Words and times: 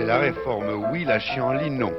C'est 0.00 0.06
la 0.06 0.16
réforme 0.16 0.86
oui, 0.90 1.04
la 1.04 1.18
chienlit 1.18 1.70
non. 1.70 1.92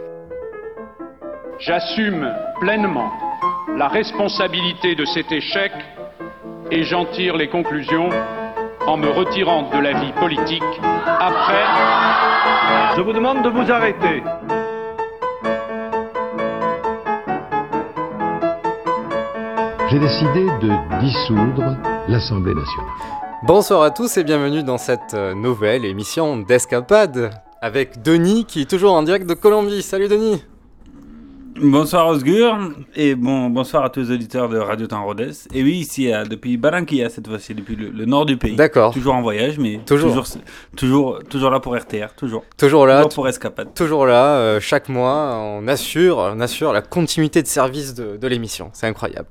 J'assume 1.59 2.33
pleinement 2.59 3.11
la 3.77 3.89
responsabilité 3.89 4.95
de 4.95 5.05
cet 5.05 5.31
échec 5.31 5.71
et 6.71 6.81
j'en 6.81 7.05
tire 7.05 7.37
les 7.37 7.47
conclusions 7.47 8.09
en 8.87 8.97
me 8.97 9.07
retirant 9.07 9.69
de 9.69 9.77
la 9.77 9.93
vie 9.99 10.11
politique 10.13 10.63
après. 11.05 11.63
Je 12.95 13.01
vous 13.01 13.13
demande 13.13 13.43
de 13.43 13.49
vous 13.49 13.71
arrêter. 13.71 14.23
J'ai 19.91 19.99
décidé 19.99 20.45
de 20.59 21.01
dissoudre 21.01 21.77
l'Assemblée 22.07 22.55
nationale. 22.55 22.89
Bonsoir 23.43 23.83
à 23.83 23.91
tous 23.91 24.17
et 24.17 24.23
bienvenue 24.23 24.63
dans 24.63 24.79
cette 24.79 25.13
euh, 25.13 25.35
nouvelle 25.35 25.85
émission 25.85 26.37
d'Escapade 26.37 27.31
avec 27.61 28.01
Denis 28.01 28.45
qui 28.45 28.61
est 28.61 28.69
toujours 28.69 28.93
en 28.93 29.03
direct 29.03 29.27
de 29.27 29.33
Colombie. 29.35 29.81
Salut 29.83 30.07
Denis 30.07 30.43
Bonsoir 31.61 32.07
Osgur 32.07 32.57
et 32.95 33.13
bon, 33.13 33.49
bonsoir 33.51 33.83
à 33.85 33.89
tous 33.91 33.99
les 33.99 34.11
auditeurs 34.11 34.49
de 34.49 34.57
Radio 34.57 34.87
Temps 34.87 35.03
Rhodes. 35.05 35.31
Et 35.53 35.61
oui, 35.61 35.73
ici 35.73 36.09
depuis 36.27 36.57
Barranquilla 36.57 37.09
cette 37.09 37.27
fois-ci, 37.27 37.53
depuis 37.53 37.75
le, 37.75 37.89
le 37.89 38.05
nord 38.05 38.25
du 38.25 38.35
pays. 38.37 38.55
D'accord. 38.55 38.93
Toujours 38.93 39.13
en 39.13 39.21
voyage, 39.21 39.59
mais 39.59 39.79
Toujours. 39.85 40.09
toujours, 40.09 40.25
toujours, 40.75 41.19
toujours 41.29 41.51
là 41.51 41.59
pour 41.59 41.75
RTR, 41.77 42.15
toujours. 42.17 42.43
Toujours 42.57 42.87
là, 42.87 43.03
Toujours 43.03 43.13
pour 43.13 43.27
Escapade. 43.27 43.73
toujours 43.75 44.07
là, 44.07 44.37
euh, 44.37 44.59
chaque 44.59 44.89
mois 44.89 45.35
on 45.37 45.67
assure, 45.67 46.17
on 46.17 46.39
assure 46.39 46.73
la 46.73 46.81
continuité 46.81 47.43
de 47.43 47.47
service 47.47 47.93
de, 47.93 48.17
de 48.17 48.27
l'émission. 48.27 48.71
C'est 48.73 48.87
incroyable. 48.87 49.27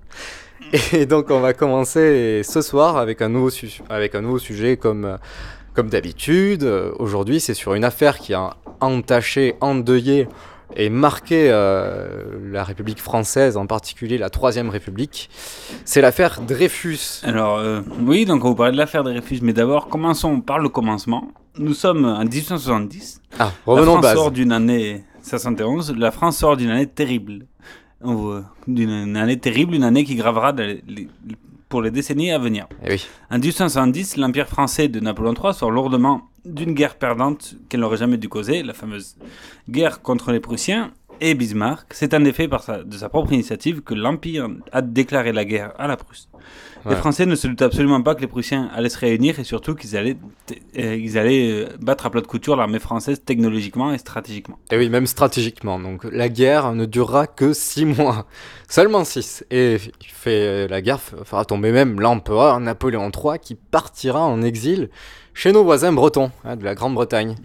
Et 0.92 1.06
donc 1.06 1.30
on 1.30 1.40
va 1.40 1.52
commencer 1.52 2.42
ce 2.44 2.60
soir 2.62 2.96
avec 2.96 3.22
un 3.22 3.28
nouveau, 3.28 3.50
avec 3.88 4.14
un 4.14 4.20
nouveau 4.20 4.38
sujet 4.38 4.76
comme, 4.76 5.04
euh, 5.04 5.16
comme 5.74 5.88
d'habitude. 5.88 6.62
Euh, 6.64 6.92
Aujourd'hui 6.98 7.40
c'est 7.40 7.54
sur 7.54 7.74
une 7.74 7.84
affaire 7.84 8.18
qui 8.18 8.34
a 8.34 8.56
entaché, 8.80 9.54
endeuillé 9.60 10.28
et 10.76 10.88
marqué 10.88 11.48
euh, 11.50 12.38
la 12.52 12.62
République 12.62 13.00
française, 13.00 13.56
en 13.56 13.66
particulier 13.66 14.18
la 14.18 14.30
Troisième 14.30 14.68
République. 14.70 15.28
C'est 15.84 16.00
l'affaire 16.00 16.40
Dreyfus. 16.42 17.22
Alors, 17.24 17.58
euh, 17.58 17.80
oui, 18.02 18.24
donc 18.24 18.44
on 18.44 18.50
va 18.50 18.54
parler 18.54 18.72
de 18.72 18.76
l'affaire 18.76 19.02
Dreyfus, 19.02 19.40
mais 19.42 19.52
d'abord, 19.52 19.88
commençons 19.88 20.40
par 20.40 20.60
le 20.60 20.68
commencement. 20.68 21.32
Nous 21.58 21.74
sommes 21.74 22.04
en 22.04 22.20
1870. 22.24 23.20
Ah, 23.40 23.50
La 23.66 23.72
revenons 23.72 23.98
aux 23.98 24.02
France 24.02 24.14
sort 24.14 24.30
d'une 24.30 24.52
année 24.52 25.02
71. 25.24 25.92
La 25.98 26.12
France 26.12 26.36
sort 26.38 26.56
d'une 26.56 26.70
année 26.70 26.86
terrible. 26.86 27.46
D'une 28.66 28.90
une 28.90 29.16
année 29.16 29.38
terrible, 29.38 29.74
une 29.74 29.82
année 29.84 30.04
qui 30.04 30.14
gravera 30.14 30.52
dans 30.52 30.62
les- 30.62 30.82
les- 30.88 31.08
pour 31.70 31.80
les 31.80 31.90
décennies 31.90 32.32
à 32.32 32.38
venir. 32.38 32.66
Eh 32.84 32.90
oui. 32.90 33.06
En 33.30 33.38
1870, 33.38 34.18
l'Empire 34.18 34.48
français 34.48 34.88
de 34.88 35.00
Napoléon 35.00 35.32
III 35.32 35.54
sort 35.54 35.70
lourdement 35.70 36.28
d'une 36.44 36.74
guerre 36.74 36.96
perdante 36.96 37.54
qu'elle 37.68 37.80
n'aurait 37.80 37.96
jamais 37.96 38.16
dû 38.18 38.28
causer, 38.28 38.62
la 38.62 38.74
fameuse 38.74 39.16
guerre 39.68 40.02
contre 40.02 40.32
les 40.32 40.40
Prussiens. 40.40 40.92
Et 41.20 41.34
Bismarck, 41.34 41.86
c'est 41.90 42.14
en 42.14 42.24
effet 42.24 42.48
par 42.48 42.62
sa, 42.62 42.82
de 42.82 42.96
sa 42.96 43.08
propre 43.08 43.32
initiative 43.32 43.82
que 43.82 43.94
l'Empire 43.94 44.48
a 44.72 44.80
déclaré 44.80 45.32
la 45.32 45.44
guerre 45.44 45.72
à 45.78 45.86
la 45.86 45.96
Prusse. 45.96 46.28
Les. 46.88 46.96
Français 46.96 47.26
ne 47.26 47.34
se 47.34 47.46
doutaient 47.46 47.66
absolument 47.66 48.00
pas 48.00 48.14
que 48.14 48.22
les 48.22 48.26
Prussiens 48.26 48.70
allaient 48.74 48.88
se 48.88 48.98
réunir 48.98 49.38
et 49.38 49.44
surtout 49.44 49.74
qu'ils 49.74 49.98
allaient, 49.98 50.16
euh, 50.78 50.96
ils 50.96 51.18
allaient 51.18 51.50
euh, 51.50 51.68
battre 51.78 52.06
à 52.06 52.10
plat 52.10 52.22
de 52.22 52.26
couture 52.26 52.56
l'armée 52.56 52.78
française 52.78 53.22
technologiquement 53.22 53.92
et 53.92 53.98
stratégiquement. 53.98 54.58
Et 54.70 54.78
oui, 54.78 54.88
même 54.88 55.06
stratégiquement. 55.06 55.78
Donc 55.78 56.04
la 56.04 56.30
guerre 56.30 56.72
ne 56.72 56.86
durera 56.86 57.26
que 57.26 57.52
six 57.52 57.84
mois. 57.84 58.26
Seulement 58.68 59.04
six. 59.04 59.44
Et 59.50 59.74
il 59.74 60.06
fait, 60.06 60.68
la 60.68 60.80
guerre 60.80 61.00
fera 61.00 61.44
tomber 61.44 61.70
même 61.70 62.00
l'empereur 62.00 62.60
Napoléon 62.60 63.10
III 63.10 63.38
qui 63.38 63.56
partira 63.56 64.22
en 64.22 64.40
exil 64.40 64.88
chez 65.34 65.52
nos 65.52 65.64
voisins 65.64 65.92
bretons 65.92 66.30
hein, 66.44 66.56
de 66.56 66.64
la 66.64 66.74
Grande-Bretagne. 66.74 67.36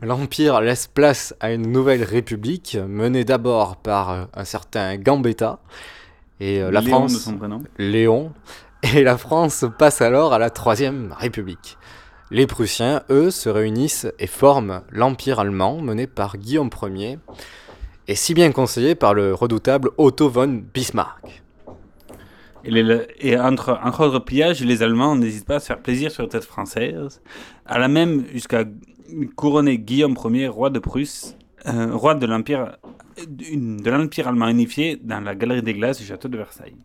L'Empire 0.00 0.60
laisse 0.60 0.86
place 0.86 1.34
à 1.40 1.52
une 1.52 1.70
nouvelle 1.70 2.04
république 2.04 2.76
menée 2.88 3.24
d'abord 3.24 3.76
par 3.76 4.10
euh, 4.10 4.24
un 4.34 4.44
certain 4.44 4.96
Gambetta. 4.96 5.58
Et 6.40 6.62
euh, 6.62 6.70
la 6.70 6.80
Léon 6.80 6.90
France... 6.90 7.12
de 7.12 7.18
son 7.18 7.36
prénom. 7.36 7.62
Léon, 7.78 8.32
et 8.82 9.02
la 9.02 9.16
France 9.16 9.64
passe 9.78 10.00
alors 10.00 10.32
à 10.32 10.38
la 10.38 10.50
Troisième 10.50 11.14
République. 11.18 11.78
Les 12.30 12.46
Prussiens, 12.46 13.02
eux, 13.10 13.30
se 13.30 13.48
réunissent 13.48 14.08
et 14.18 14.26
forment 14.26 14.82
l'Empire 14.90 15.38
allemand 15.38 15.80
mené 15.80 16.06
par 16.06 16.38
Guillaume 16.38 16.70
Ier, 16.82 17.18
et 18.08 18.14
si 18.14 18.34
bien 18.34 18.50
conseillé 18.52 18.94
par 18.94 19.14
le 19.14 19.34
redoutable 19.34 19.90
Otto 19.98 20.30
von 20.30 20.62
Bismarck. 20.72 21.41
Et, 22.64 22.70
les- 22.70 23.38
entre 23.38 24.00
autres 24.06 24.20
pillages, 24.20 24.60
les 24.64 24.82
Allemands 24.82 25.16
n'hésitent 25.16 25.46
pas 25.46 25.56
à 25.56 25.60
se 25.60 25.66
faire 25.66 25.80
plaisir 25.80 26.10
sur 26.10 26.22
la 26.22 26.28
tête 26.28 26.44
française, 26.44 27.20
à 27.66 27.78
la 27.78 27.88
même 27.88 28.24
jusqu'à 28.32 28.64
couronner 29.36 29.78
Guillaume 29.78 30.16
Ier, 30.30 30.48
roi 30.48 30.70
de 30.70 30.78
Prusse, 30.78 31.36
euh, 31.66 31.94
roi 31.94 32.14
de 32.14 32.26
l'Empire 32.26 32.76
de 33.28 33.90
l'Empire 33.90 34.28
allemand 34.28 34.48
unifié 34.48 34.98
dans 35.02 35.20
la 35.20 35.34
galerie 35.34 35.62
des 35.62 35.74
glaces 35.74 35.98
du 35.98 36.06
château 36.06 36.28
de 36.28 36.38
Versailles. 36.38 36.76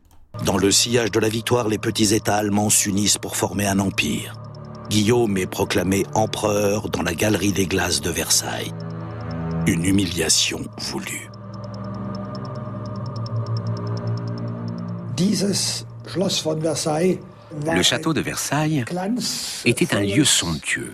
Dans 0.45 0.57
le 0.57 0.71
sillage 0.71 1.09
de 1.11 1.19
la 1.19 1.29
victoire, 1.29 1.69
les 1.69 1.77
petits 1.77 2.13
États 2.13 2.35
allemands 2.35 2.69
s'unissent 2.69 3.17
pour 3.17 3.37
former 3.37 3.65
un 3.65 3.79
empire. 3.79 4.33
Guillaume 4.89 5.37
est 5.37 5.47
proclamé 5.49 6.03
empereur 6.15 6.89
dans 6.89 7.01
la 7.01 7.13
galerie 7.13 7.53
des 7.53 7.65
glaces 7.65 8.01
de 8.01 8.09
Versailles. 8.09 8.71
Une 9.67 9.85
humiliation 9.85 10.59
voulue. 10.79 11.29
Le 17.65 17.81
château 17.81 18.13
de 18.13 18.21
Versailles 18.21 18.85
était 19.65 19.95
un 19.95 20.01
lieu 20.01 20.23
somptueux. 20.23 20.93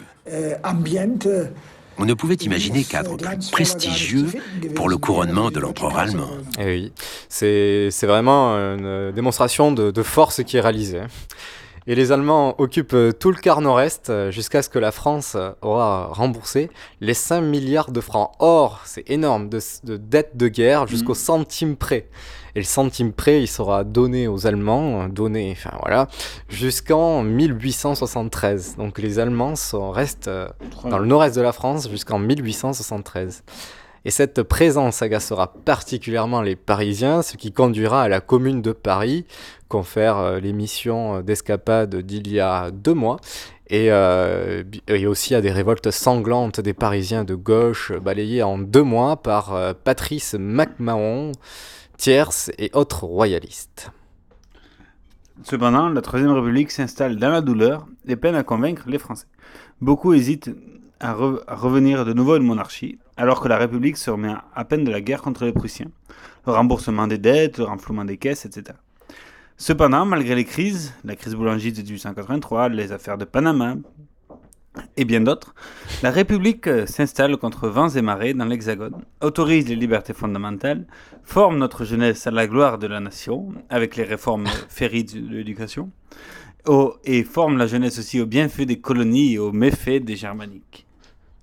On 1.98 2.06
ne 2.06 2.14
pouvait 2.14 2.36
imaginer 2.36 2.84
cadre 2.84 3.18
plus 3.18 3.52
prestigieux 3.52 4.28
pour 4.76 4.90
le 4.90 4.98
couronnement 4.98 5.52
de 5.52 5.60
l'empereur 5.60 5.98
allemand. 5.98 6.30
Et 6.60 6.66
oui, 6.66 6.92
c'est 7.30 7.90
vraiment 8.04 8.54
une 8.54 9.12
démonstration 9.12 9.72
de, 9.72 9.92
de 9.92 10.04
force 10.04 10.44
qui 10.44 10.58
est 10.58 10.62
réalisée. 10.62 11.02
Et 11.86 11.96
les 11.96 12.12
Allemands 12.14 12.56
occupent 12.60 12.94
euh, 12.94 13.12
tout 13.12 13.30
le 13.30 13.36
quart 13.36 13.60
nord-est 13.60 14.10
euh, 14.10 14.32
jusqu'à 14.32 14.62
ce 14.62 14.70
que 14.70 14.80
la 14.80 14.92
France 14.92 15.34
euh, 15.36 15.52
aura 15.62 16.08
remboursé 16.12 16.70
les 17.02 17.14
5 17.14 17.42
milliards 17.42 17.92
de 17.92 18.00
francs. 18.00 18.32
Or, 18.40 18.82
c'est 18.86 19.10
énorme, 19.10 19.50
de, 19.50 19.60
de 19.84 19.98
dettes 19.98 20.38
de 20.38 20.48
guerre 20.48 20.88
jusqu'au 20.88 21.14
centime 21.14 21.76
près. 21.76 22.08
Et 22.56 22.60
le 22.60 22.66
centime 22.66 23.12
près, 23.12 23.42
il 23.42 23.48
sera 23.48 23.84
donné 23.84 24.28
aux 24.28 24.48
Allemands, 24.48 25.10
donné, 25.10 25.52
enfin 25.58 25.76
voilà, 25.82 26.08
jusqu'en 26.50 27.24
1873. 27.24 28.76
Donc 28.78 29.00
les 29.00 29.20
Allemands 29.20 29.56
sont, 29.56 29.90
restent 29.90 30.30
dans 30.86 31.00
le 31.00 31.08
nord-est 31.08 31.36
de 31.36 31.42
la 31.42 31.52
France 31.52 31.90
jusqu'en 31.90 32.20
1873. 32.20 33.44
Et 34.06 34.12
cette 34.12 34.44
présence 34.44 35.02
agacera 35.02 35.54
particulièrement 35.54 36.42
les 36.42 36.58
Parisiens, 36.58 37.22
ce 37.22 37.38
qui 37.38 37.54
conduira 37.54 38.04
à 38.04 38.10
la 38.10 38.20
commune 38.20 38.62
de 38.62 38.74
Paris, 38.74 39.26
confère 39.70 40.18
euh, 40.18 40.40
l'émission 40.40 41.22
d'escapade 41.22 41.96
d'il 41.96 42.30
y 42.30 42.42
a 42.42 42.70
deux 42.72 42.94
mois, 42.94 43.18
et, 43.68 43.92
euh, 43.92 44.64
et 44.88 45.08
aussi 45.08 45.36
à 45.36 45.42
des 45.42 45.52
révoltes 45.52 45.90
sanglantes 45.90 46.60
des 46.60 46.74
Parisiens 46.74 47.24
de 47.24 47.34
gauche, 47.34 47.94
balayées 47.94 48.44
en 48.44 48.58
deux 48.58 48.84
mois 48.84 49.16
par 49.16 49.56
euh, 49.56 49.74
Patrice 49.74 50.36
MacMahon, 50.38 51.32
Thiers 51.98 52.52
et 52.58 52.72
autres 52.74 53.06
royalistes. 53.06 53.90
Cependant, 55.44 55.88
la 55.88 56.02
Troisième 56.02 56.32
République 56.32 56.72
s'installe 56.72 57.16
dans 57.16 57.30
la 57.30 57.42
douleur 57.42 57.88
et 58.08 58.18
peine 58.18 58.36
à 58.36 58.44
convaincre 58.44 58.84
les 58.88 59.00
Français. 59.00 59.28
Beaucoup 59.80 60.14
hésitent 60.14 60.52
à, 61.00 61.12
à 61.48 61.56
revenir 61.56 62.06
de 62.06 62.14
nouveau 62.14 62.34
à 62.34 62.38
une 62.38 62.44
monarchie, 62.44 63.00
alors 63.18 63.42
que 63.42 63.48
la 63.48 63.58
République 63.58 63.98
se 63.98 64.10
remet 64.10 64.34
à 64.56 64.66
peine 64.66 64.84
de 64.84 64.92
la 64.92 65.02
guerre 65.02 65.22
contre 65.22 65.46
les 65.46 65.54
Prussiens, 65.54 65.92
le 66.46 66.54
remboursement 66.54 67.08
des 67.08 67.18
dettes, 67.18 67.58
le 67.58 67.66
renflouement 67.66 68.06
des 68.06 68.18
caisses, 68.18 68.46
etc. 68.46 68.78
Cependant, 69.58 70.06
malgré 70.06 70.36
les 70.36 70.46
crises, 70.46 70.94
la 71.04 71.16
crise 71.16 71.36
boulangiste 71.36 71.78
de 71.78 71.84
1883, 71.84 72.70
les 72.70 72.92
affaires 72.92 73.18
de 73.18 73.26
Panama 73.26 73.76
et 74.98 75.06
bien 75.06 75.22
d'autres, 75.22 75.54
la 76.02 76.10
République 76.10 76.68
euh, 76.68 76.86
s'installe 76.88 77.38
contre 77.38 77.68
vents 77.68 77.90
et 77.90 78.02
marées 78.02 78.34
dans 78.34 78.46
l'Hexagone, 78.46 79.04
autorise 79.22 79.68
les 79.68 79.76
libertés 79.76 80.14
fondamentales, 80.14 80.88
forme 81.24 81.58
notre 81.58 81.86
jeunesse 81.86 82.26
à 82.26 82.32
la 82.32 82.48
gloire 82.48 82.80
de 82.80 82.88
la 82.88 83.00
nation, 83.00 83.54
avec 83.70 83.96
les 83.96 84.04
réformes 84.04 84.48
féries 84.70 85.04
de 85.04 85.20
l'éducation, 85.30 85.92
et 87.04 87.24
forme 87.24 87.58
la 87.58 87.68
jeunesse 87.68 88.00
aussi 88.00 88.22
au 88.22 88.26
bienfait 88.26 88.66
des 88.66 88.80
colonies 88.80 89.34
et 89.34 89.40
aux 89.40 89.52
méfaits 89.52 90.04
des 90.04 90.16
germaniques. 90.16 90.88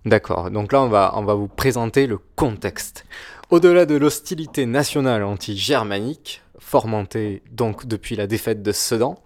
D'accord, 0.06 0.50
donc 0.50 0.72
là 0.72 0.82
on 0.82 0.88
va, 0.88 1.34
vous 1.34 1.48
présenter 1.48 2.06
le 2.06 2.18
contexte. 2.36 3.04
Au-delà 3.50 3.84
de 3.84 3.96
l'hostilité 3.96 4.64
nationale 4.64 5.22
anti-germanique, 5.22 6.42
fomentée 6.58 7.42
donc 7.50 7.86
depuis 7.86 8.16
la 8.16 8.26
défaite 8.26 8.62
de 8.62 8.72
Sedan, 8.72 9.22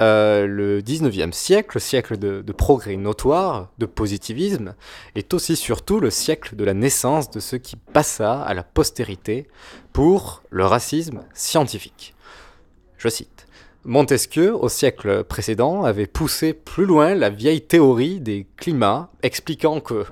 euh, 0.00 0.46
le 0.46 0.80
19e 0.80 1.30
siècle, 1.30 1.72
le 1.74 1.80
siècle 1.80 2.16
de, 2.16 2.40
de, 2.40 2.52
progrès 2.52 2.96
notoire, 2.96 3.70
de 3.78 3.86
positivisme, 3.86 4.74
est 5.14 5.32
aussi 5.34 5.54
surtout 5.54 6.00
le 6.00 6.10
siècle 6.10 6.56
de 6.56 6.64
la 6.64 6.74
naissance 6.74 7.30
de 7.30 7.38
ce 7.38 7.56
qui 7.56 7.76
passa 7.76 8.40
à 8.40 8.54
la 8.54 8.64
postérité 8.64 9.46
pour 9.92 10.42
le 10.50 10.64
racisme 10.64 11.20
scientifique. 11.34 12.14
Je 12.96 13.08
cite. 13.08 13.46
Montesquieu, 13.84 14.54
au 14.54 14.68
siècle 14.68 15.24
précédent, 15.24 15.84
avait 15.84 16.06
poussé 16.06 16.52
plus 16.52 16.84
loin 16.84 17.14
la 17.14 17.30
vieille 17.30 17.62
théorie 17.62 18.20
des 18.20 18.46
climats, 18.56 19.10
expliquant 19.22 19.80
que 19.80 20.04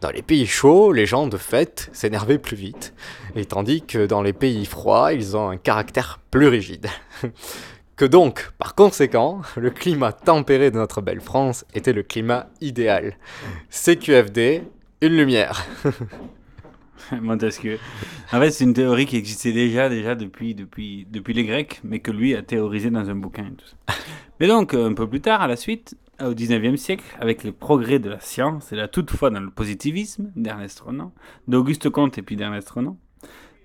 dans 0.00 0.10
les 0.10 0.22
pays 0.22 0.46
chauds, 0.46 0.92
les 0.92 1.04
gens 1.04 1.26
de 1.26 1.36
fait 1.36 1.90
s'énervaient 1.92 2.38
plus 2.38 2.56
vite, 2.56 2.94
et 3.36 3.44
tandis 3.44 3.82
que 3.82 4.06
dans 4.06 4.22
les 4.22 4.32
pays 4.32 4.64
froids, 4.64 5.12
ils 5.12 5.36
ont 5.36 5.50
un 5.50 5.58
caractère 5.58 6.20
plus 6.30 6.48
rigide. 6.48 6.86
que 7.96 8.06
donc, 8.06 8.50
par 8.58 8.74
conséquent, 8.74 9.42
le 9.56 9.70
climat 9.70 10.12
tempéré 10.12 10.70
de 10.70 10.76
notre 10.76 11.02
belle 11.02 11.20
France 11.20 11.66
était 11.74 11.92
le 11.92 12.02
climat 12.02 12.48
idéal. 12.60 13.16
CQFD, 13.70 14.62
une 15.02 15.16
lumière. 15.16 15.66
Montesquieu. 17.20 17.78
En 18.32 18.40
fait, 18.40 18.50
c'est 18.50 18.64
une 18.64 18.74
théorie 18.74 19.06
qui 19.06 19.16
existait 19.16 19.52
déjà, 19.52 19.88
déjà 19.88 20.14
depuis, 20.14 20.54
depuis, 20.54 21.06
depuis 21.10 21.34
les 21.34 21.44
Grecs, 21.44 21.80
mais 21.84 22.00
que 22.00 22.10
lui 22.10 22.34
a 22.34 22.42
théorisé 22.42 22.90
dans 22.90 23.08
un 23.08 23.14
bouquin. 23.14 23.46
Et 23.46 23.54
tout 23.54 23.66
ça. 23.66 23.94
Mais 24.40 24.48
donc, 24.48 24.74
un 24.74 24.94
peu 24.94 25.08
plus 25.08 25.20
tard, 25.20 25.40
à 25.40 25.46
la 25.46 25.56
suite, 25.56 25.96
au 26.20 26.34
19e 26.34 26.76
siècle, 26.76 27.04
avec 27.20 27.44
les 27.44 27.52
progrès 27.52 27.98
de 27.98 28.10
la 28.10 28.20
science 28.20 28.72
et 28.72 28.76
la 28.76 28.88
toutefois 28.88 29.30
dans 29.30 29.40
le 29.40 29.50
positivisme 29.50 30.30
d'Ernest 30.36 30.80
Renan, 30.80 31.12
d'Auguste 31.48 31.90
Comte 31.90 32.18
et 32.18 32.22
puis 32.22 32.36
d'Ernest 32.36 32.68
Renan, 32.70 32.96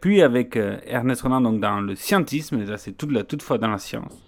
puis 0.01 0.21
avec 0.21 0.55
euh, 0.55 0.77
Ernest 0.85 1.21
Renan 1.21 1.41
donc 1.41 1.59
dans 1.59 1.79
le 1.81 1.95
scientisme, 1.95 2.63
là 2.63 2.77
c'est 2.77 2.93
toute 2.93 3.11
la 3.11 3.23
toutefois 3.23 3.57
dans 3.57 3.69
la 3.69 3.77
science, 3.77 4.23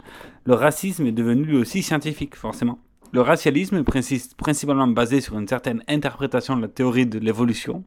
le 0.45 0.53
racisme 0.53 1.05
est 1.05 1.11
devenu 1.11 1.43
lui 1.43 1.57
aussi 1.57 1.83
scientifique, 1.83 2.35
forcément. 2.35 2.79
Le 3.11 3.21
racialisme 3.21 3.77
est 3.77 4.33
principalement 4.37 4.87
basé 4.87 5.19
sur 5.19 5.37
une 5.39 5.47
certaine 5.47 5.83
interprétation 5.87 6.55
de 6.55 6.61
la 6.61 6.67
théorie 6.67 7.07
de 7.07 7.17
l'évolution 7.17 7.83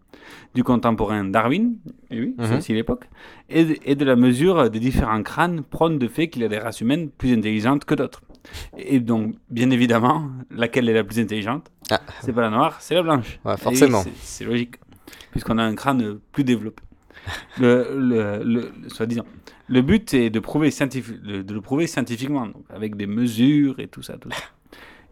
du 0.55 0.65
contemporain 0.65 1.25
Darwin, 1.25 1.77
et 2.11 2.21
oui, 2.21 2.35
c'est 2.39 2.57
aussi 2.57 2.73
l'époque, 2.73 3.09
et, 3.49 3.65
de, 3.65 3.77
et 3.85 3.95
de 3.95 4.05
la 4.05 4.17
mesure 4.17 4.71
des 4.71 4.81
différents 4.81 5.23
crânes 5.23 5.63
prône 5.63 5.99
de 5.99 6.09
fait 6.09 6.29
qu'il 6.29 6.43
y 6.43 6.45
a 6.45 6.49
des 6.49 6.59
races 6.59 6.81
humaines 6.81 7.11
plus 7.11 7.33
intelligentes 7.33 7.85
que 7.85 7.95
d'autres. 7.95 8.23
Et 8.77 8.99
donc, 8.99 9.37
bien 9.51 9.71
évidemment, 9.71 10.31
laquelle 10.51 10.89
est 10.89 10.95
la 10.95 11.05
plus 11.05 11.21
intelligente? 11.21 11.71
Ah. 11.91 12.01
C'est 12.23 12.33
pas 12.33 12.43
la 12.43 12.51
noire, 12.51 12.81
c'est 12.81 12.95
la 12.95 13.03
blanche. 13.03 13.39
Ouais, 13.45 13.57
forcément. 13.57 14.03
C'est 14.21 14.45
logique, 14.45 14.77
puisqu'on 15.31 15.59
a 15.59 15.63
un 15.63 15.75
crâne 15.75 16.19
plus 16.33 16.45
développé. 16.45 16.83
Le, 17.61 17.97
le, 17.97 18.43
le, 18.45 18.89
soit 18.89 19.07
disant. 19.07 19.25
Le 19.69 19.83
but 19.83 20.13
est 20.15 20.31
de, 20.31 20.41
prouver 20.41 20.71
de, 20.71 21.43
de 21.43 21.55
le 21.55 21.61
prouver 21.61 21.87
scientifiquement, 21.87 22.47
donc 22.47 22.65
avec 22.69 22.97
des 22.97 23.07
mesures 23.07 23.79
et 23.79 23.87
tout 23.87 24.03
ça, 24.03 24.17
tout 24.19 24.31
ça. 24.31 24.43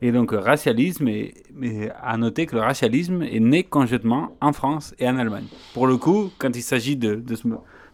Et 0.03 0.13
donc, 0.13 0.33
racialisme, 0.33 1.09
et, 1.09 1.35
mais 1.55 1.91
à 2.03 2.17
noter 2.17 2.47
que 2.47 2.57
le 2.57 2.63
racialisme 2.63 3.23
est 3.23 3.41
né 3.41 3.65
conjointement 3.65 4.37
en 4.41 4.53
France 4.53 4.95
et 4.99 5.09
en 5.09 5.19
Allemagne. 5.19 5.47
Pour 5.75 5.87
le 5.87 5.97
coup, 5.97 6.31
quand 6.39 6.57
il 6.57 6.63
s'agit 6.63 6.97
de, 6.97 7.17
de 7.17 7.37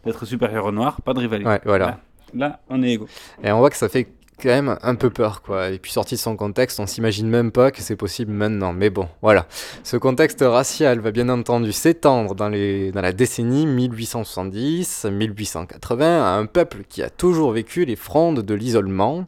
d'être 0.04 0.24
supérieur 0.24 0.66
au 0.66 0.72
noir, 0.72 1.02
pas 1.02 1.14
de 1.14 1.18
rivalité. 1.18 1.50
Ouais, 1.50 1.60
voilà. 1.64 1.86
Là, 1.86 2.00
là, 2.34 2.60
on 2.68 2.82
est 2.82 2.92
égaux. 2.92 3.08
Et 3.42 3.50
on 3.50 3.58
voit 3.58 3.70
que 3.70 3.76
ça 3.76 3.88
fait 3.88 4.06
quand 4.40 4.48
même 4.48 4.78
un 4.82 4.94
peu 4.94 5.10
peur, 5.10 5.42
quoi. 5.42 5.70
Et 5.70 5.78
puis 5.78 5.92
sorti 5.92 6.14
de 6.14 6.20
son 6.20 6.36
contexte, 6.36 6.80
on 6.80 6.86
s'imagine 6.86 7.28
même 7.28 7.50
pas 7.50 7.70
que 7.70 7.80
c'est 7.80 7.96
possible 7.96 8.32
maintenant. 8.32 8.72
Mais 8.72 8.90
bon, 8.90 9.08
voilà. 9.22 9.46
Ce 9.82 9.96
contexte 9.96 10.44
racial 10.46 11.00
va 11.00 11.10
bien 11.10 11.28
entendu 11.28 11.72
s'étendre 11.72 12.34
dans, 12.34 12.48
les, 12.48 12.92
dans 12.92 13.00
la 13.00 13.12
décennie 13.12 13.66
1870-1880 13.66 16.02
à 16.02 16.36
un 16.36 16.46
peuple 16.46 16.82
qui 16.88 17.02
a 17.02 17.10
toujours 17.10 17.52
vécu 17.52 17.84
les 17.84 17.96
frondes 17.96 18.42
de 18.42 18.54
l'isolement, 18.54 19.24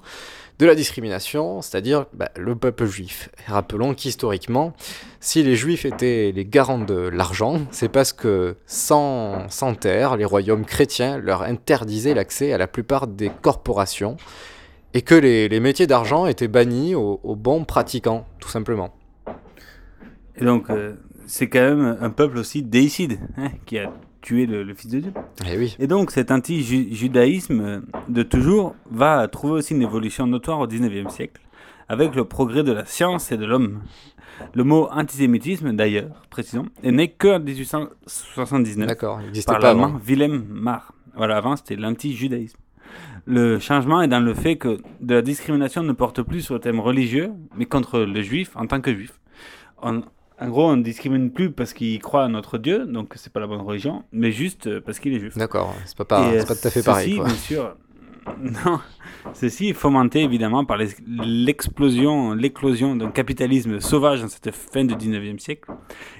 de 0.58 0.66
la 0.66 0.75
discrimination, 0.75 1.62
c'est-à-dire 1.62 2.06
bah, 2.12 2.31
le 2.37 2.56
peuple 2.56 2.87
juif. 2.87 3.31
Rappelons 3.46 3.94
qu'historiquement, 3.94 4.72
si 5.20 5.43
les 5.43 5.55
juifs 5.55 5.84
étaient 5.84 6.32
les 6.34 6.44
garants 6.44 6.81
de 6.81 6.94
l'argent, 6.94 7.60
c'est 7.70 7.88
parce 7.88 8.12
que 8.12 8.56
sans, 8.66 9.49
sans 9.50 9.75
terre, 9.75 10.16
les 10.16 10.25
royaumes 10.25 10.64
chrétiens 10.64 11.16
leur 11.19 11.43
interdisaient 11.43 12.14
l'accès 12.14 12.52
à 12.52 12.58
la 12.58 12.66
plupart 12.66 13.06
des 13.06 13.31
corporations 13.43 14.16
et 14.94 15.02
que 15.02 15.14
les, 15.14 15.49
les 15.49 15.60
métiers 15.60 15.87
d'argent 15.87 16.26
étaient 16.26 16.49
bannis 16.49 16.94
aux, 16.94 17.20
aux, 17.22 17.37
bons 17.37 17.64
pratiquants, 17.64 18.26
tout 18.40 18.49
simplement. 18.49 18.94
Et 20.37 20.44
donc, 20.44 20.70
euh, 20.70 20.94
c'est 21.26 21.49
quand 21.49 21.60
même 21.60 21.99
un 22.00 22.10
peuple 22.10 22.38
aussi 22.38 22.62
déicide, 22.62 23.20
hein, 23.37 23.50
qui 23.66 23.78
a 23.78 23.93
tué 24.20 24.47
le, 24.47 24.62
le, 24.62 24.75
Fils 24.75 24.91
de 24.91 25.00
Dieu. 25.00 25.12
Et, 25.47 25.56
oui. 25.56 25.76
et 25.79 25.87
donc, 25.87 26.11
cet 26.11 26.31
anti-judaïsme 26.31 27.82
de 28.09 28.23
toujours 28.23 28.75
va 28.91 29.26
trouver 29.29 29.55
aussi 29.55 29.75
une 29.75 29.82
évolution 29.82 30.26
notoire 30.26 30.61
au 30.61 30.67
19e 30.67 31.09
siècle, 31.11 31.41
avec 31.88 32.15
le 32.15 32.25
progrès 32.25 32.62
de 32.62 32.73
la 32.73 32.85
science 32.85 33.32
et 33.32 33.37
de 33.37 33.44
l'homme. 33.44 33.81
Le 34.55 34.65
mot 34.65 34.88
antisémitisme, 34.91 35.73
d'ailleurs, 35.75 36.23
précisons, 36.31 36.67
est 36.82 36.93
né 36.93 37.09
que 37.09 37.37
en 37.37 37.41
1879 37.41 38.87
D'accord, 38.87 39.20
il 39.20 39.26
n'existait 39.26 39.53
par 39.53 39.61
pas 39.61 39.69
l'allemand 39.69 39.85
avant. 39.87 40.00
Wilhelm 40.06 40.44
Marr. 40.49 40.94
Voilà, 41.17 41.37
avant, 41.37 41.56
c'était 41.56 41.76
l'anti-judaïsme. 41.76 42.59
Le 43.26 43.59
changement 43.59 44.00
est 44.00 44.09
dans 44.09 44.20
le 44.20 44.32
fait 44.32 44.56
que 44.56 44.79
de 45.00 45.15
la 45.15 45.23
discrimination 45.23 45.82
ne 45.82 45.93
porte 45.93 46.23
plus 46.23 46.43
sur 46.43 46.55
le 46.55 46.61
thème 46.61 46.81
religieux, 46.81 47.32
mais 47.56 47.67
contre 47.67 48.00
le 48.00 48.23
juif 48.23 48.56
en 48.56 48.67
tant 48.67 48.81
que 48.81 48.94
juif. 48.94 49.19
On, 49.82 50.03
en 50.40 50.49
gros, 50.49 50.70
on 50.70 50.76
ne 50.76 50.82
discrimine 50.82 51.31
plus 51.31 51.50
parce 51.50 51.73
qu'il 51.73 51.99
croit 52.00 52.25
à 52.25 52.29
notre 52.29 52.58
Dieu, 52.58 52.87
donc 52.87 53.12
c'est 53.17 53.32
pas 53.32 53.40
la 53.40 53.46
bonne 53.46 53.61
religion, 53.61 54.05
mais 54.12 54.31
juste 54.31 54.81
parce 54.81 54.99
qu'il 54.99 55.14
est 55.14 55.20
juif. 55.20 55.37
D'accord, 55.37 55.75
c'est 55.85 55.96
pas, 55.96 56.05
pas, 56.05 56.44
tout 56.44 56.52
à 56.52 56.55
fait 56.55 56.70
ceci, 56.70 56.82
pareil. 56.85 57.17
Quoi. 57.17 57.25
bien 57.26 57.35
sûr. 57.35 57.76
Non, 58.40 58.81
ceci 59.35 59.70
est 59.70 59.75
fomenté 59.75 60.23
évidemment 60.23 60.64
par 60.64 60.79
l'explosion, 61.06 62.35
l'éclosion 62.35 62.96
d'un 62.96 63.11
capitalisme 63.11 63.81
sauvage 63.81 64.20
dans 64.20 64.29
cette 64.29 64.50
fin 64.55 64.85
du 64.85 64.94
19e 64.94 65.38
siècle 65.38 65.70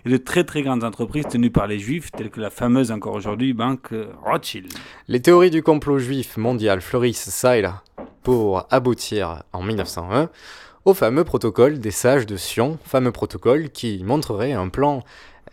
et 0.05 0.11
de 0.11 0.17
très 0.17 0.45
très 0.45 0.63
grandes 0.63 0.85
entreprises 0.85 1.27
tenues 1.29 1.51
par 1.51 1.67
les 1.67 1.79
juifs, 1.79 2.11
telles 2.11 2.31
que 2.31 2.41
la 2.41 2.51
fameuse 2.51 2.91
encore 2.91 3.15
aujourd'hui 3.15 3.53
banque 3.53 3.93
euh, 3.93 4.07
Rothschild. 4.25 4.73
Les 5.07 5.21
théories 5.21 5.51
du 5.51 5.63
complot 5.63 5.99
juif 5.99 6.37
mondial 6.37 6.81
fleurissent 6.81 7.29
ça 7.31 7.59
et 7.59 7.63
là 7.63 7.83
pour 8.23 8.67
aboutir 8.71 9.43
en 9.53 9.63
1901 9.63 10.29
au 10.85 10.95
fameux 10.95 11.25
protocole 11.25 11.79
des 11.79 11.91
sages 11.91 12.27
de 12.27 12.37
Sion, 12.37 12.79
fameux 12.85 13.13
protocole 13.13 13.71
qui 13.71 14.03
montrerait 14.05 14.53
un 14.53 14.69
plan 14.69 15.03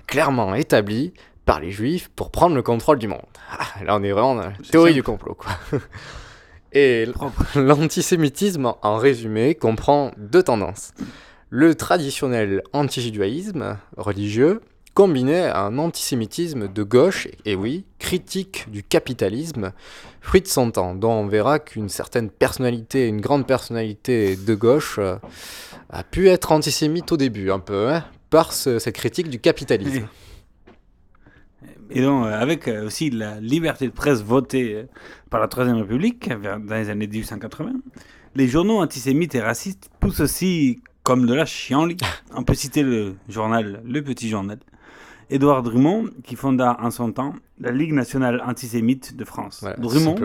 clairement 0.08 0.56
établi 0.56 1.14
par 1.46 1.60
les 1.60 1.72
juifs 1.72 2.10
pour 2.16 2.32
prendre 2.32 2.56
le 2.56 2.62
contrôle 2.62 3.00
du 3.00 3.08
monde. 3.08 3.22
Ah, 3.58 3.84
là 3.86 3.96
on 3.96 4.04
est 4.04 4.12
vraiment 4.12 4.36
dans 4.36 4.42
la 4.42 4.52
théorie 4.72 4.92
simple. 4.92 4.94
du 4.94 5.04
complot 5.04 5.36
quoi. 5.36 5.52
Et 6.76 7.08
l'antisémitisme, 7.56 8.74
en 8.82 8.98
résumé, 8.98 9.56
comprend 9.56 10.12
deux 10.18 10.44
tendances. 10.44 10.92
Le 11.50 11.74
traditionnel 11.74 12.62
antijudaïsme 12.74 13.78
religieux, 13.96 14.62
combiné 14.96 15.42
à 15.42 15.62
un 15.66 15.78
antisémitisme 15.78 16.68
de 16.68 16.84
gauche, 16.84 17.28
et 17.46 17.56
oui, 17.56 17.86
critique 18.00 18.66
du 18.72 18.82
capitalisme, 18.82 19.74
fruit 20.22 20.42
de 20.42 20.48
son 20.48 20.72
temps, 20.72 20.96
dont 20.96 21.12
on 21.12 21.28
verra 21.28 21.60
qu'une 21.60 21.90
certaine 21.90 22.30
personnalité, 22.32 23.08
une 23.08 23.22
grande 23.22 23.46
personnalité 23.46 24.36
de 24.38 24.56
gauche, 24.56 24.96
euh, 24.98 25.18
a 25.90 26.04
pu 26.04 26.30
être 26.30 26.52
antisémite 26.52 27.12
au 27.12 27.18
début, 27.18 27.52
un 27.52 27.60
peu, 27.60 27.92
hein, 27.94 28.06
par 28.30 28.54
ce- 28.54 28.80
cette 28.80 28.96
critique 28.96 29.30
du 29.30 29.40
capitalisme. 29.40 30.08
Et 31.92 32.02
donc, 32.02 32.26
euh, 32.26 32.34
avec 32.34 32.68
euh, 32.68 32.88
aussi 32.88 33.10
la 33.12 33.40
liberté 33.40 33.86
de 33.88 33.92
presse 33.94 34.22
votée 34.24 34.86
par 35.30 35.40
la 35.40 35.48
Troisième 35.48 35.78
République 35.78 36.30
dans 36.42 36.76
les 36.76 36.90
années 36.90 37.08
1880, 37.08 37.74
les 38.36 38.48
journaux 38.48 38.80
antisémites 38.80 39.36
et 39.36 39.42
racistes 39.42 39.90
poussent 40.00 40.22
aussi 40.22 40.82
comme 41.04 41.26
de 41.28 41.34
la 41.34 41.46
chienlit. 41.46 41.98
On 42.36 42.44
peut 42.44 42.56
citer 42.56 42.82
le 42.82 43.16
journal 43.30 43.82
Le 43.86 44.02
Petit 44.02 44.30
Journal. 44.30 44.58
Édouard 45.30 45.64
Drummond, 45.64 46.10
qui 46.24 46.36
fonda 46.36 46.78
en 46.82 46.92
son 46.92 47.12
temps 47.12 47.34
la 47.60 47.72
Ligue 47.72 47.94
nationale 47.94 48.42
antisémite 48.46 49.16
de 49.16 49.26
France. 49.26 49.60
Voilà, 49.62 49.78
Drummond. 49.78 50.16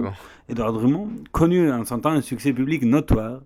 Édouard 0.49 0.73
Drummond, 0.73 1.09
connu 1.33 1.71
en 1.73 1.85
son 1.85 1.99
temps 2.00 2.11
un 2.11 2.21
succès 2.23 2.52
public 2.52 2.83
notoire, 2.83 3.40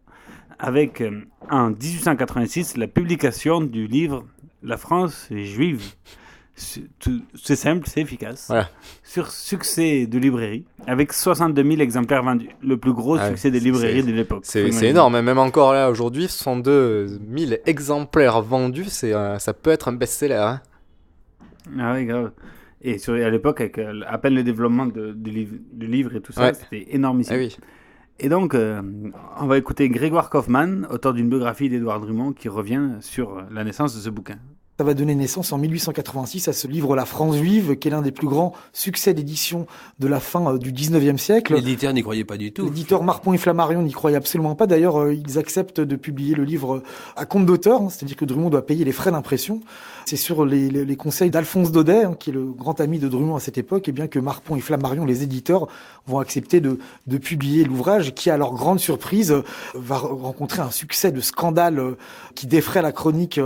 avec 0.59 1.01
euh, 1.01 1.21
en 1.51 1.71
1886 1.71 2.77
la 2.77 2.87
publication 2.89 3.61
du 3.61 3.87
livre 3.87 4.25
La 4.63 4.77
France 4.77 5.29
est 5.31 5.45
juive. 5.45 5.83
C'est 6.57 7.57
simple, 7.57 7.89
c'est 7.89 8.01
efficace. 8.01 8.45
Voilà. 8.49 8.69
Sur 9.03 9.31
succès 9.33 10.07
de 10.07 10.19
librairie, 10.19 10.65
avec 10.87 11.13
62 11.13 11.63
000 11.65 11.81
exemplaires 11.81 12.23
vendus. 12.23 12.51
Le 12.63 12.77
plus 12.77 12.93
gros 12.93 13.17
Ah 13.17 13.29
succès 13.29 13.51
des 13.51 13.59
librairies 13.59 14.05
de 14.05 14.13
l'époque. 14.13 14.43
C'est 14.45 14.71
énorme, 14.85 15.21
même 15.21 15.39
encore 15.39 15.73
là 15.73 15.91
aujourd'hui, 15.91 16.29
62 16.29 17.21
000 17.37 17.53
exemplaires 17.67 18.41
vendus, 18.41 18.85
c'est, 18.87 19.13
euh, 19.13 19.39
ça 19.41 19.53
peut 19.53 19.71
être 19.71 19.89
un 19.89 19.93
best-seller. 19.95 20.35
hein. 20.35 20.61
Ah 21.79 21.95
oui, 21.95 22.05
grave. 22.07 22.33
Et 22.83 22.99
sur, 22.99 23.15
à 23.15 23.31
l'époque, 23.31 23.61
avec 23.61 23.79
euh, 23.79 24.01
à 24.07 24.19
peine 24.19 24.35
le 24.35 24.43
développement 24.43 24.87
de, 24.87 25.13
du, 25.13 25.31
livre, 25.31 25.57
du 25.73 25.87
livre 25.87 26.15
et 26.17 26.21
tout 26.21 26.33
ça, 26.33 26.43
Ouais. 26.43 26.55
c'était 26.55 26.95
énormissime. 26.95 27.35
Ah 27.37 27.39
oui. 27.39 27.57
Et 28.21 28.29
donc, 28.29 28.55
euh, 28.55 28.81
on 29.41 29.47
va 29.47 29.59
écouter 29.59 29.89
Grégoire 29.89 30.31
Kaufmann, 30.31 30.87
auteur 30.91 31.15
d'une 31.15 31.29
biographie 31.29 31.69
d'Edouard 31.69 32.01
Drummond, 32.01 32.33
qui 32.33 32.49
revient 32.49 32.91
sur 33.01 33.39
euh, 33.39 33.43
la 33.51 33.65
naissance 33.65 33.95
de 33.97 34.01
ce 34.01 34.11
bouquin. 34.11 34.39
Ça 34.77 34.83
va 34.83 34.95
donner 34.95 35.15
naissance 35.15 35.53
en 35.53 35.59
1886 35.59 36.49
à 36.49 36.53
ce 36.53 36.67
livre 36.67 36.97
La 36.97 37.05
France 37.05 37.37
juive, 37.37 37.77
qui 37.77 37.87
est 37.87 37.93
l'un 37.93 38.03
des 38.03 38.11
plus 38.11 38.27
grands 38.27 38.55
succès 38.73 39.15
d'édition 39.15 39.69
de 40.01 40.09
la 40.09 40.19
fin 40.19 40.55
euh, 40.55 40.59
du 40.59 40.73
19e 40.73 41.17
siècle. 41.17 41.55
L'éditeur 41.55 41.93
n'y 41.93 42.03
croyait 42.03 42.25
pas 42.25 42.37
du 42.37 42.51
tout. 42.51 42.65
L'éditeur 42.65 43.05
Marpon 43.05 43.33
et 43.33 43.39
Flammarion 43.39 43.83
n'y 43.83 43.93
croyait 43.93 44.17
absolument 44.17 44.57
pas. 44.57 44.67
D'ailleurs, 44.67 45.01
euh, 45.01 45.15
ils 45.15 45.39
acceptent 45.39 45.81
de 45.81 45.95
publier 45.95 46.35
le 46.35 46.43
livre 46.43 46.83
à 47.15 47.25
compte 47.25 47.47
d'auteur, 47.47 47.83
hein, 47.83 47.89
c'est-à-dire 47.89 48.17
que 48.17 48.25
Drummond 48.25 48.51
doit 48.51 48.67
payer 48.67 48.85
les 48.85 48.91
frais 48.91 49.13
d'impression. 49.13 49.61
C'est 50.07 50.17
sur 50.17 50.45
les, 50.45 50.69
les, 50.69 50.85
les 50.85 50.97
conseils 50.97 51.31
d'Alphonse 51.31 51.71
Daudet, 51.71 52.03
hein, 52.03 52.17
qui 52.19 52.31
est 52.31 52.33
le 52.33 52.47
grand 52.47 52.81
ami 52.81 52.99
de 52.99 53.07
Drummond 53.07 53.37
à 53.37 53.41
cette 53.41 53.59
époque, 53.59 53.89
et 53.89 53.93
bien 53.93 54.09
que 54.09 54.19
Marpon 54.19 54.57
et 54.57 54.61
Flammarion, 54.61 55.05
les 55.05 55.23
éditeurs, 55.23 55.69
vont 56.09 56.19
accepter 56.19 56.61
de, 56.61 56.81
de 57.07 57.19
publier 57.19 57.63
l'ouvrage, 57.63 58.13
qui, 58.13 58.29
à 58.29 58.37
leur 58.37 58.53
grande 58.53 58.81
surprise, 58.81 59.37
va 59.75 59.99
rencontrer 59.99 60.63
un 60.63 60.73
succès 60.73 61.13
de 61.13 61.21
scandale 61.21 61.95
qui 62.35 62.49
défraie 62.49 62.83
la 62.83 62.91
chronique, 62.91 63.41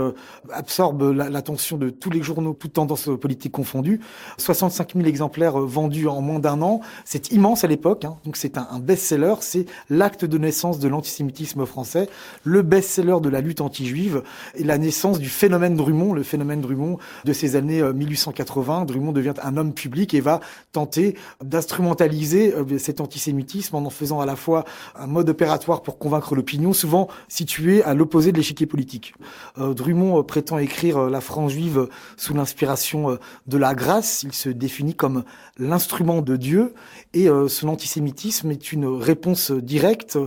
absorbe 0.51 1.18
l'attention 1.27 1.77
de 1.77 1.89
tous 1.89 2.09
les 2.09 2.21
journaux, 2.21 2.53
toutes 2.57 2.73
tendances 2.73 3.09
politiques 3.19 3.51
confondues. 3.51 3.99
65 4.37 4.93
000 4.95 5.07
exemplaires 5.07 5.57
vendus 5.59 6.07
en 6.07 6.21
moins 6.21 6.39
d'un 6.39 6.61
an, 6.61 6.79
c'est 7.03 7.31
immense 7.31 7.63
à 7.63 7.67
l'époque. 7.67 8.05
Hein. 8.05 8.17
Donc 8.23 8.37
c'est 8.37 8.57
un, 8.57 8.67
un 8.71 8.79
best-seller, 8.79 9.35
c'est 9.41 9.65
l'acte 9.89 10.23
de 10.23 10.37
naissance 10.37 10.79
de 10.79 10.87
l'antisémitisme 10.87 11.65
français, 11.65 12.07
le 12.43 12.61
best-seller 12.61 13.17
de 13.21 13.29
la 13.29 13.41
lutte 13.41 13.61
anti-juive 13.61 14.23
et 14.55 14.63
la 14.63 14.77
naissance 14.77 15.19
du 15.19 15.29
phénomène 15.29 15.75
Drummond, 15.75 16.13
le 16.13 16.23
phénomène 16.23 16.61
Drummond 16.61 16.97
de 17.25 17.33
ces 17.33 17.55
années 17.55 17.81
1880. 17.81 18.85
Drummond 18.85 19.11
devient 19.11 19.33
un 19.43 19.57
homme 19.57 19.73
public 19.73 20.13
et 20.13 20.21
va 20.21 20.39
tenter 20.71 21.15
d'instrumentaliser 21.43 22.53
cet 22.77 23.01
antisémitisme 23.01 23.75
en 23.75 23.85
en 23.85 23.89
faisant 23.89 24.19
à 24.19 24.25
la 24.25 24.35
fois 24.35 24.65
un 24.95 25.07
mode 25.07 25.29
opératoire 25.29 25.81
pour 25.81 25.97
convaincre 25.97 26.35
l'opinion, 26.35 26.73
souvent 26.73 27.07
situé 27.27 27.81
à 27.83 27.95
l'opposé 27.95 28.31
de 28.31 28.37
l'échiquier 28.37 28.67
politique. 28.67 29.13
Euh, 29.57 29.73
Drummond 29.73 30.23
prétend 30.23 30.59
écrire 30.59 31.08
la 31.09 31.21
France 31.21 31.51
juive 31.51 31.87
sous 32.17 32.33
l'inspiration 32.33 33.17
de 33.47 33.57
la 33.57 33.73
grâce. 33.73 34.23
Il 34.23 34.33
se 34.33 34.49
définit 34.49 34.95
comme 34.95 35.23
l'instrument 35.57 36.21
de 36.21 36.35
Dieu 36.35 36.73
et 37.13 37.27
son 37.47 37.67
antisémitisme 37.67 38.51
est 38.51 38.71
une 38.71 38.85
réponse 38.85 39.51
directe 39.51 40.17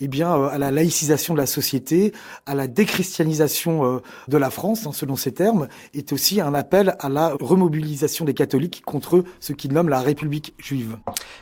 eh 0.00 0.08
bien, 0.08 0.44
à 0.46 0.58
la 0.58 0.70
laïcisation 0.70 1.34
de 1.34 1.38
la 1.38 1.46
société, 1.46 2.12
à 2.46 2.54
la 2.54 2.66
déchristianisation 2.66 4.02
de 4.28 4.36
la 4.36 4.50
France, 4.50 4.86
hein, 4.86 4.92
selon 4.92 5.16
ces 5.16 5.32
termes, 5.32 5.68
est 5.94 6.12
aussi 6.12 6.40
un 6.40 6.54
appel 6.54 6.96
à 6.98 7.08
la 7.08 7.34
remobilisation 7.40 8.24
des 8.24 8.34
catholiques 8.34 8.82
contre 8.84 9.24
ce 9.40 9.52
qu'il 9.52 9.72
nomme 9.72 9.88
la 9.88 10.00
République 10.00 10.54
juive. 10.58 10.96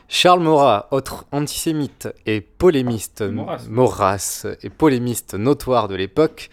Charles 0.08 0.40
Maurras, 0.40 0.88
autre 0.90 1.26
antisémite 1.32 2.08
et 2.26 2.40
polémiste, 2.40 3.22
Maurras. 3.22 3.62
Maurras 3.68 4.46
et 4.62 4.70
polémiste 4.70 5.34
notoire 5.34 5.88
de 5.88 5.94
l'époque, 5.94 6.50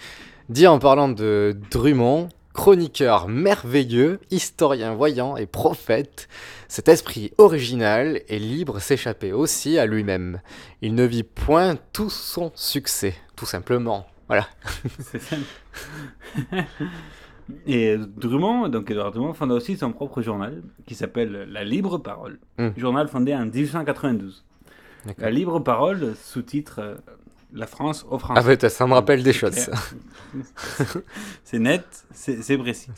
dit 0.50 0.68
en 0.68 0.80
parlant 0.80 1.10
de 1.10 1.58
Drummond 1.72 2.30
chroniqueur 2.58 3.28
merveilleux, 3.28 4.20
historien 4.32 4.96
voyant 4.96 5.38
et 5.38 5.46
prophète, 5.46 6.28
cet 6.68 6.90
esprit 6.90 7.32
original 7.38 8.22
et 8.30 8.40
libre 8.40 8.80
s'échappait 8.80 9.32
aussi 9.32 9.78
à 9.78 9.86
lui-même. 9.86 10.42
Il 10.82 10.96
ne 10.96 11.04
vit 11.04 11.22
point 11.22 11.78
tout 11.94 12.10
son 12.10 12.52
succès, 12.56 13.14
tout 13.36 13.46
simplement. 13.46 14.08
Voilà. 14.28 14.48
C'est 15.00 15.22
ça. 15.22 15.36
Et 17.68 17.96
Drummond, 17.96 18.70
donc 18.70 18.90
Edouard 18.90 19.12
Drummond, 19.12 19.34
fonda 19.34 19.54
aussi 19.54 19.78
son 19.78 19.94
propre 19.94 20.24
journal 20.24 20.64
qui 20.88 20.96
s'appelle 20.96 21.48
La 21.52 21.64
Libre 21.64 22.00
Parole. 22.00 22.40
Mm. 22.58 22.70
Journal 22.76 23.08
fondé 23.08 23.36
en 23.36 23.46
1892. 23.46 24.44
La 25.20 25.30
Libre 25.30 25.60
Parole, 25.60 26.16
sous-titre 26.16 26.80
euh, 26.80 26.96
La 27.58 27.66
France 27.66 28.06
aux 28.10 28.20
Français. 28.20 28.42
Ah 28.44 28.48
ouais, 28.48 28.70
ça 28.70 28.86
me 28.86 28.94
rappelle 28.94 29.24
des 29.24 29.34
choses. 29.34 29.54
ça. 29.56 29.72
c'est 31.44 31.60
net, 31.60 31.86
c'est 32.14 32.58
précis. 32.58 32.90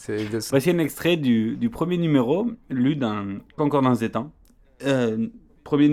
Voici 0.50 0.70
un 0.70 0.80
extrait 0.80 1.16
du, 1.16 1.56
du 1.56 1.70
premier 1.70 1.98
numéro, 1.98 2.52
lu 2.70 2.96
dans 2.98 3.40
Concordance 3.56 4.00
des 4.00 4.12
temps. 4.12 4.32
Euh, 4.84 5.28
premier 5.64 5.88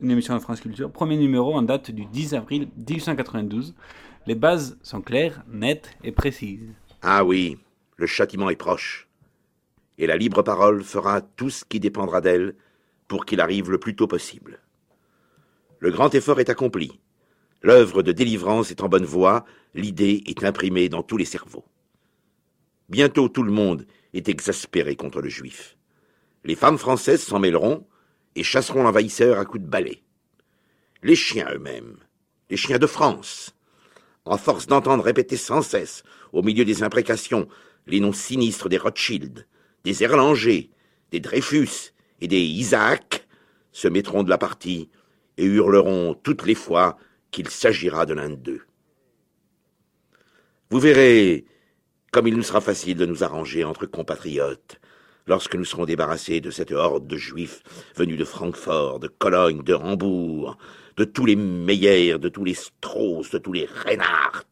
une 0.00 0.10
émission 0.10 0.34
de 0.34 0.40
France 0.40 0.60
Culture. 0.60 0.90
Premier 0.90 1.16
numéro 1.16 1.54
en 1.54 1.62
date 1.62 1.90
du 1.90 2.04
10 2.06 2.34
avril 2.34 2.68
1892. 2.76 3.74
Les 4.26 4.34
bases 4.34 4.78
sont 4.82 5.00
claires, 5.00 5.42
nettes 5.48 5.90
et 6.04 6.12
précises. 6.12 6.72
Ah 7.02 7.24
oui, 7.24 7.58
le 7.96 8.06
châtiment 8.06 8.50
est 8.50 8.56
proche. 8.56 9.08
Et 9.98 10.06
la 10.06 10.16
libre 10.16 10.42
parole 10.42 10.82
fera 10.82 11.20
tout 11.20 11.50
ce 11.50 11.64
qui 11.64 11.80
dépendra 11.80 12.20
d'elle 12.20 12.54
pour 13.08 13.24
qu'il 13.24 13.40
arrive 13.40 13.70
le 13.70 13.78
plus 13.78 13.96
tôt 13.96 14.06
possible. 14.06 14.60
Le 15.78 15.90
grand 15.90 16.14
effort 16.14 16.40
est 16.40 16.50
accompli. 16.50 17.00
L'œuvre 17.62 18.02
de 18.02 18.12
délivrance 18.12 18.70
est 18.70 18.82
en 18.82 18.88
bonne 18.88 19.04
voie, 19.04 19.44
l'idée 19.74 20.22
est 20.26 20.44
imprimée 20.44 20.88
dans 20.88 21.02
tous 21.02 21.16
les 21.16 21.24
cerveaux. 21.24 21.64
Bientôt 22.88 23.28
tout 23.28 23.42
le 23.42 23.52
monde 23.52 23.86
est 24.14 24.28
exaspéré 24.28 24.96
contre 24.96 25.20
le 25.20 25.28
juif. 25.28 25.76
Les 26.44 26.54
femmes 26.54 26.78
françaises 26.78 27.22
s'en 27.22 27.40
mêleront 27.40 27.86
et 28.36 28.44
chasseront 28.44 28.82
l'envahisseur 28.82 29.38
à 29.38 29.44
coups 29.44 29.64
de 29.64 29.68
balai. 29.68 30.02
Les 31.02 31.16
chiens 31.16 31.48
eux-mêmes, 31.52 31.96
les 32.50 32.56
chiens 32.56 32.78
de 32.78 32.86
France, 32.86 33.54
en 34.24 34.38
force 34.38 34.66
d'entendre 34.66 35.04
répéter 35.04 35.36
sans 35.36 35.62
cesse, 35.62 36.02
au 36.32 36.42
milieu 36.42 36.64
des 36.64 36.82
imprécations, 36.82 37.48
les 37.86 38.00
noms 38.00 38.12
sinistres 38.12 38.68
des 38.68 38.78
Rothschild, 38.78 39.46
des 39.84 40.02
Erlanger, 40.02 40.70
des 41.10 41.20
Dreyfus 41.20 41.92
et 42.20 42.28
des 42.28 42.40
Isaac, 42.40 43.26
se 43.72 43.88
mettront 43.88 44.22
de 44.22 44.30
la 44.30 44.38
partie 44.38 44.90
et 45.36 45.44
hurleront 45.44 46.14
toutes 46.14 46.46
les 46.46 46.54
fois 46.54 46.96
qu'il 47.30 47.48
s'agira 47.48 48.06
de 48.06 48.14
l'un 48.14 48.30
d'eux. 48.30 48.62
Vous 50.70 50.80
verrez 50.80 51.44
comme 52.12 52.26
il 52.26 52.36
nous 52.36 52.42
sera 52.42 52.60
facile 52.60 52.96
de 52.96 53.06
nous 53.06 53.24
arranger 53.24 53.62
entre 53.64 53.86
compatriotes 53.86 54.80
lorsque 55.26 55.54
nous 55.54 55.64
serons 55.64 55.84
débarrassés 55.84 56.40
de 56.40 56.50
cette 56.50 56.72
horde 56.72 57.06
de 57.06 57.16
juifs 57.16 57.62
venus 57.94 58.18
de 58.18 58.24
Francfort, 58.24 59.00
de 59.00 59.08
Cologne, 59.08 59.62
de 59.62 59.74
Hambourg, 59.74 60.56
de 60.96 61.04
tous 61.04 61.26
les 61.26 61.36
Meyer, 61.36 62.18
de 62.18 62.28
tous 62.28 62.44
les 62.44 62.54
Strauss, 62.54 63.30
de 63.30 63.38
tous 63.38 63.52
les 63.52 63.66
Reinhardt, 63.66 64.46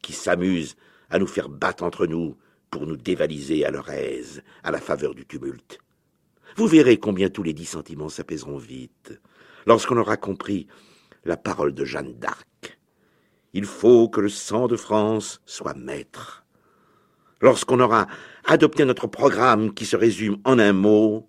qui 0.00 0.12
s'amusent 0.12 0.76
à 1.10 1.18
nous 1.18 1.26
faire 1.26 1.48
battre 1.48 1.82
entre 1.82 2.06
nous 2.06 2.36
pour 2.70 2.86
nous 2.86 2.96
dévaliser 2.96 3.66
à 3.66 3.70
leur 3.70 3.90
aise, 3.90 4.42
à 4.62 4.70
la 4.70 4.80
faveur 4.80 5.14
du 5.14 5.26
tumulte. 5.26 5.78
Vous 6.56 6.66
verrez 6.66 6.96
combien 6.96 7.28
tous 7.28 7.42
les 7.42 7.52
dix 7.52 7.66
sentiments 7.66 8.08
s'apaiseront 8.08 8.56
vite, 8.56 9.20
lorsqu'on 9.66 9.98
aura 9.98 10.16
compris 10.16 10.66
la 11.24 11.36
parole 11.36 11.74
de 11.74 11.84
Jeanne 11.84 12.14
d'Arc. 12.14 12.78
Il 13.52 13.64
faut 13.64 14.08
que 14.08 14.20
le 14.20 14.28
sang 14.28 14.66
de 14.66 14.76
France 14.76 15.40
soit 15.46 15.74
maître. 15.74 16.44
Lorsqu'on 17.40 17.80
aura 17.80 18.06
adopté 18.46 18.84
notre 18.84 19.06
programme 19.06 19.74
qui 19.74 19.84
se 19.84 19.96
résume 19.96 20.38
en 20.44 20.58
un 20.58 20.72
mot, 20.72 21.28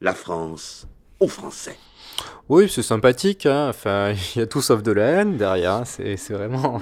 la 0.00 0.14
France 0.14 0.86
aux 1.20 1.28
Français. 1.28 1.78
Oui, 2.48 2.68
c'est 2.68 2.82
sympathique. 2.82 3.44
Hein. 3.46 3.68
Enfin, 3.70 4.12
il 4.34 4.38
y 4.38 4.42
a 4.42 4.46
tout 4.46 4.62
sauf 4.62 4.82
de 4.82 4.92
la 4.92 5.04
haine 5.06 5.36
derrière. 5.36 5.72
hein. 5.72 5.82
C'est 5.84 6.16
c'est 6.16 6.32
vraiment. 6.32 6.80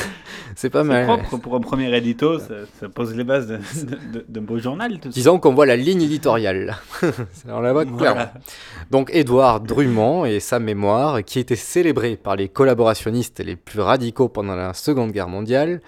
c'est 0.56 0.70
pas 0.70 0.82
C'est 0.82 0.88
mal. 0.88 1.06
propre 1.06 1.36
pour 1.38 1.54
un 1.54 1.60
premier 1.60 1.94
édito, 1.96 2.38
ça, 2.38 2.54
ça 2.80 2.88
pose 2.88 3.14
les 3.14 3.24
bases 3.24 3.46
de- 3.46 3.56
de- 3.56 4.18
de- 4.18 4.24
d'un 4.28 4.40
beau 4.40 4.58
journal. 4.58 4.98
Tout. 4.98 5.08
Disons 5.10 5.38
qu'on 5.38 5.54
voit 5.54 5.66
la 5.66 5.76
ligne 5.76 6.02
éditoriale. 6.02 6.76
On 7.48 7.60
la 7.60 7.72
voit 7.72 7.84
Voilà. 7.84 8.12
clairement. 8.14 8.32
Donc 8.90 9.10
Édouard 9.12 9.60
Drummond 9.60 10.24
et 10.26 10.40
sa 10.40 10.58
mémoire, 10.58 11.22
qui 11.24 11.38
était 11.38 11.56
célébrée 11.56 12.16
par 12.16 12.34
les 12.36 12.48
collaborationnistes 12.48 13.40
les 13.40 13.56
plus 13.56 13.80
radicaux 13.80 14.28
pendant 14.28 14.56
la 14.56 14.74
Seconde 14.74 15.12
Guerre 15.12 15.28
mondiale, 15.28 15.80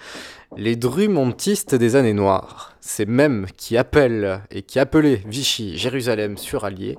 les 0.57 0.75
Drummontistes 0.75 1.75
des 1.75 1.95
années 1.95 2.13
noires, 2.13 2.73
ces 2.79 3.05
mêmes 3.05 3.45
qui 3.57 3.77
appellent 3.77 4.41
et 4.49 4.61
qui 4.63 4.79
appelaient 4.79 5.21
Vichy 5.27 5.77
Jérusalem 5.77 6.37
surallié 6.37 6.97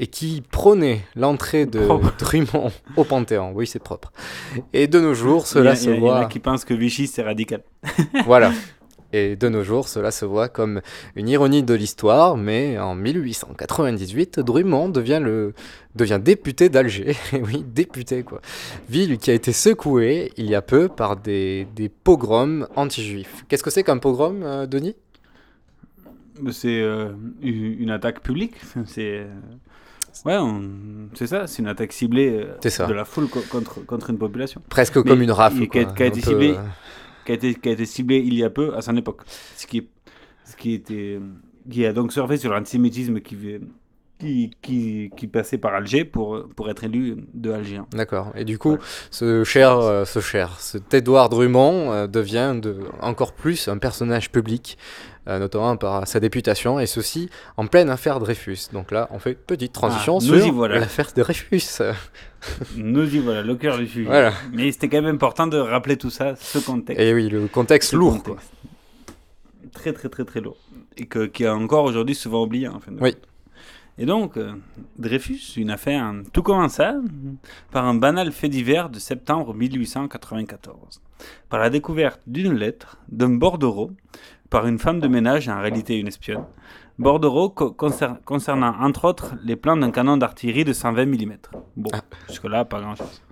et 0.00 0.06
qui 0.06 0.42
prônaient 0.50 1.00
l'entrée 1.16 1.66
de 1.66 1.80
Propre. 1.84 2.12
Drummond 2.18 2.70
au 2.96 3.04
Panthéon. 3.04 3.52
Oui, 3.54 3.66
c'est 3.66 3.78
propre. 3.82 4.12
Et 4.72 4.86
de 4.88 5.00
nos 5.00 5.14
jours, 5.14 5.42
a- 5.42 5.46
cela 5.46 5.76
se 5.76 5.88
a- 5.90 5.94
il 5.94 5.98
y 5.98 6.02
en 6.02 6.12
a 6.14 6.18
voit. 6.20 6.24
qui 6.26 6.40
pensent 6.40 6.64
que 6.64 6.74
Vichy 6.74 7.06
c'est 7.06 7.22
radical. 7.22 7.62
Voilà. 8.26 8.52
Et 9.16 9.36
de 9.36 9.48
nos 9.48 9.62
jours, 9.62 9.86
cela 9.86 10.10
se 10.10 10.24
voit 10.24 10.48
comme 10.48 10.80
une 11.14 11.28
ironie 11.28 11.62
de 11.62 11.72
l'histoire, 11.74 12.36
mais 12.36 12.76
en 12.80 12.96
1898, 12.96 14.40
Drummond 14.40 14.88
devient, 14.88 15.20
le, 15.22 15.54
devient 15.94 16.18
député 16.20 16.68
d'Alger. 16.68 17.14
Et 17.32 17.40
oui, 17.40 17.64
député, 17.64 18.24
quoi. 18.24 18.40
Ville 18.88 19.18
qui 19.18 19.30
a 19.30 19.34
été 19.34 19.52
secouée 19.52 20.32
il 20.36 20.46
y 20.50 20.56
a 20.56 20.62
peu 20.62 20.88
par 20.88 21.14
des, 21.16 21.68
des 21.76 21.88
pogroms 21.88 22.66
anti-juifs. 22.74 23.44
Qu'est-ce 23.48 23.62
que 23.62 23.70
c'est 23.70 23.84
qu'un 23.84 23.98
pogrom, 23.98 24.42
euh, 24.42 24.66
Denis? 24.66 24.96
C'est 26.50 26.80
euh, 26.80 27.12
une 27.42 27.90
attaque 27.90 28.20
publique. 28.22 28.54
C'est 28.86 29.26
euh, 29.26 29.26
ouais, 30.26 30.60
c'est 31.14 31.26
ça. 31.26 31.46
C'est 31.46 31.62
une 31.62 31.68
attaque 31.68 31.92
ciblée 31.92 32.30
euh, 32.44 32.56
de 32.88 32.92
la 32.92 33.04
foule 33.04 33.28
co- 33.28 33.40
contre 33.50 33.84
contre 33.86 34.10
une 34.10 34.18
population. 34.18 34.62
Presque 34.68 35.02
comme 35.02 35.22
une 35.22 35.30
rafle, 35.30 35.68
Qui 35.68 35.78
a, 35.78 35.82
été 36.06 36.20
peu, 36.20 36.28
ciblée, 36.28 36.56
qui 37.24 37.32
a 37.32 37.34
été 37.36 37.54
qui 37.54 37.68
a 37.68 37.72
été 37.72 37.86
ciblée 37.86 38.18
il 38.18 38.34
y 38.34 38.42
a 38.44 38.50
peu 38.50 38.74
à 38.74 38.82
son 38.82 38.96
époque. 38.96 39.22
Ce 39.56 39.66
qui 39.66 39.88
ce 40.44 40.56
qui 40.56 40.74
était 40.74 41.20
qui 41.70 41.86
a 41.86 41.92
donc 41.92 42.12
surfé 42.12 42.36
sur 42.36 42.50
l'antisémitisme 42.52 43.20
qui 43.20 43.36
vi- 43.36 43.60
qui, 44.24 44.50
qui, 44.62 45.10
qui 45.16 45.26
passait 45.26 45.58
par 45.58 45.74
Alger 45.74 46.04
pour, 46.04 46.48
pour 46.56 46.70
être 46.70 46.84
élu 46.84 47.16
de 47.34 47.52
Alger. 47.52 47.80
D'accord. 47.92 48.32
Et 48.34 48.44
du 48.44 48.58
coup, 48.58 48.78
ce 49.10 49.44
cher, 49.44 49.78
euh, 49.78 50.04
ce 50.06 50.20
cher, 50.20 50.56
cet 50.60 50.94
Édouard 50.94 51.28
Drummond 51.28 51.92
euh, 51.92 52.06
devient 52.06 52.54
de, 52.60 52.78
encore 53.02 53.32
plus 53.34 53.68
un 53.68 53.76
personnage 53.76 54.32
public, 54.32 54.78
euh, 55.28 55.38
notamment 55.38 55.76
par 55.76 56.06
sa 56.08 56.20
députation, 56.20 56.80
et 56.80 56.86
ceci 56.86 57.28
en 57.58 57.66
pleine 57.66 57.90
affaire 57.90 58.18
Dreyfus. 58.18 58.68
Donc 58.72 58.90
là, 58.90 59.08
on 59.10 59.18
fait 59.18 59.34
petite 59.34 59.72
transition 59.72 60.18
Ah, 60.20 60.24
y 60.24 60.40
sur 60.42 60.52
voilà. 60.52 60.78
l'affaire 60.78 61.10
Dreyfus. 61.14 61.82
Nous 62.76 63.14
y 63.14 63.18
voilà, 63.18 63.42
le 63.42 63.54
cœur 63.56 63.76
du 63.78 63.86
sujet. 63.86 64.06
Voilà. 64.06 64.32
Mais 64.52 64.72
c'était 64.72 64.88
quand 64.88 65.02
même 65.02 65.14
important 65.16 65.46
de 65.46 65.58
rappeler 65.58 65.96
tout 65.98 66.10
ça, 66.10 66.34
ce 66.36 66.58
contexte. 66.58 67.02
Et 67.02 67.12
oui, 67.12 67.28
le 67.28 67.46
contexte 67.46 67.90
Ce 67.90 67.96
lourd, 67.96 68.22
contexte. 68.22 68.50
Très, 69.72 69.92
très, 69.92 70.08
très, 70.08 70.24
très 70.24 70.40
lourd. 70.40 70.56
Et 70.96 71.06
que, 71.06 71.26
qui 71.26 71.42
est 71.44 71.48
encore 71.48 71.84
aujourd'hui 71.84 72.14
souvent 72.14 72.42
oublié, 72.44 72.68
en 72.68 72.78
fin 72.80 72.92
de 72.92 73.00
Oui. 73.00 73.12
compte. 73.12 73.22
Et 73.96 74.06
donc, 74.06 74.36
euh, 74.36 74.52
Dreyfus, 74.98 75.54
une 75.56 75.70
affaire. 75.70 76.12
Tout 76.32 76.42
commença 76.42 76.96
par 77.70 77.84
un 77.86 77.94
banal 77.94 78.32
fait 78.32 78.48
divers 78.48 78.90
de 78.90 78.98
septembre 78.98 79.54
1894, 79.54 81.00
par 81.48 81.60
la 81.60 81.70
découverte 81.70 82.20
d'une 82.26 82.54
lettre 82.54 82.98
d'un 83.08 83.30
bordereau 83.30 83.92
par 84.50 84.66
une 84.66 84.78
femme 84.78 85.00
de 85.00 85.08
ménage, 85.08 85.48
en 85.48 85.60
réalité 85.60 85.98
une 85.98 86.08
espionne. 86.08 86.44
Bordereau 86.98 87.50
co- 87.50 87.70
concer- 87.72 88.16
concernant 88.24 88.74
entre 88.80 89.04
autres 89.06 89.34
les 89.44 89.56
plans 89.56 89.76
d'un 89.76 89.90
canon 89.90 90.16
d'artillerie 90.16 90.64
de 90.64 90.72
120 90.72 91.06
mm. 91.06 91.36
Bon, 91.76 91.90
jusque-là, 92.28 92.64
pas 92.64 92.80
grand-chose. 92.80 93.22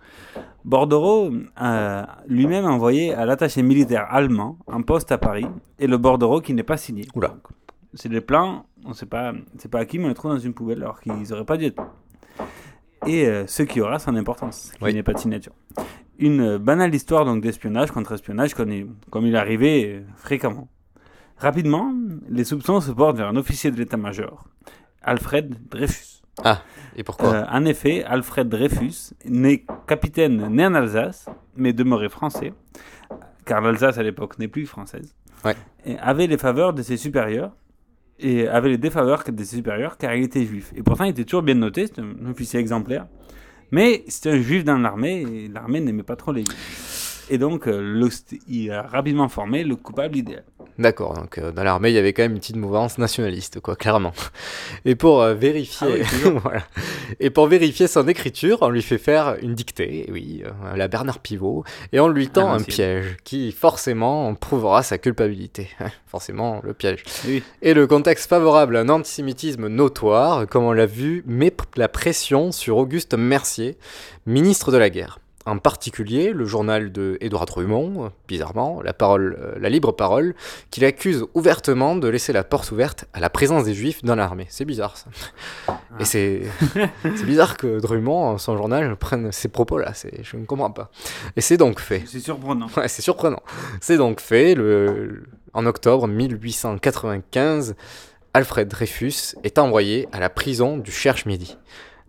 Bordereau 0.65 1.31
a 1.57 2.19
lui-même 2.29 2.65
envoyé 2.67 3.15
à 3.15 3.25
l'attaché 3.27 3.63
militaire 3.63 4.07
allemand 4.11 4.59
en 4.67 4.83
poste 4.83 5.11
à 5.13 5.19
Paris 5.19 5.47
et 5.79 5.87
le 5.87 5.99
bordereau 5.99 6.41
qui 6.41 6.55
n'est 6.55 6.63
pas 6.63 6.77
signé. 6.77 7.05
Donc, 7.15 7.41
C'est 7.95 8.09
des 8.09 8.21
plans, 8.21 8.67
on 8.85 8.91
ne 8.91 8.95
sait 8.95 9.07
pas, 9.07 9.33
c'est 9.59 9.71
pas 9.71 9.81
à 9.81 9.85
qui, 9.85 9.99
mais 9.99 10.07
on 10.07 10.09
les 10.09 10.15
trouve 10.15 10.33
dans 10.33 10.39
une 10.39 10.55
poubelle 10.55 10.83
alors 10.83 11.01
qu'ils 11.01 11.13
n'auraient 11.29 11.45
pas 11.45 11.57
dû 11.57 11.67
être. 11.67 11.83
Et 13.07 13.27
euh, 13.27 13.47
ce 13.47 13.63
qui 13.63 13.81
aura 13.81 13.99
son 13.99 14.17
importance, 14.17 14.73
qui 14.79 14.95
n'est 14.95 15.03
pas 15.03 15.13
de 15.13 15.19
signature. 15.19 15.53
Une 16.19 16.41
euh, 16.41 16.59
banale 16.59 16.95
histoire 16.95 17.25
donc 17.25 17.43
d'espionnage 17.43 17.91
contre 17.91 18.13
espionnage 18.13 18.55
comme 18.55 18.71
il, 18.73 18.87
comme 19.11 19.27
il 19.27 19.37
arrivait 19.37 19.97
euh, 19.97 20.03
fréquemment. 20.17 20.69
Rapidement, 21.37 21.93
les 22.29 22.45
soupçons 22.45 22.81
se 22.81 22.93
portent 22.93 23.17
vers 23.17 23.29
un 23.29 23.37
officier 23.37 23.71
de 23.73 23.77
l'état-major, 23.77 24.45
Alfred 25.03 25.57
Dreyfus. 25.69 26.23
Ah, 26.45 26.63
et 26.97 27.03
pourquoi? 27.03 27.35
Euh, 27.35 27.45
En 27.51 27.65
effet, 27.65 28.05
Alfred 28.05 28.49
Dreyfus, 28.49 29.13
né 29.27 29.67
capitaine 29.87 30.49
né 30.49 30.65
en 30.65 30.75
Alsace, 30.75 31.27
mais 31.57 31.73
demeuré 31.73 32.09
français, 32.09 32.55
car 33.45 33.61
l'Alsace 33.61 33.99
à 33.99 34.03
l'époque 34.03 34.39
n'est 34.39 34.49
plus 34.49 34.67
française, 34.67 35.15
Ouais. 35.45 35.57
avait 36.01 36.29
les 36.29 36.39
faveurs 36.39 36.73
de 36.73 36.83
ses 36.83 36.97
supérieurs, 36.97 37.51
et 38.19 38.49
avait 38.49 38.71
les 38.71 38.79
défaveurs 38.79 39.25
de 39.27 39.45
ses 39.45 39.57
supérieurs 39.57 39.97
car 39.97 40.15
il 40.15 40.25
était 40.25 40.45
juif. 40.45 40.73
Et 40.77 40.83
pourtant, 40.83 41.05
il 41.05 41.11
était 41.11 41.25
toujours 41.25 41.43
bien 41.43 41.55
noté, 41.55 41.87
c'était 41.87 42.03
un 42.03 42.31
officier 42.31 42.61
exemplaire. 42.61 43.07
Mais 43.71 44.05
c'était 44.07 44.31
un 44.31 44.41
juif 44.41 44.65
dans 44.65 44.77
l'armée, 44.77 45.23
et 45.23 45.49
l'armée 45.49 45.81
n'aimait 45.81 46.03
pas 46.03 46.17
trop 46.17 46.31
les 46.31 46.45
juifs. 46.45 47.02
Et 47.31 47.39
donc, 47.39 47.67
euh, 47.69 47.81
le- 47.81 48.09
il 48.49 48.71
a 48.73 48.83
rapidement 48.83 49.29
formé 49.29 49.65
le 49.65 49.77
coupable 49.77 50.17
idéal. 50.17 50.45
D'accord, 50.79 51.15
donc 51.15 51.37
euh, 51.39 51.53
dans 51.53 51.65
l'armée, 51.65 51.91
il 51.91 51.95
y 51.95 51.99
avait 51.99 52.13
quand 52.15 52.23
même 52.23 52.33
une 52.33 52.39
petite 52.39 52.57
mouvance 52.57 52.97
nationaliste, 52.97 53.61
quoi, 53.61 53.77
clairement. 53.77 54.13
Et 54.87 54.95
pour 54.95 55.21
euh, 55.23 55.35
vérifier, 55.35 55.87
Ah 55.91 55.95
oui, 55.95 56.03
toujours. 56.11 56.41
voilà. 56.41 56.63
Et 57.21 57.29
pour 57.31 57.47
vérifier 57.47 57.87
son 57.87 58.09
écriture, 58.09 58.59
on 58.63 58.71
lui 58.71 58.81
fait 58.83 58.97
faire 58.99 59.37
une 59.43 59.55
dictée, 59.55 60.09
oui, 60.11 60.43
euh, 60.47 60.77
la 60.77 60.89
Bernard 60.89 61.19
Pivot, 61.19 61.65
et 61.93 62.01
on 62.01 62.09
lui 62.09 62.29
tend 62.29 62.49
Ah, 62.51 62.55
un 62.55 62.63
piège 62.63 63.17
qui 63.23 63.53
forcément 63.53 64.35
prouvera 64.35 64.83
sa 64.83 64.97
culpabilité. 64.99 65.69
forcément, 66.07 66.61
le 66.65 66.73
piège. 66.75 67.03
Oui. 67.27 67.43
Et 67.61 67.75
le 67.75 67.87
contexte 67.87 68.29
favorable 68.29 68.77
à 68.77 68.81
un 68.81 68.89
antisémitisme 68.89 69.69
notoire, 69.69 70.47
comme 70.49 70.65
on 70.65 70.73
l'a 70.73 70.87
vu, 70.87 71.23
met 71.27 71.53
la 71.77 71.89
pression 71.89 72.51
sur 72.51 72.79
Auguste 72.79 73.15
Mercier, 73.15 73.77
ministre 74.27 74.73
de 74.73 74.79
la 74.79 74.89
guerre. 74.91 75.19
En 75.45 75.59
particulier, 75.59 76.33
le 76.33 76.45
journal 76.45 76.93
de 76.93 77.19
Édouard 77.21 77.47
Drummond, 77.47 78.13
bizarrement, 78.29 78.81
la, 78.83 78.93
parole, 78.93 79.37
euh, 79.41 79.59
la 79.61 79.69
libre 79.69 79.93
parole, 79.93 80.35
qui 80.71 80.81
l'accuse 80.81 81.27
ouvertement 81.35 81.97
de 81.97 82.07
laisser 82.09 82.33
la 82.33 82.45
porte 82.45 82.71
ouverte 82.71 83.07
à 83.13 83.21
la 83.21 83.29
présence 83.29 83.65
des 83.65 83.75
juifs 83.75 84.05
dans 84.05 84.15
l'armée. 84.15 84.47
C'est 84.51 84.65
bizarre 84.65 84.97
ça. 84.97 85.11
Et 85.99 86.05
c'est 86.05 86.43
bizarre 87.25 87.57
que 87.57 87.81
Drummond, 87.81 88.39
son 88.39 88.57
journal, 88.57 88.97
prenne 88.97 89.33
ces 89.33 89.49
propos-là. 89.49 89.93
Je 90.23 90.37
ne 90.37 90.45
comprends 90.45 90.71
pas. 90.71 90.91
Et 91.37 91.41
c'est 91.41 91.57
donc 91.57 91.81
fait. 91.81 92.05
C'est 92.07 92.21
surprenant. 92.21 92.69
Ouais, 92.77 92.89
c'est 92.89 93.03
surprenant. 93.03 93.43
C'est 93.81 93.97
donc 93.97 94.21
fait. 94.21 94.55
Le- 94.55 95.25
en 95.55 95.67
octobre 95.67 96.07
1895, 96.09 97.75
Alfred 98.35 98.69
Dreyfus 98.69 99.35
est 99.45 99.59
envoyé 99.59 100.09
à 100.13 100.21
la 100.21 100.31
prison 100.31 100.79
du 100.79 100.91
Cherche-Midi. 100.91 101.59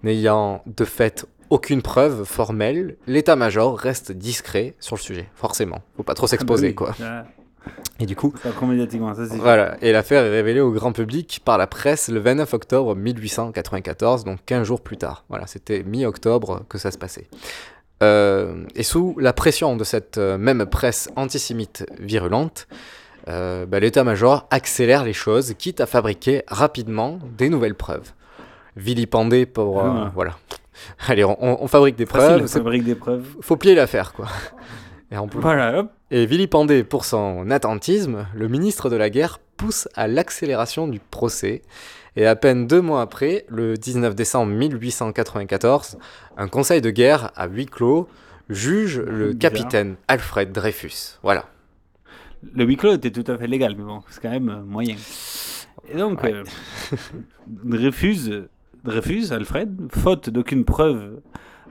N'ayant 0.04 0.64
de 0.66 0.86
fait 0.86 1.26
aucune 1.54 1.82
preuve 1.82 2.24
formelle, 2.26 2.98
l'état-major 3.08 3.78
reste 3.78 4.12
discret 4.12 4.74
sur 4.80 4.96
le 4.96 5.02
sujet, 5.02 5.30
forcément. 5.36 5.82
Faut 5.96 6.04
pas 6.04 6.14
trop 6.16 6.28
s'exposer, 6.28 6.68
Ah 6.68 6.72
bah 6.72 6.76
quoi. 6.76 6.90
oui, 6.98 7.04
ça- 7.04 7.26
Et 8.00 8.06
du 8.06 8.16
coup, 8.16 8.32
Pas 8.44 8.50
trop 8.52 8.66
médiatiquement, 8.66 9.14
ça 9.14 9.24
voilà. 9.38 9.78
Et 9.82 9.92
l'affaire 9.94 10.24
est 10.26 10.30
révélée 10.32 10.60
au 10.62 10.72
grand 10.72 10.92
public 10.92 11.42
par 11.46 11.58
la 11.58 11.68
presse 11.68 12.10
le 12.10 12.20
29 12.20 12.54
octobre 12.54 12.96
1894, 12.96 14.24
donc 14.26 14.40
15 14.46 14.66
jours 14.68 14.82
plus 14.82 14.98
tard. 14.98 15.24
Voilà, 15.30 15.48
c'était 15.48 15.84
mi-octobre 15.84 16.64
que 16.68 16.78
ça 16.78 16.92
se 16.92 16.98
passait. 16.98 17.28
Euh, 18.02 18.66
et 18.76 18.84
sous 18.84 19.16
la 19.20 19.32
pression 19.32 19.78
de 19.78 19.84
cette 19.84 20.18
euh, 20.18 20.38
même 20.38 20.66
presse 20.66 21.10
antisémite 21.16 21.86
virulente, 22.00 22.68
euh, 23.30 23.66
bah, 23.66 23.80
l'état-major 23.80 24.46
accélère 24.50 25.06
les 25.06 25.14
choses, 25.14 25.54
quitte 25.58 25.80
à 25.80 25.86
fabriquer 25.86 26.42
rapidement 26.48 27.20
des 27.38 27.48
nouvelles 27.50 27.76
preuves. 27.76 28.12
Vilipendé 28.76 29.46
pour... 29.46 29.80
euh, 29.80 29.84
Ah. 29.88 30.12
Voilà. 30.16 30.32
Allez, 31.08 31.24
on, 31.24 31.38
on 31.64 31.68
fabrique 31.68 31.96
des 31.96 32.06
Facile, 32.06 32.28
preuves. 32.28 32.42
on 32.44 32.48
c'est- 32.48 32.60
fabrique 32.60 32.84
des 32.84 32.96
preuves. 32.96 33.26
Faut 33.42 33.56
plier 33.58 33.76
l'affaire, 33.76 34.14
quoi. 34.14 34.28
Et, 35.12 35.18
on 35.18 35.28
peut- 35.28 35.40
Voilà, 35.40 35.80
hop. 35.82 35.92
et 36.10 36.26
vilipendé 36.26 36.84
pour 36.84 37.06
son 37.06 37.52
attentisme, 37.52 38.26
le 38.34 38.48
ministre 38.48 38.90
de 38.90 38.96
la 38.96 39.12
Guerre 39.12 39.40
pousse 39.58 39.88
à 39.96 40.08
l'accélération 40.08 40.88
du 40.88 41.00
procès. 41.00 41.62
Et 42.16 42.26
à 42.26 42.36
peine 42.36 42.66
deux 42.66 42.82
mois 42.82 43.02
après, 43.02 43.46
le 43.48 43.76
19 43.78 44.16
décembre 44.16 44.52
1894, 44.54 45.98
un 46.38 46.48
conseil 46.48 46.82
de 46.82 46.90
guerre 46.90 47.32
à 47.36 47.48
huis 47.48 47.68
clos 47.68 48.08
juge 48.50 49.00
le 49.00 49.34
Bizarre. 49.34 49.40
capitaine 49.40 49.96
Alfred 50.08 50.52
Dreyfus. 50.52 51.20
Voilà. 51.22 51.46
Le 52.56 52.66
huis 52.66 52.78
clos 52.78 52.94
était 52.94 53.12
tout 53.12 53.30
à 53.32 53.38
fait 53.38 53.48
légal, 53.48 53.76
mais 53.78 53.84
bon, 53.84 54.02
c'est 54.10 54.22
quand 54.22 54.32
même 54.32 54.50
euh, 54.50 54.64
moyen. 54.64 54.96
Et 55.92 55.98
donc, 55.98 56.24
euh, 56.24 56.44
Dreyfus, 57.48 58.30
euh, 58.30 58.50
Dreyfus, 58.84 59.32
Alfred, 59.32 59.76
faute 59.92 60.30
d'aucune 60.30 60.66
preuve, 60.66 61.22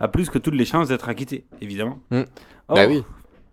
a 0.01 0.09
plus 0.09 0.31
que 0.31 0.39
toutes 0.39 0.55
les 0.55 0.65
chances 0.65 0.89
d'être 0.89 1.09
acquitté, 1.09 1.45
évidemment. 1.61 1.99
Mm. 2.11 2.23
Or, 2.69 2.77
Bah 2.77 2.87
oui. 2.89 3.03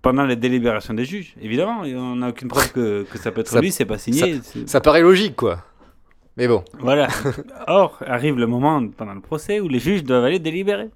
Pendant 0.02 0.26
les 0.26 0.38
délibérations 0.38 0.94
des 0.94 1.04
juges, 1.04 1.36
évidemment, 1.42 1.82
on 1.82 2.16
n'a 2.16 2.30
aucune 2.30 2.48
preuve 2.48 2.72
que, 2.72 3.04
que 3.04 3.18
ça 3.18 3.32
peut 3.34 3.42
être 3.42 3.50
Ça- 3.50 3.60
lui, 3.60 3.70
c'est 3.72 3.84
pas 3.86 3.98
signé. 3.98 4.40
Ça 4.66 4.80
paraît 4.80 5.02
logique, 5.02 5.36
quoi. 5.36 5.62
Mais 6.38 6.48
bon. 6.48 6.64
Voilà. 6.80 7.10
Or, 7.68 8.02
arrive 8.06 8.38
le 8.40 8.48
moment 8.48 8.88
pendant 8.96 9.14
le 9.14 9.20
procès 9.20 9.60
où 9.60 9.68
les 9.68 9.80
juges 9.80 10.06
doivent 10.06 10.24
aller 10.24 10.40
délibérer. 10.40 10.90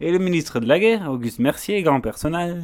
Et 0.00 0.12
le 0.12 0.18
ministre 0.18 0.60
de 0.60 0.66
la 0.68 0.78
Guerre, 0.78 1.10
Auguste 1.10 1.38
Mercier, 1.38 1.80
grand 1.82 2.02
personnage, 2.02 2.60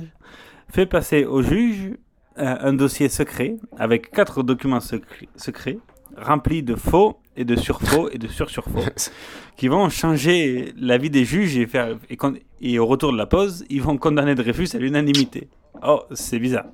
fait 0.68 0.84
passer 0.84 1.24
au 1.24 1.40
juge 1.40 1.92
euh, 2.38 2.56
un 2.60 2.74
dossier 2.74 3.08
secret 3.08 3.56
avec 3.78 4.10
quatre 4.10 4.42
documents 4.42 4.80
secrets, 4.80 5.78
remplis 6.20 6.62
de 6.62 6.74
faux 6.74 7.18
et 7.36 7.44
de 7.44 7.56
surfaux 7.56 8.08
et 8.10 8.18
de 8.18 8.28
sursurfaux 8.28 8.84
qui 9.56 9.68
vont 9.68 9.88
changer 9.88 10.72
la 10.78 10.98
vie 10.98 11.10
des 11.10 11.24
juges 11.24 11.56
et, 11.56 11.66
faire, 11.66 11.96
et, 12.60 12.78
au 12.78 12.86
retour 12.86 13.12
de 13.12 13.18
la 13.18 13.26
pause, 13.26 13.64
ils 13.68 13.82
vont 13.82 13.96
condamner 13.96 14.34
Dreyfus 14.34 14.68
à 14.74 14.78
l'unanimité. 14.78 15.48
Oh, 15.82 16.02
c'est 16.12 16.38
bizarre. 16.38 16.66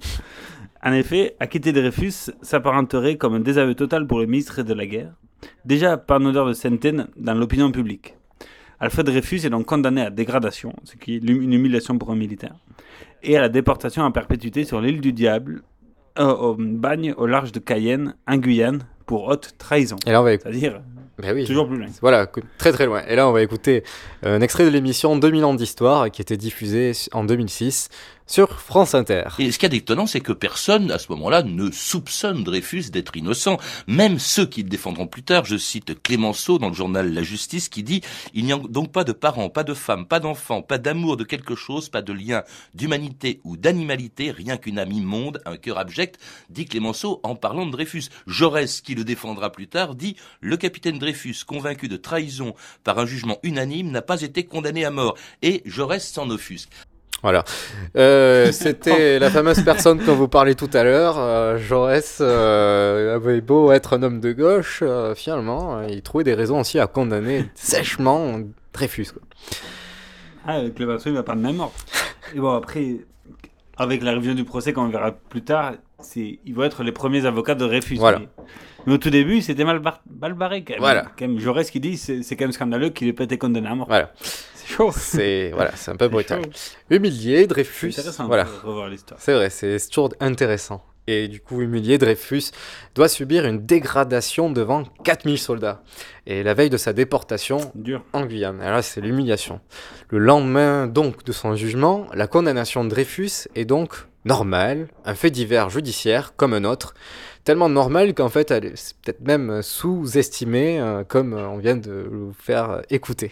En 0.83 0.93
effet, 0.93 1.37
acquitter 1.41 1.73
Dreyfus 1.73 2.31
s'apparenterait 2.43 3.17
comme 3.17 3.35
un 3.35 3.41
désaveu 3.41 3.75
total 3.75 4.07
pour 4.07 4.19
le 4.19 4.27
ministre 4.27 4.63
de 4.63 4.75
la 4.75 4.87
Guerre, 4.87 5.15
déjà 5.65 5.97
pas 5.97 6.19
en 6.19 6.25
odeur 6.27 6.47
de 6.47 6.53
sainteté 6.53 6.93
dans 7.17 7.35
l'opinion 7.35 7.71
publique. 7.73 8.15
Alfred 8.79 9.07
Dreyfus 9.07 9.47
est 9.47 9.51
donc 9.51 9.67
condamné 9.67 10.03
à 10.03 10.11
dégradation, 10.11 10.75
ce 10.85 10.97
qui 10.97 11.15
est 11.15 11.19
une 11.19 11.53
humiliation 11.53 11.97
pour 11.99 12.11
un 12.11 12.17
militaire, 12.17 12.57
et 13.23 13.37
à 13.37 13.41
la 13.41 13.49
déportation 13.49 14.03
en 14.03 14.13
perpétuité 14.13 14.65
sur 14.65 14.81
l'île 14.81 15.01
du 15.01 15.13
Diable, 15.13 15.63
euh, 16.19 16.35
au 16.35 16.55
bagne 16.55 17.15
au 17.17 17.27
large 17.27 17.53
de 17.53 17.59
Cayenne, 17.59 18.15
en 18.27 18.37
Guyane, 18.37 18.87
pour 19.07 19.29
haute 19.29 19.55
trahison. 19.59 19.97
Et 20.07 20.11
là, 20.11 20.21
on 20.21 20.25
va 20.25 20.33
C'est-à-dire 20.33 20.83
Ben 21.19 21.35
oui. 21.35 21.45
toujours 21.47 21.69
plus 21.69 21.79
loin. 21.79 21.87
Voilà, 22.03 22.27
très 22.59 22.73
très 22.73 22.87
loin. 22.87 23.03
Et 23.09 23.17
là, 23.17 23.29
on 23.29 23.33
va 23.33 23.43
écouter 23.43 23.85
euh, 24.25 24.37
un 24.37 24.41
extrait 24.43 24.65
de 24.65 24.69
l'émission 24.69 25.17
2000 25.17 25.45
ans 25.45 25.55
d'histoire 25.55 26.11
qui 26.11 26.21
était 26.21 26.37
diffusée 26.37 26.93
en 27.13 27.25
2006 27.25 27.89
sur 28.27 28.61
France 28.61 28.95
Inter. 28.95 29.25
Et 29.39 29.53
ce 29.53 29.59
qui 29.59 29.67
est 29.67 29.71
d'étonnant, 29.71 30.07
c'est 30.07 30.21
que 30.21 30.33
personne, 30.33 30.91
à 30.91 30.99
ce 30.99 31.11
moment-là, 31.13 31.43
ne 31.43 31.71
soupçonne 31.71 32.45
Dreyfus 32.45 32.91
d'être 32.91 33.17
innocent. 33.17 33.59
Même 33.87 34.19
ceux 34.19 34.47
qui 34.47 34.63
le 34.63 34.69
défendront 34.69 35.07
plus 35.07 35.23
tard, 35.23 35.45
je 35.45 35.57
cite 35.57 36.03
Clémenceau 36.03 36.59
dans 36.59 36.69
le 36.69 36.75
journal 36.75 37.15
La 37.15 37.23
Justice 37.23 37.69
qui 37.69 37.83
dit 37.83 38.03
«Il 38.35 38.45
n'y 38.45 38.53
a 38.53 38.59
donc 38.59 38.93
pas 38.93 39.05
de 39.05 39.13
parents, 39.13 39.49
pas 39.49 39.65
de 39.65 39.75
femmes, 39.75 40.07
pas 40.07 40.21
d'enfants, 40.21 40.63
pas 40.63 40.79
d'amour 40.79 41.17
de 41.17 41.25
quelque 41.25 41.55
chose, 41.55 41.89
pas 41.89 42.03
de 42.03 42.13
lien 42.13 42.43
d'humanité 42.75 43.41
ou 43.45 43.57
d'animalité, 43.57 44.33
rien 44.33 44.57
qu'une 44.57 44.79
âme 44.79 44.93
immonde, 44.93 45.41
un 45.47 45.57
cœur 45.57 45.79
abject», 45.79 46.19
dit 46.51 46.67
Clémenceau 46.67 47.21
en 47.23 47.37
parlant 47.37 47.67
de 47.67 47.71
Dreyfus. 47.71 48.05
Jaurès, 48.27 48.81
qui 48.81 48.95
le 48.95 49.05
défendra 49.05 49.53
plus 49.53 49.69
tard, 49.69 49.95
dit 49.95 50.17
«Le 50.41 50.57
capitaine 50.57 50.99
Dreyfus, 50.99 51.45
convaincu 51.47 51.89
de 51.89 51.97
trahison 51.97 52.55
par 52.83 52.99
un 52.99 53.07
jugement 53.07 53.39
unanime, 53.43 53.91
n'a 53.91 54.03
pas 54.03 54.23
été 54.23 54.45
condamné 54.45 54.85
à 54.85 54.91
mort.» 54.91 55.17
Et 55.43 55.63
Jaurès 55.65 56.05
s'en 56.05 56.29
offusque. 56.31 56.71
Voilà. 57.27 57.45
Euh, 57.97 58.53
C'était 58.53 59.19
la 59.25 59.31
fameuse 59.31 59.61
personne 59.65 59.99
dont 59.99 60.15
vous 60.15 60.29
parlez 60.29 60.55
tout 60.55 60.71
à 60.73 60.85
l'heure. 60.85 61.17
Euh, 61.19 61.59
Jaurès 61.59 62.19
euh, 62.21 63.17
avait 63.17 63.41
beau 63.41 63.73
être 63.73 63.95
un 63.95 64.03
homme 64.05 64.21
de 64.21 64.33
gauche, 64.33 64.81
euh, 64.83 65.15
finalement, 65.17 65.83
il 65.83 66.03
trouvait 66.03 66.23
des 66.23 66.35
raisons 66.35 66.61
aussi 66.61 66.79
à 66.79 66.87
condamner 66.87 67.47
sèchement 67.57 68.39
Dreyfus. 68.73 69.07
Quoi. 69.13 69.23
Ah, 70.47 70.61
Clémenceau, 70.75 71.11
il 71.11 71.15
va 71.17 71.25
pas 71.25 71.35
de 71.35 71.41
même 71.41 71.57
mort. 71.57 71.73
Et 72.35 72.39
bon, 72.39 72.55
après, 72.55 72.99
avec 73.77 74.03
la 74.05 74.13
révision 74.13 74.35
du 74.35 74.45
procès, 74.45 74.73
comme 74.73 74.85
on 74.85 74.91
verra 74.91 75.11
plus 75.11 75.43
tard, 75.43 75.73
ils 76.15 76.55
vont 76.55 76.63
être 76.63 76.85
les 76.85 76.93
premiers 76.93 77.27
avocats 77.27 77.57
de 77.57 77.67
Dreyfus. 77.67 77.97
Voilà. 77.97 78.21
Mais, 78.21 78.29
mais 78.87 78.93
au 78.95 78.99
tout 78.99 79.11
début, 79.11 79.41
c'était 79.43 79.65
mal, 79.65 79.81
bar- 79.81 80.03
mal 80.21 80.35
barré 80.35 80.63
quand 80.63 80.75
même. 80.75 80.81
Voilà. 80.81 81.07
Quand 81.19 81.27
même, 81.27 81.41
Jaurès 81.41 81.69
qui 81.71 81.81
dit, 81.81 81.97
c'est, 81.97 82.23
c'est 82.23 82.37
quand 82.37 82.45
même 82.45 82.53
scandaleux 82.53 82.91
qu'il 82.91 83.09
ait 83.09 83.13
pas 83.13 83.25
été 83.25 83.37
condamné 83.39 83.67
à 83.69 83.75
mort. 83.75 83.89
Voilà. 83.89 84.13
C'est 84.67 84.75
chaud. 84.75 84.91
C'est 84.95 85.51
voilà, 85.55 85.73
c'est 85.77 85.91
un 85.91 85.97
peu 85.97 86.09
brutal. 86.09 86.43
Humilié, 86.91 87.47
Dreyfus. 87.47 87.93
C'est 87.93 88.01
intéressant 88.01 88.27
voilà. 88.27 88.45
de 88.45 88.67
revoir 88.67 88.89
l'histoire. 88.89 89.21
C'est 89.21 89.35
vrai, 89.35 89.51
c'est 89.51 89.79
toujours 89.89 90.11
intéressant. 90.21 90.83
Et 91.09 91.29
du 91.29 91.41
coup, 91.41 91.63
humilié, 91.63 91.99
Dreyfus 91.99 92.51
doit 92.97 93.09
subir 93.09 93.47
une 93.47 93.65
dégradation 93.65 94.51
devant 94.51 94.83
4000 95.05 95.39
soldats. 95.39 95.83
Et 96.27 96.43
la 96.43 96.53
veille 96.53 96.71
de 96.71 96.77
sa 96.77 96.93
déportation 96.93 97.59
Dur. 97.77 98.03
en 98.13 98.27
Guyane. 98.27 98.61
Alors 98.61 98.77
là, 98.77 98.83
c'est 98.83 99.01
l'humiliation. 99.01 99.61
Le 100.09 100.19
lendemain 100.19 100.89
donc 100.89 101.23
de 101.23 101.31
son 101.31 101.55
jugement, 101.55 102.09
la 102.13 102.27
condamnation 102.27 102.85
de 102.85 102.91
Dreyfus 102.91 103.47
est 103.55 103.65
donc 103.65 103.95
normale, 104.25 104.89
un 105.05 105.15
fait 105.15 105.31
divers 105.31 105.71
judiciaire 105.71 106.35
comme 106.35 106.53
un 106.53 106.65
autre, 106.65 106.95
tellement 107.45 107.69
normal 107.69 108.13
qu'en 108.13 108.29
fait, 108.29 108.51
elle 108.51 108.65
est 108.65 108.77
c'est 108.77 108.97
peut-être 108.97 109.21
même 109.21 109.63
sous-estimée, 109.63 110.81
euh, 110.81 111.05
comme 111.05 111.35
euh, 111.35 111.47
on 111.49 111.59
vient 111.59 111.77
de 111.77 112.09
vous 112.11 112.33
faire 112.37 112.83
écouter. 112.91 113.31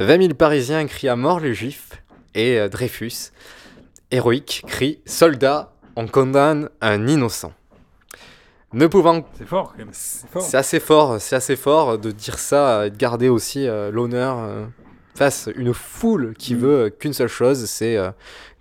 20 0.00 0.22
000 0.22 0.34
Parisiens 0.34 0.86
crient 0.86 1.08
à 1.08 1.16
mort 1.16 1.40
les 1.40 1.54
Juifs, 1.54 1.90
et 2.34 2.58
euh, 2.58 2.68
Dreyfus, 2.68 3.32
héroïque, 4.10 4.64
crie 4.66 4.98
Soldats, 5.04 5.72
on 5.94 6.06
condamne 6.06 6.70
un 6.80 7.06
innocent. 7.06 7.52
Ne 8.72 8.86
pouvant 8.86 9.26
C'est 9.36 9.46
fort, 9.46 9.74
assez 10.54 10.80
fort, 10.80 11.20
c'est 11.20 11.36
assez 11.36 11.56
fort 11.56 11.98
de 11.98 12.10
dire 12.12 12.38
ça 12.38 12.86
et 12.86 12.90
de 12.90 12.96
garder 12.96 13.28
aussi 13.28 13.66
euh, 13.68 13.90
l'honneur 13.90 14.38
euh, 14.38 14.64
face 15.14 15.48
à 15.48 15.50
une 15.54 15.74
foule 15.74 16.34
qui 16.38 16.54
Mm. 16.54 16.58
veut 16.58 16.90
qu'une 16.90 17.12
seule 17.12 17.28
chose, 17.28 17.66
c'est 17.66 17.96
euh, 17.96 18.10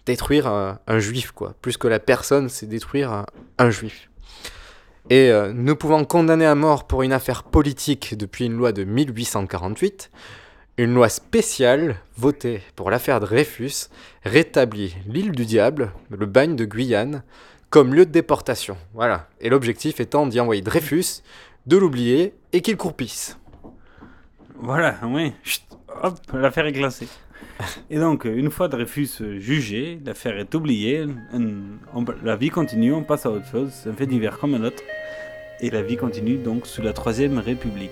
détruire 0.06 0.48
un, 0.48 1.00
juif, 1.00 1.32
quoi. 1.32 1.54
Plus 1.62 1.78
que 1.78 1.88
la 1.88 2.00
personne, 2.00 2.50
c'est 2.50 2.66
détruire 2.66 3.26
un, 3.60 3.70
juif. 3.70 4.10
Et 5.10 5.32
euh, 5.32 5.54
ne 5.54 5.72
pouvant 5.74 6.04
condamner 6.04 6.46
à 6.46 6.56
mort 6.56 6.86
pour 6.86 7.04
une 7.04 7.14
affaire 7.14 7.44
politique 7.44 8.18
depuis 8.18 8.46
une 8.46 8.58
loi 8.58 8.72
de 8.72 8.84
1848, 8.84 10.12
une 10.84 10.94
loi 10.94 11.10
spéciale 11.10 11.98
votée 12.16 12.62
pour 12.78 12.90
l'affaire 12.90 13.20
Dreyfus 13.20 13.90
rétablit 14.24 14.96
l'île 15.08 15.34
du 15.34 15.46
Diable, 15.46 15.92
le 16.10 16.26
bagne 16.26 16.56
de 16.56 16.64
Guyane, 16.64 17.24
comme 17.70 17.94
lieu 17.94 18.06
de 18.06 18.12
déportation. 18.12 18.78
Voilà. 18.94 19.28
Et 19.42 19.50
l'objectif 19.50 20.00
étant 20.00 20.26
d'y 20.26 20.40
envoyer 20.40 20.62
Dreyfus, 20.62 21.22
de 21.66 21.76
l'oublier 21.76 22.34
et 22.54 22.62
qu'il 22.62 22.78
croupisse. 22.78 23.38
Voilà, 24.56 24.96
oui. 25.04 25.34
Chut, 25.44 25.64
hop, 26.02 26.18
l'affaire 26.34 26.66
est 26.66 26.72
classée. 26.72 27.10
Et 27.90 28.00
donc, 28.00 28.24
une 28.24 28.50
fois 28.50 28.70
Dreyfus 28.70 29.38
jugé, 29.38 30.00
l'affaire 30.06 30.38
est 30.38 30.56
oubliée, 30.56 31.06
la 32.24 32.36
vie 32.38 32.52
continue, 32.52 32.94
on 32.94 33.04
passe 33.04 33.26
à 33.26 33.32
autre 33.32 33.48
chose, 33.48 33.72
c'est 33.74 33.90
un 33.90 33.94
fait 33.94 34.08
divers 34.08 34.40
comme 34.40 34.54
un 34.54 34.64
autre. 34.64 34.82
Et 35.60 35.70
la 35.72 35.82
vie 35.82 35.98
continue 35.98 36.38
donc 36.38 36.66
sous 36.66 36.82
la 36.82 36.94
Troisième 36.94 37.38
République. 37.38 37.92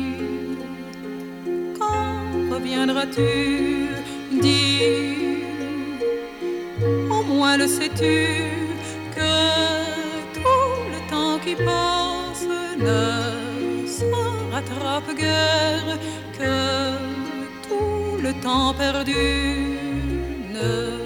reviendras-tu 2.53 3.89
Dis, 4.41 5.43
au 7.09 7.23
moins 7.23 7.57
le 7.57 7.67
sais-tu 7.67 8.17
que 9.15 9.33
tout 10.33 10.77
le 10.93 10.99
temps 11.11 11.37
qui 11.43 11.55
passe 11.55 12.47
ne 12.87 13.87
se 13.97 14.05
rattrape 14.51 15.15
guère, 15.15 15.97
que 16.39 16.53
tout 17.67 18.21
le 18.25 18.31
temps 18.41 18.73
perdu 18.73 19.27
ne 20.55 21.00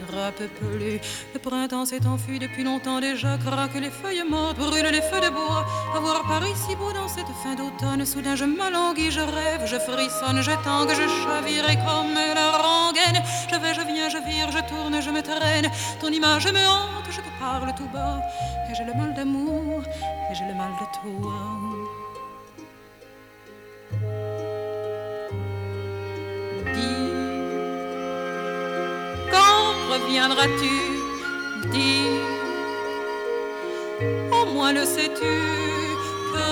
plus. 0.00 1.00
Le 1.34 1.38
printemps 1.38 1.86
s'est 1.86 2.06
enfui 2.06 2.38
depuis 2.38 2.64
longtemps 2.64 3.00
déjà, 3.00 3.38
craquent 3.38 3.80
les 3.80 3.90
feuilles 3.90 4.24
mortes, 4.28 4.56
brûlent 4.56 4.92
les 4.92 5.02
feux 5.02 5.20
de 5.20 5.30
bois. 5.30 5.64
À 5.94 6.00
voir 6.00 6.22
Paris 6.26 6.54
si 6.54 6.74
beau 6.76 6.92
dans 6.92 7.08
cette 7.08 7.32
fin 7.42 7.54
d'automne, 7.54 8.04
soudain 8.04 8.36
je 8.36 8.44
m'alanguis, 8.44 9.10
je 9.10 9.20
rêve, 9.20 9.62
je 9.64 9.76
frissonne, 9.76 10.42
je 10.42 10.52
tangue, 10.64 10.90
je 10.90 11.08
chavire 11.22 11.68
et 11.70 11.76
comme 11.76 12.14
la 12.34 12.50
rengaine. 12.58 13.22
Je 13.50 13.56
vais, 13.56 13.74
je 13.74 13.80
viens, 13.80 14.08
je 14.08 14.18
vire, 14.18 14.50
je 14.50 14.68
tourne, 14.68 15.00
je 15.00 15.10
me 15.10 15.22
traîne. 15.22 15.70
Ton 16.00 16.08
image 16.08 16.46
me 16.46 16.66
hante, 16.66 17.08
je 17.10 17.20
te 17.20 17.40
parle 17.40 17.74
tout 17.76 17.88
bas. 17.92 18.20
Et 18.70 18.74
j'ai 18.74 18.84
le 18.84 18.94
mal 18.94 19.14
d'amour, 19.14 19.82
et 20.30 20.34
j'ai 20.34 20.44
le 20.44 20.54
mal 20.54 20.70
de 20.80 21.20
toi. 21.20 21.85
Quand 30.06 30.12
reviendras-tu 30.12 30.70
Dis, 31.70 32.06
au 34.30 34.46
moins 34.52 34.72
le 34.72 34.84
sais-tu 34.84 35.34
que 36.32 36.46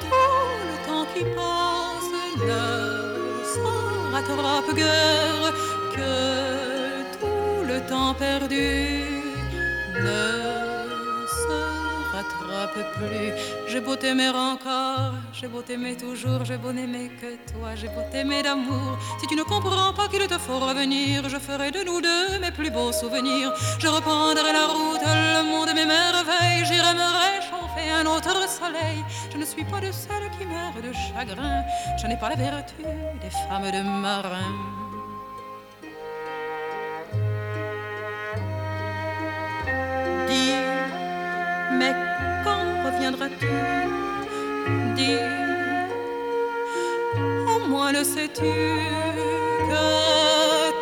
tout 0.00 0.58
le 0.70 0.76
temps 0.86 1.06
qui 1.14 1.24
passe 1.34 2.10
ne 2.38 3.44
se 3.44 3.60
rattrape 4.12 4.74
guère, 4.76 5.52
que 5.96 7.18
tout 7.18 7.64
le 7.66 7.80
temps 7.88 8.14
perdu 8.14 9.02
ne 10.04 10.73
rattrape 12.30 12.92
plus. 12.94 13.32
J'ai 13.68 13.80
beau 13.80 13.96
t'aimer 13.96 14.28
encore, 14.28 15.14
j'ai 15.32 15.48
beau 15.48 15.62
t'aimer 15.62 15.96
toujours, 15.96 16.44
j'ai 16.44 16.56
beau 16.56 16.72
n'aimer 16.72 17.10
que 17.20 17.36
toi, 17.52 17.74
j'ai 17.74 17.88
beau 17.88 18.02
t'aimer 18.10 18.42
d'amour. 18.42 18.98
Si 19.20 19.26
tu 19.26 19.36
ne 19.36 19.42
comprends 19.42 19.92
pas 19.92 20.08
qu'il 20.08 20.26
te 20.26 20.38
faut 20.38 20.58
revenir, 20.58 21.28
je 21.28 21.38
ferai 21.38 21.70
de 21.70 21.82
nous 21.84 22.00
deux 22.00 22.38
mes 22.40 22.50
plus 22.50 22.70
beaux 22.70 22.92
souvenirs. 22.92 23.52
Je 23.78 23.88
reprendrai 23.88 24.52
la 24.52 24.66
route, 24.66 25.02
le 25.04 25.42
monde 25.50 25.68
et 25.70 25.74
mes 25.74 25.86
merveilles, 25.86 26.64
j'irai 26.64 26.94
me 26.94 27.08
réchauffer 27.24 27.90
un 28.00 28.06
autre 28.06 28.48
soleil. 28.48 29.02
Je 29.32 29.38
ne 29.38 29.44
suis 29.44 29.64
pas 29.64 29.80
de 29.80 29.90
celles 29.92 30.30
qui 30.38 30.46
meurent 30.46 30.82
de 30.82 30.92
chagrin, 30.92 31.62
je 32.00 32.06
n'ai 32.06 32.16
pas 32.16 32.30
la 32.30 32.36
vertu 32.36 32.74
des 33.22 33.30
femmes 33.30 33.70
de 33.70 33.82
marins. 33.82 34.54
Dis, 40.28 40.52
Dis, 44.96 45.18
au 47.46 47.68
moins 47.68 47.92
le 47.92 48.02
sais-tu 48.02 48.42
que 49.70 49.84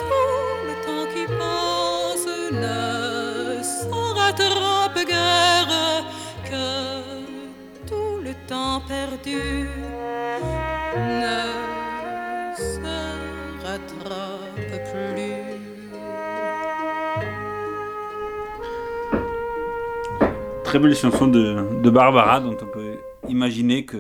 tout 0.00 0.56
le 0.66 0.74
temps 0.84 1.06
qui 1.12 1.26
passe 1.26 2.28
ne 2.52 3.62
se 3.62 3.86
rattrape 4.18 5.06
guère, 5.06 6.04
que 6.44 6.66
tout 7.86 8.22
le 8.24 8.32
temps 8.48 8.80
perdu 8.88 9.68
ne 10.96 11.71
très 20.72 20.78
belle 20.78 20.96
chanson 20.96 21.26
de, 21.26 21.82
de 21.82 21.90
Barbara 21.90 22.40
dont 22.40 22.56
on 22.62 22.64
peut 22.64 22.96
imaginer 23.28 23.84
que 23.84 23.98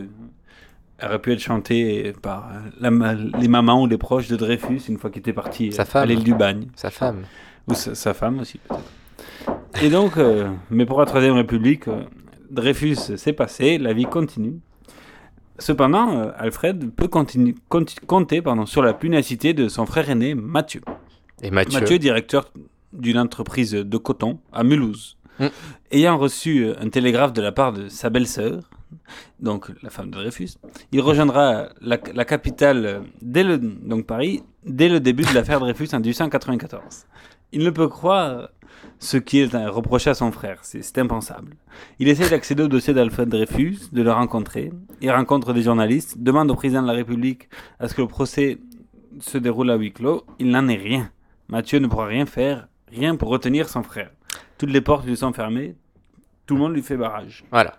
elle 0.96 1.08
aurait 1.08 1.20
pu 1.20 1.32
être 1.32 1.38
chantée 1.38 2.14
par 2.22 2.48
la 2.80 2.90
les 3.38 3.48
mamans 3.48 3.82
ou 3.82 3.86
les 3.86 3.98
proches 3.98 4.28
de 4.28 4.36
Dreyfus 4.36 4.80
une 4.88 4.96
fois 4.96 5.10
qu'il 5.10 5.20
était 5.20 5.34
parti 5.34 5.70
Sa 5.70 5.82
à 6.00 6.06
l'île 6.06 6.24
du 6.24 6.32
Bagne. 6.34 6.68
Sa 6.74 6.88
femme. 6.88 7.24
Ou 7.68 7.74
sa, 7.74 7.94
sa 7.94 8.14
femme 8.14 8.38
aussi, 8.40 8.56
peut-être. 8.56 9.84
Et 9.84 9.90
donc, 9.90 10.16
euh, 10.16 10.48
mais 10.70 10.86
pour 10.86 10.98
la 10.98 11.04
Troisième 11.04 11.34
République, 11.34 11.88
euh, 11.88 12.04
Dreyfus 12.50 12.96
s'est 12.96 13.34
passé, 13.34 13.76
la 13.76 13.92
vie 13.92 14.06
continue. 14.06 14.58
Cependant, 15.58 16.20
euh, 16.20 16.30
Alfred 16.38 16.90
peut 16.96 17.08
conti- 17.08 17.54
compter 18.06 18.40
pardon, 18.40 18.64
sur 18.64 18.80
la 18.80 18.94
pugnacité 18.94 19.52
de 19.52 19.68
son 19.68 19.84
frère 19.84 20.08
aîné 20.08 20.34
Mathieu. 20.34 20.80
Et 21.42 21.50
Mathieu 21.50 21.80
Mathieu, 21.80 21.98
directeur 21.98 22.50
d'une 22.94 23.18
entreprise 23.18 23.72
de 23.72 23.96
coton 23.98 24.38
à 24.54 24.64
Mulhouse. 24.64 25.18
Mm. 25.42 25.48
Ayant 25.90 26.18
reçu 26.18 26.64
euh, 26.64 26.74
un 26.80 26.88
télégraphe 26.88 27.32
de 27.32 27.42
la 27.42 27.50
part 27.50 27.72
de 27.72 27.88
sa 27.88 28.10
belle-sœur, 28.10 28.60
donc 29.40 29.70
la 29.82 29.90
femme 29.90 30.10
de 30.10 30.16
Dreyfus, 30.16 30.50
il 30.92 31.00
rejoindra 31.00 31.68
la, 31.80 31.98
capitale, 32.24 32.86
euh, 32.86 33.00
dès 33.20 33.42
le, 33.42 33.58
donc 33.58 34.06
Paris, 34.06 34.42
dès 34.64 34.88
le 34.88 35.00
début 35.00 35.24
de 35.24 35.34
l'affaire 35.34 35.58
Dreyfus 35.58 35.88
en 35.94 35.98
1894. 35.98 37.06
Il 37.50 37.64
ne 37.64 37.70
peut 37.70 37.88
croire 37.88 38.50
ce 39.00 39.16
qui 39.16 39.40
est 39.40 39.54
euh, 39.54 39.68
reproché 39.68 40.10
à 40.10 40.14
son 40.14 40.30
frère, 40.30 40.60
c'est 40.62 40.82
c'est 40.82 40.98
impensable. 40.98 41.56
Il 41.98 42.06
essaie 42.08 42.30
d'accéder 42.30 42.62
au 42.62 42.68
dossier 42.68 42.94
d'Alfred 42.94 43.28
Dreyfus, 43.28 43.78
de 43.90 44.02
le 44.02 44.12
rencontrer. 44.12 44.70
Il 45.00 45.10
rencontre 45.10 45.52
des 45.52 45.62
journalistes, 45.62 46.18
demande 46.18 46.52
au 46.52 46.54
président 46.54 46.82
de 46.82 46.86
la 46.86 46.92
République 46.92 47.48
à 47.80 47.88
ce 47.88 47.94
que 47.94 48.02
le 48.02 48.08
procès 48.08 48.58
se 49.18 49.38
déroule 49.38 49.70
à 49.70 49.76
huis 49.76 49.92
clos. 49.92 50.24
Il 50.38 50.50
n'en 50.50 50.68
est 50.68 50.76
rien. 50.76 51.10
Mathieu 51.48 51.80
ne 51.80 51.88
pourra 51.88 52.06
rien 52.06 52.26
faire, 52.26 52.68
rien 52.88 53.16
pour 53.16 53.28
retenir 53.28 53.68
son 53.68 53.82
frère. 53.82 54.10
Toutes 54.62 54.70
les 54.70 54.80
portes 54.80 55.04
lui 55.04 55.16
sont 55.16 55.32
fermées, 55.32 55.74
tout 56.46 56.54
le 56.54 56.60
monde 56.60 56.72
lui 56.72 56.82
fait 56.82 56.96
barrage. 56.96 57.42
Voilà. 57.50 57.74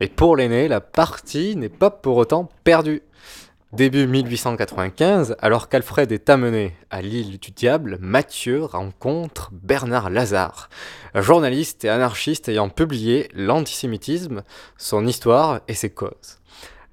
Mais 0.00 0.08
pour 0.08 0.36
l'aîné, 0.36 0.68
la 0.68 0.80
partie 0.80 1.54
n'est 1.54 1.68
pas 1.68 1.90
pour 1.90 2.16
autant 2.16 2.48
perdue. 2.64 3.02
Début 3.74 4.06
1895, 4.06 5.36
alors 5.40 5.68
qu'Alfred 5.68 6.10
est 6.12 6.30
amené 6.30 6.74
à 6.88 7.02
l'île 7.02 7.38
du 7.38 7.50
Diable, 7.50 7.98
Mathieu 8.00 8.64
rencontre 8.64 9.50
Bernard 9.52 10.08
Lazare, 10.08 10.70
journaliste 11.14 11.84
et 11.84 11.90
anarchiste 11.90 12.48
ayant 12.48 12.70
publié 12.70 13.28
L'antisémitisme, 13.34 14.44
son 14.78 15.06
histoire 15.06 15.60
et 15.68 15.74
ses 15.74 15.90
causes. 15.90 16.38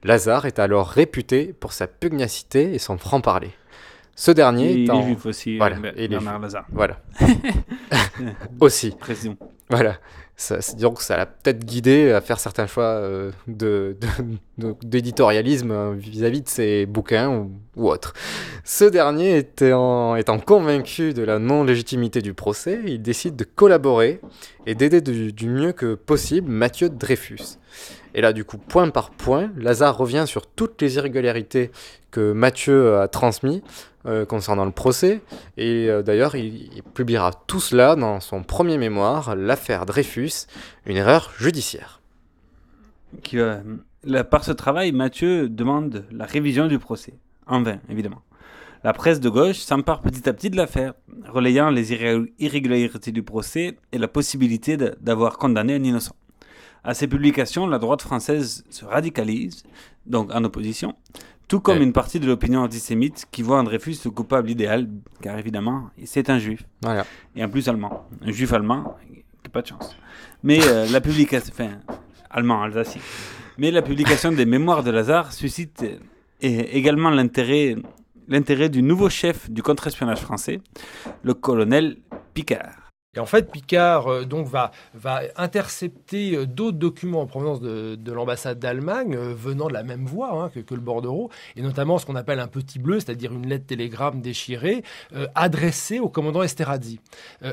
Lazare 0.04 0.46
est 0.46 0.60
alors 0.60 0.89
réputé 0.89 1.54
pour 1.54 1.72
sa 1.72 1.88
pugnacité 1.88 2.74
et 2.74 2.80
son 2.80 2.98
franc-parler. 2.98 3.52
Ce 4.21 4.29
dernier 4.29 4.71
Il 4.71 4.79
est 4.81 4.84
étant... 4.84 5.01
juif 5.01 5.25
aussi, 5.25 5.57
Voilà, 5.57 5.77
il 5.97 6.03
est 6.03 6.07
Bernard 6.10 6.34
juif. 6.36 6.43
Lazare. 6.43 6.65
Voilà. 6.71 6.97
aussi. 8.60 8.91
Précision. 8.91 9.36
Voilà. 9.67 9.95
Ça, 10.36 10.62
que 10.91 11.03
ça 11.03 11.17
l'a 11.17 11.25
peut-être 11.25 11.65
guidé 11.65 12.12
à 12.12 12.21
faire 12.21 12.39
certains 12.39 12.67
choix 12.67 12.84
euh, 12.84 13.31
de- 13.47 13.97
de- 13.99 14.38
d'éditorialisme 14.84 15.71
euh, 15.71 15.93
vis-à-vis 15.93 16.41
de 16.41 16.50
ses 16.50 16.86
bouquins 16.86 17.30
ou, 17.30 17.52
ou 17.76 17.89
autres. 17.89 18.13
Ce 18.63 18.86
dernier 18.86 19.38
étant, 19.38 20.15
convaincu 20.45 21.13
de 21.13 21.24
la 21.24 21.39
non-légitimité 21.39 22.21
du 22.21 22.34
procès, 22.34 22.80
il 22.86 23.02
décide 23.02 23.36
de 23.36 23.43
collaborer 23.43 24.21
et 24.65 24.76
d'aider 24.76 25.02
du, 25.02 25.50
mieux 25.50 25.71
que 25.71 25.95
possible 25.95 26.52
Mathieu 26.52 26.89
Dreyfus. 26.89 27.58
Et 28.13 28.21
là, 28.21 28.34
du 28.34 28.43
coup, 28.43 28.58
point 28.58 28.89
par 28.89 29.12
point, 29.12 29.52
Lazare 29.58 29.97
revient 29.97 30.26
sur 30.28 30.45
toutes 30.45 30.82
les 30.82 30.97
irrégularités 30.97 31.71
que 32.12 32.34
Mathieu 32.34 32.97
a 32.97 33.08
transmis 33.08 33.63
euh, 34.08 34.26
concernant 34.26 34.65
le 34.65 34.71
procès. 34.71 35.21
Et 35.58 35.88
euh, 35.88 36.02
d'ailleurs, 36.02 36.36
il, 36.36 36.74
il 36.76 36.82
publiera 36.82 37.32
tout 37.45 37.60
cela 37.60 37.95
dans 37.95 38.19
son 38.19 38.41
premier 38.41 38.80
mémoire, 38.80 39.36
L'affaire 39.36 39.86
Dreyfus, 39.86 40.47
une 40.88 40.97
erreur 40.97 41.32
judiciaire. 41.38 42.02
Qui, 43.21 43.38
euh, 43.38 43.60
là, 44.03 44.23
par 44.23 44.43
ce 44.43 44.51
travail, 44.51 44.91
Mathieu 44.91 45.49
demande 45.49 46.05
la 46.11 46.25
révision 46.25 46.67
du 46.67 46.79
procès. 46.79 47.13
En 47.47 47.61
vain, 47.61 47.79
évidemment. 47.89 48.21
La 48.83 48.93
presse 48.93 49.19
de 49.19 49.29
gauche 49.29 49.57
s'empare 49.57 50.01
petit 50.01 50.27
à 50.27 50.33
petit 50.33 50.49
de 50.49 50.57
l'affaire, 50.57 50.93
relayant 51.27 51.69
les 51.69 51.93
irré- 51.93 52.33
irrégularités 52.39 53.11
du 53.11 53.21
procès 53.23 53.77
et 53.91 53.97
la 53.97 54.07
possibilité 54.07 54.75
d'avoir 54.99 55.37
condamné 55.37 55.75
un 55.75 55.83
innocent. 55.83 56.15
À 56.83 56.95
ces 56.95 57.07
publications, 57.07 57.67
la 57.67 57.77
droite 57.77 58.01
française 58.01 58.63
se 58.71 58.83
radicalise, 58.85 59.63
donc 60.07 60.33
en 60.33 60.43
opposition, 60.43 60.95
tout 61.47 61.59
comme 61.59 61.77
Ouais. 61.77 61.83
une 61.83 61.93
partie 61.93 62.19
de 62.19 62.25
l'opinion 62.25 62.61
antisémite 62.61 63.27
qui 63.29 63.43
voit 63.43 63.59
en 63.59 63.63
Dreyfus 63.63 63.97
le 64.05 64.09
coupable 64.11 64.49
idéal, 64.49 64.87
car 65.21 65.37
évidemment, 65.37 65.91
c'est 66.05 66.31
un 66.31 66.39
juif. 66.39 66.63
Voilà. 66.81 67.05
Et 67.35 67.43
en 67.43 67.49
plus 67.49 67.67
allemand. 67.69 68.07
Un 68.25 68.31
juif 68.31 68.51
allemand, 68.51 68.95
pas 69.51 69.61
de 69.61 69.67
chance. 69.67 69.95
Mais 70.41 70.59
euh, 70.65 70.87
la 70.89 71.01
publication, 71.01 71.51
enfin, 71.53 71.71
allemand, 72.31 72.63
alsacien. 72.63 73.01
Mais 73.57 73.71
la 73.71 73.81
publication 73.81 74.31
des 74.31 74.45
mémoires 74.45 74.83
de 74.83 74.91
Lazare 74.91 75.33
suscite 75.33 75.83
euh, 75.83 75.97
également 76.71 77.09
l'intérêt 77.09 77.75
du 78.69 78.81
nouveau 78.81 79.09
chef 79.09 79.49
du 79.49 79.61
contre-espionnage 79.61 80.21
français, 80.21 80.61
le 81.23 81.33
colonel 81.33 81.97
Picard. 82.33 82.90
Et 83.13 83.19
en 83.19 83.26
fait, 83.26 83.52
Picard 83.52 84.08
euh, 84.08 84.24
donc 84.24 84.47
va, 84.47 84.71
va 84.93 85.19
intercepter 85.36 86.34
euh, 86.34 86.45
d'autres 86.45 86.78
documents 86.78 87.19
en 87.19 87.26
provenance 87.26 87.60
de, 87.60 87.95
de 87.95 88.12
l'ambassade 88.13 88.58
d'Allemagne 88.58 89.15
euh, 89.17 89.34
venant 89.36 89.67
de 89.67 89.74
la 89.74 89.84
même 89.84 90.06
voie 90.06 90.32
hein, 90.32 90.50
que, 90.50 90.62
que 90.62 90.74
le 90.74 90.80
bordereau, 90.80 91.30
et 91.58 91.62
notamment 91.62 91.97
ce 91.97 92.06
qu'on 92.06 92.15
appelle 92.15 92.39
un 92.39 92.47
petit 92.47 92.80
bleu, 92.80 93.02
c'est-à-dire 93.02 93.34
une 93.34 93.47
lettre 93.50 93.65
télégramme 93.65 94.21
déchirée 94.21 94.84
adressée 95.36 96.00
au 96.00 96.08
commandant 96.08 96.41
Esterhazy, 96.41 97.00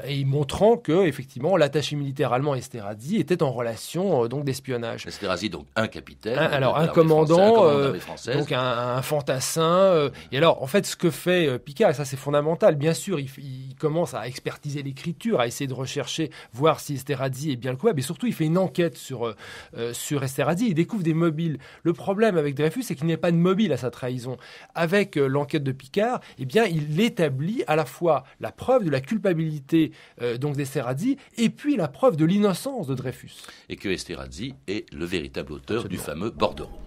et 0.04 0.24
montrant 0.24 0.76
que 0.76 1.06
effectivement 1.06 1.56
l'attaché 1.56 1.96
militaire 1.96 2.32
allemand 2.32 2.54
Esterhazy 2.54 3.16
était 3.16 3.42
en 3.42 3.50
relation 3.50 4.26
donc 4.28 4.44
d'espionnage. 4.44 5.06
Esterhazy, 5.06 5.50
donc 5.50 5.66
un 5.74 5.88
capitaine. 5.88 6.38
Un- 6.38 6.46
alors 6.46 6.78
un 6.78 6.86
commandant, 6.88 7.68
un 7.68 7.72
commandant 7.72 8.38
donc 8.38 8.52
un, 8.52 8.60
un 8.96 9.02
fantassin. 9.02 10.10
et 10.30 10.36
alors 10.38 10.62
en 10.62 10.66
fait 10.66 10.86
ce 10.86 10.94
que 10.96 11.10
fait 11.10 11.58
Picard, 11.58 11.90
et 11.90 11.94
ça 11.94 12.04
c'est 12.04 12.16
fondamental, 12.16 12.76
bien 12.76 12.94
sûr, 12.94 13.18
il, 13.18 13.28
il 13.38 13.74
commence 13.76 14.14
à 14.14 14.26
expertiser 14.28 14.82
l'écriture, 14.82 15.40
à 15.40 15.47
essayer 15.48 15.66
de 15.66 15.74
rechercher, 15.74 16.30
voir 16.52 16.80
si 16.80 16.94
Esterhazy 16.94 17.52
est 17.52 17.56
bien 17.56 17.72
le 17.72 17.76
coupable, 17.76 17.98
et 17.98 18.02
surtout 18.02 18.26
il 18.26 18.32
fait 18.32 18.44
une 18.44 18.58
enquête 18.58 18.96
sur, 18.96 19.26
euh, 19.26 19.34
euh, 19.76 19.92
sur 19.92 20.22
Esterhazy, 20.22 20.68
il 20.68 20.74
découvre 20.74 21.02
des 21.02 21.14
mobiles. 21.14 21.58
Le 21.82 21.92
problème 21.92 22.36
avec 22.36 22.54
Dreyfus, 22.54 22.82
c'est 22.82 22.94
qu'il 22.94 23.06
n'y 23.06 23.12
a 23.12 23.18
pas 23.18 23.32
de 23.32 23.36
mobile 23.36 23.72
à 23.72 23.76
sa 23.76 23.90
trahison. 23.90 24.36
Avec 24.74 25.16
euh, 25.16 25.26
l'enquête 25.26 25.64
de 25.64 25.72
Picard, 25.72 26.20
eh 26.38 26.44
bien 26.44 26.64
il 26.66 27.00
établit 27.00 27.64
à 27.66 27.76
la 27.76 27.84
fois 27.84 28.24
la 28.40 28.52
preuve 28.52 28.84
de 28.84 28.90
la 28.90 29.00
culpabilité 29.00 29.92
euh, 30.22 30.38
donc 30.38 30.56
d'Esterhazy, 30.56 31.16
et 31.36 31.50
puis 31.50 31.76
la 31.76 31.88
preuve 31.88 32.16
de 32.16 32.24
l'innocence 32.24 32.86
de 32.86 32.94
Dreyfus. 32.94 33.32
Et 33.68 33.76
que 33.76 33.88
Esterhazy 33.88 34.54
est 34.66 34.92
le 34.92 35.04
véritable 35.04 35.52
auteur 35.52 35.88
du 35.88 35.96
fameux 35.96 36.30
bordereau. 36.30 36.78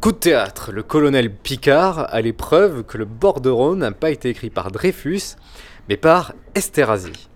Coup 0.00 0.12
de 0.12 0.18
théâtre, 0.18 0.72
le 0.72 0.82
colonel 0.82 1.34
Picard 1.34 2.12
a 2.12 2.20
l'épreuve 2.20 2.84
que 2.84 2.98
le 2.98 3.04
bordereau 3.04 3.76
n'a 3.76 3.92
pas 3.92 4.10
été 4.10 4.30
écrit 4.30 4.50
par 4.50 4.70
Dreyfus, 4.70 5.36
mais 5.88 5.96
par 5.96 6.34
Esterhazy. 6.54 7.27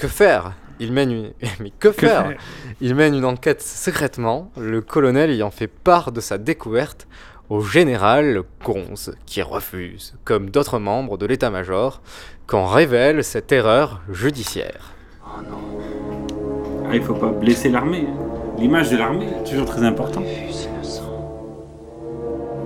Que 0.00 0.08
faire? 0.08 0.52
Il 0.78 0.92
mène 0.92 1.12
une... 1.12 1.32
Mais 1.60 1.70
que, 1.78 1.88
Que 1.88 2.06
faire? 2.06 2.32
Il 2.80 2.94
mène 2.94 3.14
une 3.14 3.26
enquête 3.26 3.60
secrètement, 3.60 4.50
le 4.56 4.80
colonel 4.80 5.30
ayant 5.30 5.50
fait 5.50 5.66
part 5.66 6.10
de 6.10 6.20
sa 6.20 6.38
découverte 6.38 7.06
au 7.50 7.60
général 7.60 8.42
Gonze, 8.64 9.14
qui 9.26 9.42
refuse, 9.42 10.14
comme 10.24 10.48
d'autres 10.50 10.78
membres 10.78 11.18
de 11.18 11.26
l'état-major, 11.26 12.00
qu'on 12.46 12.64
révèle 12.64 13.22
cette 13.24 13.52
erreur 13.52 14.00
judiciaire. 14.10 14.94
Ah, 15.22 16.94
il 16.94 17.02
faut 17.02 17.14
pas 17.14 17.28
blesser 17.30 17.68
l'armée. 17.68 18.06
hein. 18.08 18.16
L'image 18.58 18.90
de 18.90 18.96
l'armée 18.96 19.26
est 19.26 19.44
toujours 19.50 19.66
très 19.66 19.82
importante. 19.82 20.24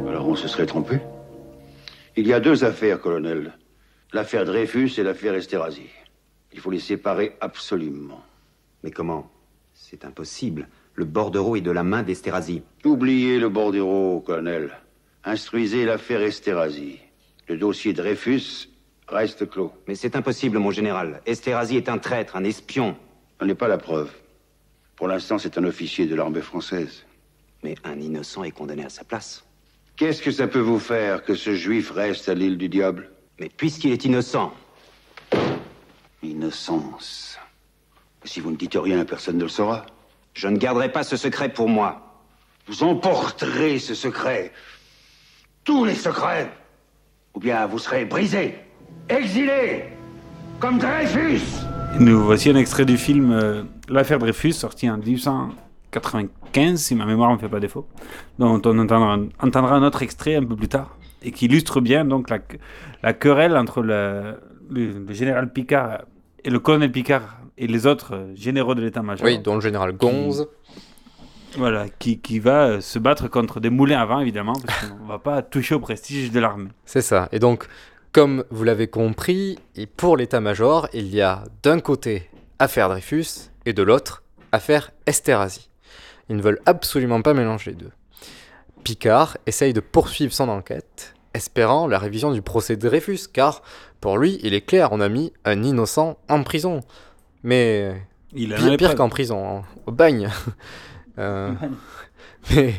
Alors 0.08 0.28
on 0.28 0.36
se 0.36 0.46
serait 0.48 0.66
trompé? 0.66 1.00
Il 2.16 2.26
y 2.28 2.32
a 2.32 2.38
deux 2.40 2.64
affaires, 2.64 3.00
colonel. 3.00 3.54
L'affaire 4.12 4.44
Dreyfus 4.44 4.92
et 4.98 5.02
l'affaire 5.02 5.34
Esterhazy. 5.34 5.88
Il 6.54 6.60
faut 6.60 6.70
les 6.70 6.78
séparer 6.80 7.36
absolument. 7.40 8.22
Mais 8.84 8.92
comment? 8.92 9.30
C'est 9.74 10.04
impossible. 10.04 10.68
Le 10.94 11.04
bordereau 11.04 11.56
est 11.56 11.60
de 11.60 11.72
la 11.72 11.82
main 11.82 12.04
d'Esterhazy. 12.04 12.62
Oubliez 12.84 13.40
le 13.40 13.48
bordereau, 13.48 14.20
colonel. 14.20 14.70
Instruisez 15.24 15.84
l'affaire 15.84 16.22
Esterhazy. 16.22 17.00
Le 17.48 17.56
dossier 17.56 17.92
Dreyfus 17.92 18.68
reste 19.08 19.50
clos. 19.50 19.72
Mais 19.88 19.96
c'est 19.96 20.14
impossible, 20.14 20.58
mon 20.58 20.70
général. 20.70 21.20
Esterhazy 21.26 21.76
est 21.76 21.88
un 21.88 21.98
traître, 21.98 22.36
un 22.36 22.44
espion. 22.44 22.96
Ce 23.40 23.44
n'est 23.44 23.56
pas 23.56 23.68
la 23.68 23.78
preuve. 23.78 24.12
Pour 24.94 25.08
l'instant, 25.08 25.38
c'est 25.38 25.58
un 25.58 25.64
officier 25.64 26.06
de 26.06 26.14
l'armée 26.14 26.40
française. 26.40 27.04
Mais 27.64 27.74
un 27.82 27.98
innocent 27.98 28.44
est 28.44 28.52
condamné 28.52 28.84
à 28.84 28.90
sa 28.90 29.02
place. 29.02 29.44
Qu'est-ce 29.96 30.22
que 30.22 30.30
ça 30.30 30.46
peut 30.46 30.60
vous 30.60 30.78
faire 30.78 31.24
que 31.24 31.34
ce 31.34 31.54
juif 31.54 31.90
reste 31.90 32.28
à 32.28 32.34
l'île 32.34 32.58
du 32.58 32.68
diable? 32.68 33.10
Mais 33.40 33.48
puisqu'il 33.48 33.90
est 33.90 34.04
innocent. 34.04 34.54
Innocence. 36.24 37.38
Si 38.24 38.40
vous 38.40 38.50
ne 38.50 38.56
dites 38.56 38.76
rien, 38.76 39.04
personne 39.04 39.36
ne 39.36 39.42
le 39.42 39.48
saura. 39.48 39.86
Je 40.32 40.48
ne 40.48 40.56
garderai 40.56 40.90
pas 40.90 41.04
ce 41.04 41.16
secret 41.16 41.50
pour 41.50 41.68
moi. 41.68 42.22
Vous 42.66 42.82
emporterez 42.82 43.78
ce 43.78 43.94
secret. 43.94 44.52
Tous 45.64 45.84
les 45.84 45.94
secrets. 45.94 46.50
Ou 47.34 47.40
bien 47.40 47.66
vous 47.66 47.78
serez 47.78 48.04
brisé, 48.04 48.54
exilé, 49.08 49.84
comme 50.60 50.78
Dreyfus. 50.78 51.42
Nous 51.98 52.24
voici 52.24 52.50
un 52.50 52.56
extrait 52.56 52.84
du 52.84 52.96
film 52.96 53.32
euh, 53.32 53.62
L'affaire 53.88 54.18
Dreyfus, 54.18 54.52
sorti 54.52 54.88
en 54.88 54.96
1894. 54.96 55.64
95, 55.94 56.80
si 56.80 56.94
ma 56.94 57.06
mémoire 57.06 57.30
ne 57.30 57.36
me 57.36 57.40
fait 57.40 57.48
pas 57.48 57.60
défaut, 57.60 57.86
dont 58.38 58.60
on 58.64 58.78
entendra, 58.78 59.16
un 59.16 59.82
autre 59.82 60.02
extrait 60.02 60.34
un 60.34 60.44
peu 60.44 60.56
plus 60.56 60.68
tard, 60.68 60.96
et 61.22 61.30
qui 61.30 61.46
illustre 61.46 61.80
bien 61.80 62.04
donc 62.04 62.30
la, 62.30 63.12
querelle 63.12 63.56
entre 63.56 63.80
le, 63.80 64.40
le 64.70 65.12
général 65.12 65.52
Picard 65.52 66.00
et 66.44 66.50
le 66.50 66.58
colonel 66.58 66.92
Picard 66.92 67.38
et 67.56 67.66
les 67.66 67.86
autres 67.86 68.14
euh, 68.14 68.34
généraux 68.34 68.74
de 68.74 68.82
l'état-major. 68.82 69.26
Oui, 69.26 69.38
dont 69.38 69.54
le 69.54 69.60
général 69.60 69.92
Gonze. 69.92 70.46
Qui, 71.50 71.58
voilà, 71.58 71.88
qui, 71.88 72.18
qui 72.20 72.38
va 72.38 72.66
euh, 72.66 72.80
se 72.80 72.98
battre 72.98 73.28
contre 73.28 73.60
des 73.60 73.70
moulins 73.70 74.00
à 74.00 74.04
vent, 74.04 74.20
évidemment, 74.20 74.54
parce 74.54 74.86
qu'on 74.86 75.02
ne 75.04 75.08
va 75.08 75.18
pas 75.18 75.42
toucher 75.42 75.74
au 75.74 75.80
prestige 75.80 76.30
de 76.30 76.40
l'armée. 76.40 76.70
C'est 76.84 77.02
ça. 77.02 77.28
Et 77.32 77.38
donc, 77.38 77.66
comme 78.12 78.44
vous 78.50 78.64
l'avez 78.64 78.88
compris, 78.88 79.58
et 79.76 79.86
pour 79.86 80.16
l'état-major, 80.16 80.88
il 80.92 81.14
y 81.14 81.20
a 81.20 81.44
d'un 81.62 81.80
côté 81.80 82.28
affaire 82.58 82.88
Dreyfus 82.88 83.50
et 83.66 83.72
de 83.72 83.82
l'autre 83.82 84.22
affaire 84.52 84.90
Esterhazy. 85.06 85.70
Ils 86.28 86.36
ne 86.36 86.42
veulent 86.42 86.60
absolument 86.66 87.22
pas 87.22 87.34
mélanger 87.34 87.72
les 87.72 87.76
deux. 87.76 87.90
Picard 88.82 89.38
essaye 89.46 89.72
de 89.72 89.80
poursuivre 89.80 90.32
son 90.32 90.48
enquête, 90.48 91.14
espérant 91.32 91.86
la 91.86 91.98
révision 91.98 92.32
du 92.32 92.42
procès 92.42 92.76
de 92.76 92.86
Dreyfus, 92.86 93.28
car 93.32 93.62
pour 94.04 94.18
lui, 94.18 94.38
il 94.42 94.52
est 94.52 94.60
clair, 94.60 94.90
on 94.92 95.00
a 95.00 95.08
mis 95.08 95.32
un 95.46 95.62
innocent 95.62 96.18
en 96.28 96.42
prison. 96.42 96.82
Mais 97.42 97.96
il 98.34 98.54
pire, 98.54 98.76
pire 98.76 98.94
qu'en 98.96 99.08
prison, 99.08 99.48
hein, 99.48 99.62
au 99.86 99.92
bagne. 99.92 100.28
euh, 101.18 101.54
mais 102.50 102.74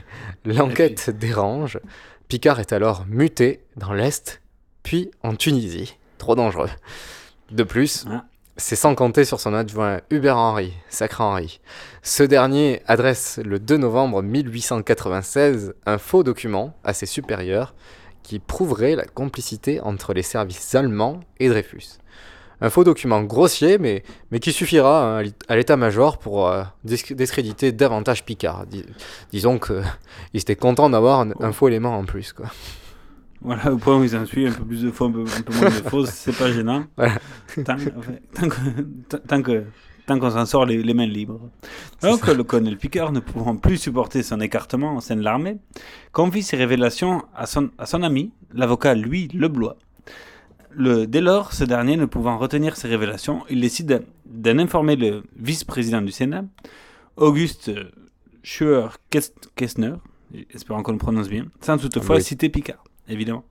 l'enquête 0.46 1.10
dérange. 1.10 1.80
Picard 2.28 2.60
est 2.60 2.74
alors 2.74 3.08
muté 3.08 3.64
dans 3.76 3.92
l'Est, 3.92 4.40
puis 4.84 5.10
en 5.24 5.36
Tunisie. 5.36 5.98
Trop 6.20 6.36
dangereux. 6.36 6.70
De 7.50 7.64
plus, 7.64 8.06
Ah. 8.08 8.26
c'est 8.56 8.76
sans 8.76 8.94
compter 8.94 9.26
sur 9.26 9.40
son 9.40 9.56
adjoint 9.56 10.02
Hubert 10.12 10.38
Henry, 10.38 10.74
sacré 10.90 11.24
Henry. 11.24 11.60
Ce 12.04 12.22
dernier 12.22 12.84
adresse 12.86 13.40
le 13.44 13.58
2 13.58 13.78
novembre 13.78 14.22
1896 14.22 15.74
un 15.88 15.98
faux 15.98 16.22
document 16.22 16.78
à 16.84 16.94
ses 16.94 17.08
supérieurs 17.08 17.74
qui 18.26 18.40
prouverait 18.40 18.96
la 18.96 19.06
complicité 19.06 19.80
entre 19.82 20.14
les 20.14 20.24
services 20.24 20.76
allemands 20.76 21.20
et 21.40 21.50
Dreyfus. 21.50 21.98
Un 22.62 22.70
faux 22.70 22.84
document 22.86 23.22
grossier, 23.22 23.78
mais, 23.78 24.04
mais 24.32 24.40
qui 24.40 24.54
suffira 24.54 25.20
hein, 25.20 25.24
à 25.50 25.56
l'état-major 25.58 26.18
pour 26.20 26.48
euh, 26.48 26.64
dis- 26.86 27.04
discréditer 27.14 27.72
davantage 27.74 28.24
Picard. 28.24 28.66
Dis- 28.66 28.86
disons 29.32 29.60
qu'il 29.60 29.84
était 30.34 30.56
content 30.56 30.90
d'avoir 30.90 31.20
un, 31.22 31.32
un 31.42 31.52
faux 31.52 31.68
élément 31.68 31.98
en 31.98 32.06
plus. 32.06 32.32
Quoi. 32.32 32.46
Voilà, 33.42 33.72
au 33.74 33.78
point 33.78 33.98
où 34.00 34.04
ils 34.04 34.16
en 34.16 34.26
suivent, 34.26 34.50
un 34.50 34.54
peu 34.54 34.64
plus 34.66 34.82
de 34.84 34.90
faux, 34.92 35.06
un 35.06 35.12
peu, 35.12 35.22
un 35.38 35.42
peu 35.42 35.54
moins 35.54 35.66
de 35.70 35.70
faux, 35.90 36.06
c'est 36.06 36.36
pas 36.36 36.50
gênant. 36.52 36.86
Voilà. 36.96 37.16
Tant, 37.66 37.76
enfin, 37.76 38.14
tant 38.34 38.48
que- 38.48 39.16
tant 39.28 39.42
que 39.42 39.64
tant 40.06 40.20
qu'on 40.20 40.30
s'en 40.32 40.46
sort 40.46 40.66
les, 40.66 40.82
les 40.84 40.94
mains 40.94 41.06
libres. 41.08 41.40
Donc, 42.02 42.28
le 42.28 42.44
colonel 42.44 42.78
Picard, 42.78 43.12
ne 43.12 43.20
pouvant 43.20 43.56
plus 43.56 43.78
supporter 43.78 44.22
son 44.24 44.40
écartement 44.40 44.98
au 44.98 45.02
sein 45.02 45.16
de 45.16 45.22
l'armée, 45.22 45.58
confie 46.12 46.44
ses 46.44 46.58
révélations 46.58 47.24
à 47.36 47.46
son, 47.46 47.70
à 47.78 47.86
son 47.86 48.04
ami, 48.04 48.32
l'avocat 48.54 48.94
Louis 48.96 49.28
Leblois. 49.34 49.78
Le, 50.78 51.08
dès 51.08 51.22
lors, 51.22 51.54
ce 51.54 51.64
dernier 51.64 51.96
ne 51.96 52.06
pouvant 52.06 52.38
retenir 52.38 52.76
ses 52.76 52.88
révélations, 52.90 53.44
il 53.50 53.62
décide 53.62 54.04
d'en 54.26 54.58
informer 54.60 54.96
le 54.98 55.24
vice-président 55.38 56.02
du 56.02 56.12
Sénat, 56.12 56.44
Auguste 57.16 57.72
Scheuer-Kestner, 58.44 59.94
espérant 60.54 60.84
qu'on 60.84 60.92
le 60.92 60.98
prononce 60.98 61.30
bien, 61.30 61.46
sans 61.62 61.78
toutefois 61.78 62.18
Oui. 62.18 62.24
citer 62.24 62.50
Picard, 62.50 62.84
évidemment. 63.08 63.46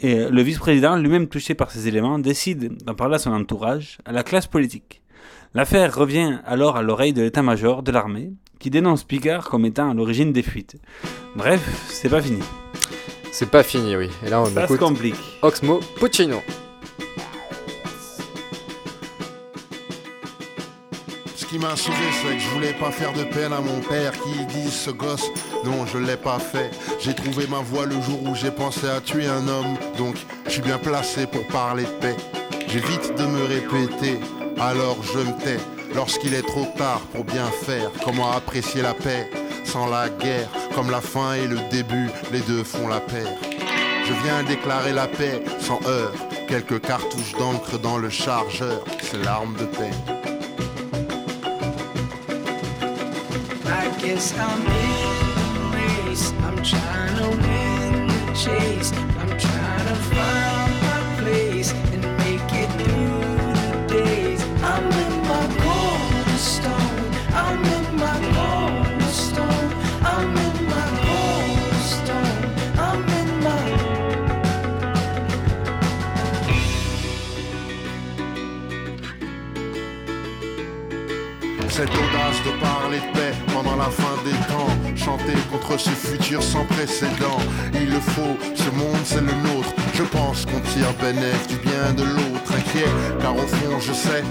Et 0.00 0.28
le 0.28 0.42
vice-président, 0.42 0.96
lui-même 0.96 1.28
touché 1.28 1.54
par 1.54 1.70
ces 1.70 1.86
éléments, 1.86 2.18
décide 2.18 2.82
d'en 2.84 2.94
parler 2.94 3.14
à 3.14 3.18
son 3.18 3.30
entourage, 3.32 3.98
à 4.04 4.12
la 4.12 4.24
classe 4.24 4.46
politique. 4.48 5.02
L'affaire 5.56 5.94
revient 5.94 6.40
alors 6.44 6.76
à 6.76 6.82
l'oreille 6.82 7.12
de 7.12 7.22
l'état-major 7.22 7.84
de 7.84 7.92
l'armée, 7.92 8.32
qui 8.58 8.70
dénonce 8.70 9.04
Picard 9.04 9.48
comme 9.48 9.64
étant 9.64 9.88
à 9.88 9.94
l'origine 9.94 10.32
des 10.32 10.42
fuites. 10.42 10.76
Bref, 11.36 11.60
c'est 11.88 12.08
pas 12.08 12.20
fini. 12.20 12.40
C'est 13.30 13.50
pas 13.50 13.62
fini, 13.62 13.96
oui. 13.96 14.10
Et 14.26 14.30
là, 14.30 14.40
on 14.42 14.46
Ça 14.46 14.66
se 14.66 14.74
complique. 14.74 15.14
Oxmo 15.42 15.78
Puccino. 16.00 16.40
Ce 21.36 21.44
qui 21.46 21.58
m'a 21.60 21.76
sauvé, 21.76 21.98
c'est 22.20 22.34
que 22.34 22.40
je 22.40 22.48
voulais 22.48 22.72
pas 22.72 22.90
faire 22.90 23.12
de 23.12 23.22
peine 23.22 23.52
à 23.52 23.60
mon 23.60 23.80
père 23.88 24.10
qui 24.10 24.44
dit 24.46 24.70
ce 24.70 24.90
gosse. 24.90 25.30
Non, 25.64 25.86
je 25.86 25.98
l'ai 25.98 26.16
pas 26.16 26.40
fait. 26.40 26.72
J'ai 26.98 27.14
trouvé 27.14 27.46
ma 27.46 27.60
voie 27.60 27.86
le 27.86 28.00
jour 28.00 28.20
où 28.24 28.34
j'ai 28.34 28.50
pensé 28.50 28.88
à 28.88 29.00
tuer 29.00 29.26
un 29.28 29.46
homme. 29.46 29.76
Donc, 29.98 30.16
je 30.46 30.50
suis 30.50 30.62
bien 30.62 30.78
placé 30.78 31.28
pour 31.28 31.46
parler 31.46 31.84
de 31.84 32.00
paix. 32.00 32.16
J'évite 32.66 33.14
de 33.16 33.24
me 33.24 33.44
répéter, 33.44 34.18
alors 34.60 35.02
je 35.02 35.18
me 35.18 35.32
tais. 35.42 35.58
Lorsqu'il 35.94 36.34
est 36.34 36.46
trop 36.46 36.66
tard 36.76 37.00
pour 37.12 37.24
bien 37.24 37.46
faire, 37.46 37.90
comment 38.04 38.32
apprécier 38.32 38.82
la 38.82 38.94
paix 38.94 39.30
sans 39.64 39.86
la 39.86 40.08
guerre 40.08 40.48
Comme 40.74 40.90
la 40.90 41.00
fin 41.00 41.34
et 41.34 41.46
le 41.46 41.58
début, 41.70 42.10
les 42.32 42.40
deux 42.40 42.64
font 42.64 42.88
la 42.88 43.00
paire. 43.00 43.38
Je 44.06 44.12
viens 44.24 44.42
déclarer 44.42 44.92
la 44.92 45.06
paix 45.06 45.42
sans 45.60 45.80
heurts. 45.86 46.14
Quelques 46.48 46.80
cartouches 46.80 47.32
d'encre 47.38 47.78
dans 47.78 47.98
le 47.98 48.10
chargeur, 48.10 48.84
c'est 49.00 49.22
l'arme 49.24 49.56
de 49.56 49.64
paix. 49.64 49.90
Cette 81.76 81.90
audace 81.90 82.40
de 82.46 82.52
parler 82.60 83.00
de 83.00 83.18
paix 83.18 83.34
pendant 83.52 83.74
la 83.74 83.90
fin 83.90 84.14
des 84.24 84.38
temps, 84.46 84.70
chanter 84.94 85.34
contre 85.50 85.76
ce 85.76 85.90
futur 85.90 86.40
sans 86.40 86.64
précédent. 86.66 87.40
Il 87.74 87.90
le 87.90 87.98
faut, 87.98 88.38
ce 88.54 88.70
monde 88.70 89.02
c'est 89.02 89.20
le 89.20 89.34
nôtre. 89.42 89.74
Je 89.92 90.04
pense 90.04 90.46
qu'on 90.46 90.60
tire 90.60 90.92
bénéfice 91.02 91.48
du 91.48 91.56
bien 91.56 91.92
de 91.96 92.04
l'autre. 92.04 92.52
Inquiet, 92.56 92.86
car 93.20 93.34
au 93.34 93.48
fond 93.48 93.80
je 93.80 93.92
sais, 93.92 94.22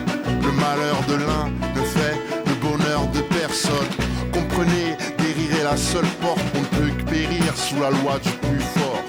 le 0.41 0.51
malheur 0.53 0.97
de 1.09 1.15
l'un 1.15 1.51
ne 1.75 1.85
fait 1.85 2.15
le 2.45 2.53
bonheur 2.65 3.07
de 3.13 3.19
personne. 3.37 3.91
Comprenez, 4.31 4.95
guérir 5.19 5.59
est 5.59 5.63
la 5.65 5.75
seule 5.75 6.07
porte, 6.21 6.39
on 6.55 6.61
ne 6.61 6.79
peut 6.79 6.93
que 6.97 7.11
périr 7.11 7.57
sous 7.57 7.81
la 7.81 7.89
loi 7.89 8.19
du 8.23 8.31
plus 8.47 8.63
fort. 8.77 9.03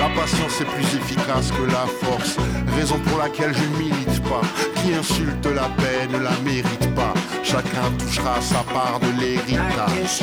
La 0.00 0.08
patience 0.20 0.60
est 0.60 0.64
plus 0.64 0.98
efficace 0.98 1.52
que 1.52 1.70
la 1.70 1.86
force, 1.86 2.38
raison 2.76 2.98
pour 3.06 3.18
laquelle 3.18 3.54
je 3.54 3.78
milite 3.78 4.20
pas. 4.24 4.42
Qui 4.82 4.94
insulte 4.94 5.46
la 5.46 5.68
paix 5.78 6.08
ne 6.10 6.18
la 6.18 6.32
mérite 6.44 6.92
pas. 6.96 7.14
Chacun 7.52 7.92
touchera 7.98 8.40
sa 8.40 8.62
part 8.72 8.98
de 8.98 9.20
l'héritage. 9.20 10.22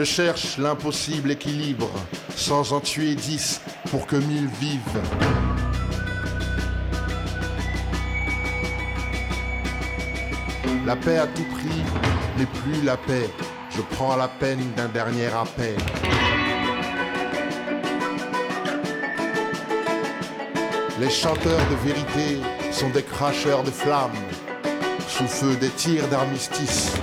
Je 0.00 0.04
cherche 0.06 0.56
l'impossible 0.56 1.30
équilibre, 1.30 1.90
sans 2.34 2.72
en 2.72 2.80
tuer 2.80 3.14
dix 3.14 3.60
pour 3.90 4.06
que 4.06 4.16
mille 4.16 4.48
vivent. 4.58 5.02
La 10.86 10.96
paix 10.96 11.18
à 11.18 11.26
tout 11.26 11.44
prix 11.52 11.82
n'est 12.38 12.46
plus 12.46 12.82
la 12.82 12.96
paix. 12.96 13.28
Je 13.76 13.82
prends 13.94 14.16
la 14.16 14.28
peine 14.28 14.72
d'un 14.74 14.88
dernier 14.88 15.26
appel. 15.26 15.76
Les 20.98 21.10
chanteurs 21.10 21.68
de 21.68 21.86
vérité 21.86 22.40
sont 22.72 22.88
des 22.88 23.02
cracheurs 23.02 23.64
de 23.64 23.70
flammes. 23.70 24.16
Sous 25.08 25.28
feu 25.28 25.56
des 25.56 25.68
tirs 25.68 26.08
d'armistice, 26.08 26.94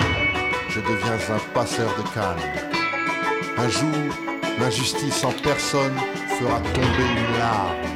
je 0.70 0.80
deviens 0.80 1.36
un 1.36 1.54
passeur 1.54 1.92
de 1.96 2.10
calme. 2.16 2.67
Un 3.60 3.70
jour, 3.70 3.90
l'injustice 4.60 5.24
en 5.24 5.32
personne 5.32 5.98
fera 6.40 6.60
tomber 6.74 7.08
une 7.18 7.40
larme. 7.40 7.88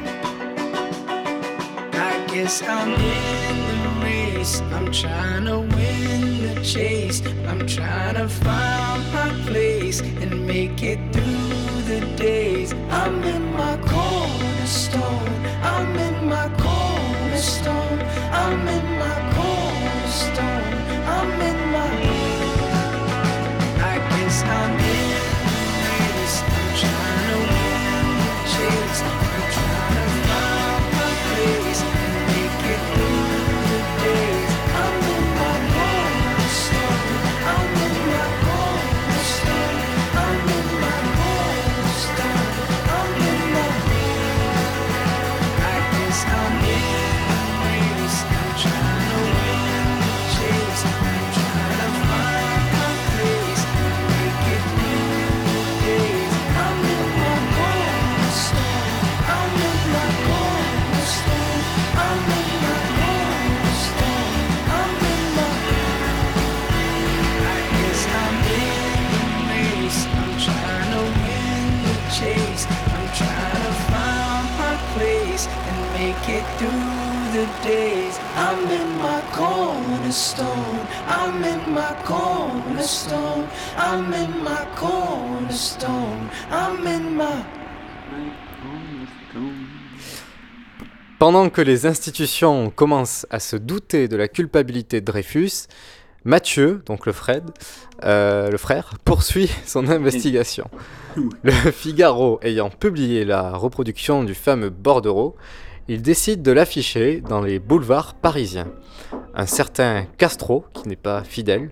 I 1.94 2.26
guess 2.34 2.62
I'm 2.62 2.94
in 2.94 3.82
the 3.82 4.04
race. 4.04 4.60
I'm 4.74 4.90
trying 4.90 5.44
to 5.44 5.60
win 5.60 6.42
the 6.42 6.60
chase. 6.64 7.22
I'm 7.48 7.64
trying 7.66 8.16
to 8.16 8.28
find 8.28 9.02
my 9.12 9.30
place 9.46 10.00
and 10.00 10.46
make 10.46 10.82
it 10.82 10.98
through 11.12 11.82
the 11.86 12.00
days. 12.16 12.72
I'm 12.90 13.22
in 13.22 13.52
my 13.56 13.76
cornerstone. 13.86 15.30
I'm 15.62 15.96
in 15.96 16.28
my 16.28 16.48
cornerstone. 16.58 18.00
I'm 18.32 18.66
in 18.66 18.98
my 18.98 19.16
cornerstone. 19.36 20.74
I'm 21.06 21.40
in 21.40 21.61
days. 77.72 78.14
I'm 78.36 78.60
in 78.78 78.88
my 79.06 79.20
cornerstone. 79.38 80.78
I'm 81.08 81.42
in 81.52 81.62
my 81.78 81.92
cornerstone. 82.04 83.46
I'm 83.76 84.12
in 84.22 84.32
my 84.48 84.64
cornerstone. 84.76 86.28
I'm 86.50 86.86
in 86.86 87.16
my. 87.16 87.44
Pendant 91.18 91.50
que 91.50 91.62
les 91.62 91.86
institutions 91.86 92.70
commencent 92.70 93.26
à 93.30 93.38
se 93.38 93.56
douter 93.56 94.08
de 94.08 94.16
la 94.16 94.26
culpabilité 94.26 95.00
de 95.00 95.06
Dreyfus, 95.06 95.68
Mathieu, 96.24 96.82
donc 96.86 97.06
le 97.06 97.12
Fred, 97.12 97.44
euh, 98.04 98.50
le 98.50 98.58
frère, 98.58 98.94
poursuit 99.04 99.50
son 99.64 99.88
investigation. 99.88 100.68
Le 101.42 101.52
Figaro 101.52 102.40
ayant 102.42 102.70
publié 102.70 103.24
la 103.24 103.52
reproduction 103.56 104.24
du 104.24 104.34
fameux 104.34 104.70
bordereau, 104.70 105.36
il 105.88 106.02
décide 106.02 106.42
de 106.42 106.52
l'afficher 106.52 107.20
dans 107.20 107.40
les 107.40 107.58
boulevards 107.58 108.14
parisiens. 108.14 108.68
Un 109.34 109.46
certain 109.46 110.04
Castro, 110.18 110.64
qui 110.74 110.88
n'est 110.88 110.96
pas 110.96 111.24
fidèle, 111.24 111.70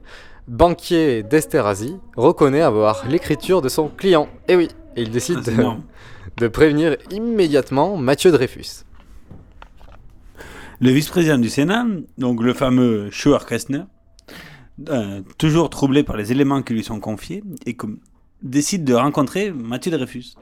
banquier 0.49 1.23
d'Esterhazy, 1.23 1.97
reconnaît 2.17 2.61
avoir 2.61 3.07
l'écriture 3.09 3.63
de 3.63 3.69
son 3.69 3.89
client. 3.89 4.29
Et 4.49 4.57
oui, 4.57 4.69
et 4.97 5.03
il 5.03 5.11
décide 5.11 5.39
Ah, 5.47 5.77
de, 6.37 6.49
prévenir 6.49 6.97
immédiatement 7.11 7.97
Mathieu 7.97 8.33
Dreyfus. 8.33 8.85
Le 10.81 10.91
vice-président 10.91 11.39
du 11.39 11.51
Sénat, 11.51 11.85
donc 12.19 12.43
le 12.43 12.55
fameux 12.55 13.11
Schauer 13.11 13.45
Kestner, 13.47 13.83
euh, 14.89 15.21
toujours 15.37 15.69
troublé 15.69 16.03
par 16.03 16.17
les 16.17 16.33
éléments 16.33 16.63
qui 16.63 16.73
lui 16.73 16.83
sont 16.83 17.01
confiés, 17.01 17.45
et 17.67 17.75
comme, 17.75 17.99
décide 18.43 18.85
de 18.85 18.95
rencontrer 18.95 19.53
Mathieu 19.53 19.93
Dreyfus. 19.93 20.35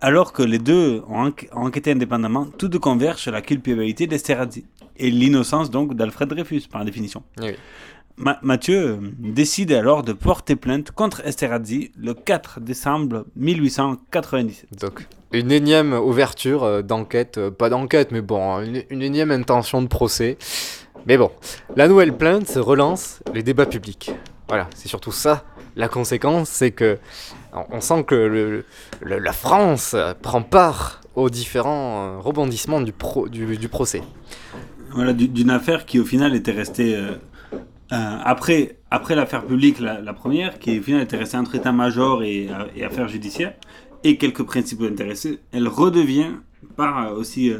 Alors 0.00 0.32
que 0.32 0.42
les 0.42 0.58
deux 0.58 1.02
ont, 1.08 1.28
enqu- 1.28 1.48
ont 1.52 1.66
enquêté 1.66 1.92
indépendamment, 1.92 2.46
tous 2.58 2.68
deux 2.68 2.78
convergent 2.78 3.20
sur 3.20 3.32
la 3.32 3.42
culpabilité 3.42 4.06
d'Esterhazy 4.06 4.64
et 4.96 5.10
l'innocence 5.10 5.70
donc 5.70 5.94
d'Alfred 5.94 6.28
Dreyfus 6.28 6.62
par 6.70 6.84
définition. 6.84 7.22
Oui. 7.40 7.52
Ma- 8.16 8.38
Mathieu 8.42 9.00
décide 9.18 9.72
alors 9.72 10.04
de 10.04 10.12
porter 10.12 10.54
plainte 10.54 10.92
contre 10.92 11.26
Esterhazy 11.26 11.90
le 11.98 12.14
4 12.14 12.60
décembre 12.60 13.24
1897. 13.34 14.80
Donc, 14.80 15.06
une 15.32 15.50
énième 15.50 15.92
ouverture 15.94 16.62
euh, 16.62 16.82
d'enquête, 16.82 17.38
euh, 17.38 17.50
pas 17.50 17.68
d'enquête, 17.68 18.12
mais 18.12 18.20
bon, 18.20 18.60
une, 18.62 18.82
une 18.90 19.02
énième 19.02 19.30
intention 19.32 19.82
de 19.82 19.88
procès. 19.88 20.38
Mais 21.06 21.16
bon, 21.18 21.30
la 21.76 21.88
nouvelle 21.88 22.16
plainte 22.16 22.48
relance 22.56 23.20
les 23.34 23.42
débats 23.42 23.66
publics. 23.66 24.12
Voilà, 24.48 24.68
c'est 24.74 24.88
surtout 24.88 25.12
ça. 25.12 25.44
La 25.76 25.88
conséquence, 25.88 26.48
c'est 26.50 26.70
que 26.70 26.98
on- 27.70 27.80
sent 27.80 28.04
que 28.04 28.14
le- 28.14 28.64
le- 29.02 29.18
la 29.18 29.32
France 29.32 29.94
prend 30.22 30.42
part 30.42 31.00
aux 31.14 31.30
différents 31.30 32.16
euh, 32.16 32.18
rebondissements 32.18 32.80
du, 32.80 32.92
pro- 32.92 33.28
du, 33.28 33.56
du 33.56 33.68
procès. 33.68 34.02
Voilà, 34.92 35.12
du- 35.12 35.28
d'une 35.28 35.50
affaire 35.50 35.86
qui 35.86 35.98
au 36.00 36.04
final 36.04 36.34
était 36.34 36.52
restée 36.52 36.96
euh, 36.96 37.12
euh, 37.92 38.16
après 38.24 38.78
après 38.90 39.14
l'affaire 39.14 39.44
publique 39.44 39.78
la, 39.80 40.00
la 40.00 40.12
première 40.12 40.58
qui 40.58 40.78
au 40.78 40.82
final 40.82 41.02
était 41.02 41.16
restée 41.16 41.36
entre 41.36 41.54
état-major 41.54 42.22
et, 42.22 42.48
euh, 42.48 42.64
et 42.76 42.84
affaires 42.84 43.08
judiciaires 43.08 43.54
et 44.04 44.16
quelques 44.16 44.42
principaux 44.44 44.86
intéressés 44.86 45.40
elle 45.52 45.68
redevient 45.68 46.30
par 46.76 47.06
euh, 47.08 47.14
aussi 47.14 47.52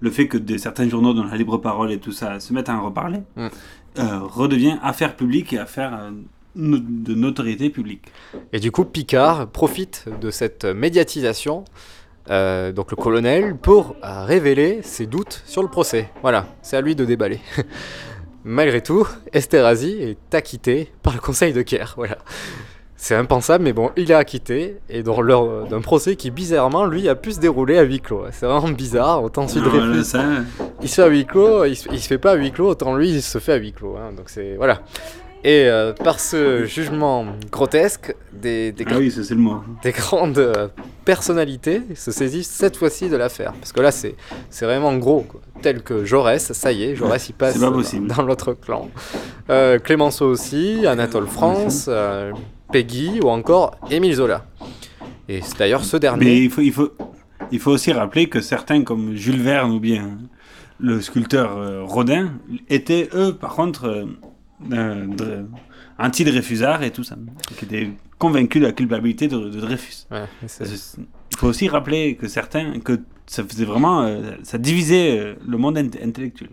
le 0.00 0.10
fait 0.10 0.28
que 0.28 0.36
de 0.38 0.56
certains 0.58 0.88
journaux 0.88 1.14
dont 1.14 1.24
la 1.24 1.36
libre 1.36 1.56
parole 1.58 1.90
et 1.90 1.98
tout 1.98 2.12
ça 2.12 2.38
se 2.40 2.52
mettent 2.52 2.68
à 2.68 2.74
en 2.76 2.84
reparler 2.84 3.20
redevient 3.96 4.76
affaire 4.82 5.16
publique 5.16 5.52
et 5.52 5.58
affaire 5.58 5.98
de 6.56 7.14
notoriété 7.14 7.70
publique 7.70 8.06
Et 8.52 8.58
du 8.60 8.70
coup, 8.72 8.84
Picard 8.84 9.48
profite 9.48 10.06
de 10.20 10.30
cette 10.30 10.64
médiatisation, 10.64 11.64
euh, 12.30 12.72
donc 12.72 12.90
le 12.90 12.96
colonel, 12.96 13.56
pour 13.56 13.94
euh, 14.02 14.24
révéler 14.24 14.80
ses 14.82 15.06
doutes 15.06 15.42
sur 15.46 15.62
le 15.62 15.68
procès. 15.68 16.10
Voilà, 16.22 16.46
c'est 16.62 16.76
à 16.76 16.80
lui 16.80 16.96
de 16.96 17.04
déballer. 17.04 17.40
Malgré 18.44 18.80
tout, 18.80 19.06
Esterhazy 19.32 20.02
est 20.02 20.34
acquitté 20.34 20.92
par 21.02 21.14
le 21.14 21.20
Conseil 21.20 21.52
de 21.52 21.62
Caire. 21.62 21.94
Voilà. 21.96 22.18
C'est 22.98 23.14
impensable, 23.14 23.62
mais 23.62 23.74
bon, 23.74 23.90
il 23.98 24.10
est 24.10 24.14
acquitté, 24.14 24.78
et 24.88 25.02
dans 25.02 25.20
lors 25.20 25.68
d'un 25.68 25.82
procès 25.82 26.16
qui, 26.16 26.30
bizarrement, 26.30 26.86
lui, 26.86 27.08
a 27.10 27.14
pu 27.14 27.32
se 27.32 27.40
dérouler 27.40 27.76
à 27.76 27.82
huis 27.82 28.00
clos. 28.00 28.24
C'est 28.32 28.46
vraiment 28.46 28.70
bizarre, 28.70 29.22
autant 29.22 29.46
celui 29.46 29.66
de 29.66 29.70
voilà, 29.70 29.86
Dreyfus, 29.88 30.04
ça. 30.04 30.24
il 30.80 30.88
se 30.88 30.94
fait 30.94 31.02
à 31.02 31.08
huis 31.08 31.26
clos, 31.26 31.66
il 31.66 31.76
se, 31.76 31.88
il 31.92 32.00
se 32.00 32.08
fait 32.08 32.18
pas 32.18 32.32
à 32.32 32.34
huis 32.36 32.52
clos, 32.52 32.70
autant 32.70 32.96
lui, 32.96 33.10
il 33.10 33.20
se 33.22 33.38
fait 33.38 33.52
à 33.52 33.56
huis 33.56 33.72
clos. 33.72 33.96
hein. 33.98 34.12
donc 34.16 34.30
c'est... 34.30 34.56
Voilà. 34.56 34.80
Et 35.48 35.68
euh, 35.68 35.92
par 35.92 36.18
ce 36.18 36.64
jugement 36.64 37.24
grotesque, 37.52 38.12
des, 38.32 38.72
des, 38.72 38.84
ah 38.90 38.98
oui 38.98 39.12
ça 39.12 39.22
c'est 39.22 39.34
le 39.36 39.40
mot 39.40 39.60
des 39.80 39.92
grandes 39.92 40.38
euh, 40.38 40.66
personnalités 41.04 41.82
se 41.94 42.10
saisissent 42.10 42.50
cette 42.50 42.76
fois-ci 42.76 43.08
de 43.08 43.16
l'affaire. 43.16 43.52
Parce 43.52 43.70
que 43.72 43.80
là, 43.80 43.92
c'est 43.92 44.16
vraiment 44.62 44.96
gros. 44.96 45.20
quoi. 45.20 45.40
Tel 45.62 45.82
que 45.82 46.04
Jaurès, 46.04 46.52
ça 46.52 46.72
y 46.72 46.82
est, 46.82 46.96
Jaurès, 46.96 47.28
il 47.28 47.32
passe 47.34 47.56
pas 47.58 47.70
dans- 47.70 48.22
l'autre 48.22 48.54
clan. 48.54 48.90
Euh, 49.48 49.78
Clémenceau 49.78 50.26
aussi, 50.26 50.84
Anatole 50.84 51.28
France, 51.28 51.86
euh, 51.88 52.32
Peggy 52.72 53.20
ou 53.22 53.28
encore 53.28 53.76
Émile 53.88 54.14
Zola. 54.16 54.44
Et 55.28 55.42
c'est 55.42 55.58
d'ailleurs 55.58 55.84
ce 55.84 55.94
Mais 55.96 56.00
dernier. 56.00 56.36
il 56.42 56.50
faut, 56.50 56.60
il, 56.60 56.72
faut, 56.72 56.90
il 57.52 57.60
faut 57.60 57.70
aussi 57.70 57.92
rappeler 57.92 58.28
que 58.28 58.40
certains, 58.40 58.82
comme 58.82 59.14
Jules 59.14 59.40
Verne 59.40 59.70
ou 59.70 59.78
bien 59.78 60.18
le 60.80 61.00
sculpteur 61.00 61.86
Rodin, 61.88 62.32
étaient 62.68 63.08
eux, 63.14 63.32
par 63.32 63.54
contre, 63.54 64.06
euh, 64.72 65.06
Dre- 65.06 65.46
anti-Dreyfusards 65.98 66.82
et 66.82 66.90
tout 66.90 67.04
ça, 67.04 67.16
qui 67.56 67.64
étaient 67.64 67.90
convaincus 68.18 68.60
de 68.62 68.66
la 68.66 68.72
culpabilité 68.72 69.28
de, 69.28 69.38
de 69.38 69.60
Dreyfus. 69.60 70.06
Ouais, 70.10 70.24
Il 70.42 71.36
faut 71.38 71.48
aussi 71.48 71.68
rappeler 71.68 72.16
que 72.16 72.28
certains, 72.28 72.78
que 72.80 73.00
ça 73.26 73.42
faisait 73.44 73.64
vraiment, 73.64 74.02
euh, 74.02 74.20
ça 74.42 74.58
divisait 74.58 75.18
euh, 75.18 75.34
le 75.46 75.56
monde 75.58 75.76
int- 75.78 76.02
intellectuel. 76.04 76.50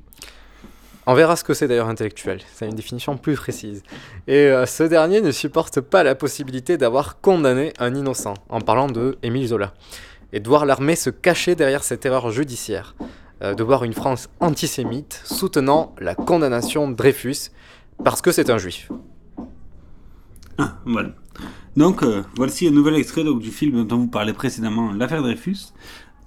On 1.05 1.13
verra 1.15 1.35
ce 1.35 1.43
que 1.43 1.53
c'est 1.53 1.67
d'ailleurs 1.67 1.89
intellectuel. 1.89 2.39
C'est 2.53 2.65
une 2.65 2.75
définition 2.75 3.17
plus 3.17 3.35
précise. 3.35 3.83
Et 4.27 4.37
euh, 4.47 4.65
ce 4.65 4.83
dernier 4.83 5.19
ne 5.19 5.31
supporte 5.31 5.81
pas 5.81 6.01
la 6.03 6.15
possibilité 6.15 6.77
d'avoir 6.77 7.19
condamné 7.19 7.73
un 7.79 7.93
innocent, 7.93 8.35
en 8.47 8.61
parlant 8.61 8.87
de 8.87 9.17
Émile 9.21 9.47
Zola. 9.47 9.73
Et 10.31 10.39
de 10.39 10.47
voir 10.47 10.65
l'armée 10.65 10.95
se 10.95 11.09
cacher 11.09 11.55
derrière 11.55 11.83
cette 11.83 12.05
erreur 12.05 12.31
judiciaire. 12.31 12.95
Euh, 13.41 13.53
de 13.53 13.63
voir 13.63 13.83
une 13.83 13.93
France 13.93 14.29
antisémite 14.39 15.21
soutenant 15.25 15.93
la 15.99 16.15
condamnation 16.15 16.89
de 16.89 16.95
Dreyfus 16.95 17.49
parce 18.03 18.21
que 18.21 18.31
c'est 18.31 18.49
un 18.49 18.57
juif. 18.57 18.89
Ah, 20.57 20.77
voilà. 20.85 21.09
Donc, 21.75 22.03
euh, 22.03 22.21
voici 22.35 22.67
un 22.67 22.71
nouvel 22.71 22.95
extrait 22.95 23.23
donc, 23.23 23.41
du 23.41 23.49
film 23.49 23.85
dont 23.85 23.97
vous 23.97 24.07
parlez 24.07 24.33
précédemment, 24.33 24.91
L'affaire 24.93 25.21
Dreyfus, 25.23 25.73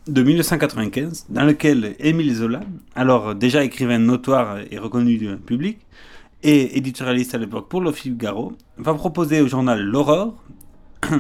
de 0.09 0.23
1995, 0.23 1.27
dans 1.31 1.45
lequel 1.45 1.95
Émile 2.01 2.35
Zola, 2.35 2.61
alors 2.95 3.35
déjà 3.35 3.63
écrivain 3.65 3.99
notoire 3.99 4.59
et 4.71 4.79
reconnu 4.79 5.17
du 5.19 5.37
public, 5.37 5.79
et 6.43 6.77
éditorialiste 6.79 7.35
à 7.35 7.39
l'époque 7.39 7.69
pour 7.69 7.81
Le 7.81 7.93
Figaro, 7.93 8.53
va 8.79 8.95
proposer 8.95 9.41
au 9.41 9.49
journal 9.49 9.81
L'Aurore, 9.83 10.35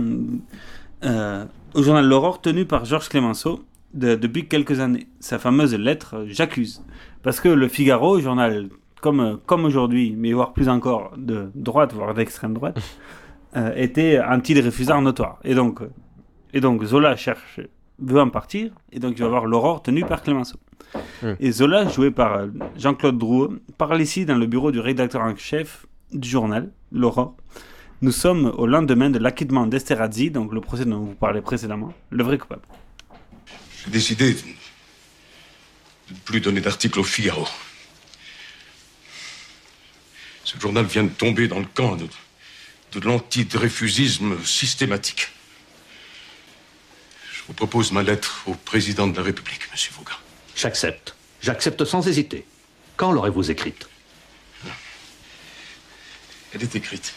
euh, 1.04 1.44
au 1.74 1.82
journal 1.82 2.06
L'Aurore 2.06 2.40
tenu 2.40 2.64
par 2.64 2.84
Georges 2.84 3.08
Clemenceau 3.08 3.64
de- 3.94 4.14
depuis 4.14 4.46
quelques 4.48 4.80
années, 4.80 5.06
sa 5.20 5.38
fameuse 5.38 5.74
lettre 5.74 6.24
J'accuse. 6.28 6.82
Parce 7.22 7.40
que 7.40 7.48
Le 7.48 7.68
Figaro, 7.68 8.20
journal 8.20 8.68
comme, 9.00 9.20
euh, 9.20 9.36
comme 9.46 9.64
aujourd'hui, 9.64 10.14
mais 10.16 10.32
voire 10.32 10.52
plus 10.52 10.68
encore 10.68 11.12
de 11.16 11.50
droite, 11.54 11.92
voire 11.92 12.14
d'extrême 12.14 12.54
droite, 12.54 12.80
euh, 13.56 13.72
étaient 13.76 14.20
anti-Dreyfusards 14.20 15.02
notoires. 15.02 15.38
Et 15.44 15.54
donc, 15.54 15.82
euh, 15.82 15.90
et 16.52 16.60
donc 16.60 16.82
Zola 16.84 17.16
cherche, 17.16 17.60
veut 17.98 18.20
en 18.20 18.30
partir, 18.30 18.70
et 18.92 18.98
donc 18.98 19.14
il 19.18 19.22
va 19.22 19.28
voir 19.28 19.46
l'Aurore 19.46 19.82
tenue 19.82 20.04
par 20.04 20.22
Clémenceau. 20.22 20.58
Mm. 21.22 21.32
Et 21.40 21.52
Zola, 21.52 21.88
joué 21.88 22.10
par 22.10 22.34
euh, 22.36 22.46
Jean-Claude 22.76 23.18
Drouot, 23.18 23.54
parle 23.78 24.00
ici 24.00 24.24
dans 24.24 24.36
le 24.36 24.46
bureau 24.46 24.70
du 24.72 24.80
rédacteur 24.80 25.22
en 25.22 25.36
chef 25.36 25.86
du 26.12 26.28
journal, 26.28 26.70
l'Aurore. 26.92 27.36
Nous 28.02 28.12
sommes 28.12 28.52
au 28.56 28.66
lendemain 28.66 29.10
de 29.10 29.18
l'acquittement 29.18 29.66
d'Esterhazy, 29.66 30.30
donc 30.30 30.52
le 30.52 30.60
procès 30.60 30.84
dont 30.84 31.00
vous 31.00 31.14
parlez 31.14 31.40
précédemment, 31.40 31.92
le 32.10 32.22
vrai 32.22 32.38
coupable. 32.38 32.62
J'ai 33.84 33.90
décidé 33.90 34.34
de 34.34 34.38
ne 36.10 36.18
plus 36.24 36.40
donner 36.40 36.60
d'articles 36.60 37.00
au 37.00 37.04
Figaro. 37.04 37.46
Ce 40.46 40.56
journal 40.60 40.86
vient 40.86 41.02
de 41.02 41.08
tomber 41.08 41.48
dans 41.48 41.58
le 41.58 41.66
camp 41.66 41.96
de, 41.96 42.06
de 42.92 43.00
l'antidreyfusisme 43.00 44.44
systématique. 44.44 45.28
Je 47.32 47.40
vous 47.48 47.52
propose 47.52 47.90
ma 47.90 48.04
lettre 48.04 48.44
au 48.46 48.54
président 48.54 49.08
de 49.08 49.16
la 49.16 49.24
République, 49.24 49.62
monsieur 49.72 49.92
Vaughan. 49.96 50.14
J'accepte. 50.54 51.16
J'accepte 51.42 51.84
sans 51.84 52.06
hésiter. 52.06 52.46
Quand 52.96 53.10
l'aurez-vous 53.10 53.50
écrite? 53.50 53.88
Elle 56.54 56.62
est 56.62 56.76
écrite. 56.76 57.12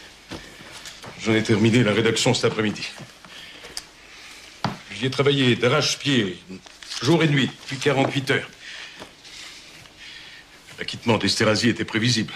J'en 1.22 1.32
ai 1.32 1.44
terminé 1.44 1.84
la 1.84 1.92
rédaction 1.92 2.34
cet 2.34 2.46
après-midi. 2.46 2.88
J'y 4.92 5.06
ai 5.06 5.10
travaillé 5.10 5.54
d'arrache-pied, 5.54 6.42
jour 7.00 7.22
et 7.22 7.28
nuit, 7.28 7.48
depuis 7.62 7.76
48 7.76 8.30
heures. 8.32 8.50
L'acquittement 10.80 11.16
d'Esterhazy 11.16 11.68
était 11.68 11.84
prévisible. 11.84 12.34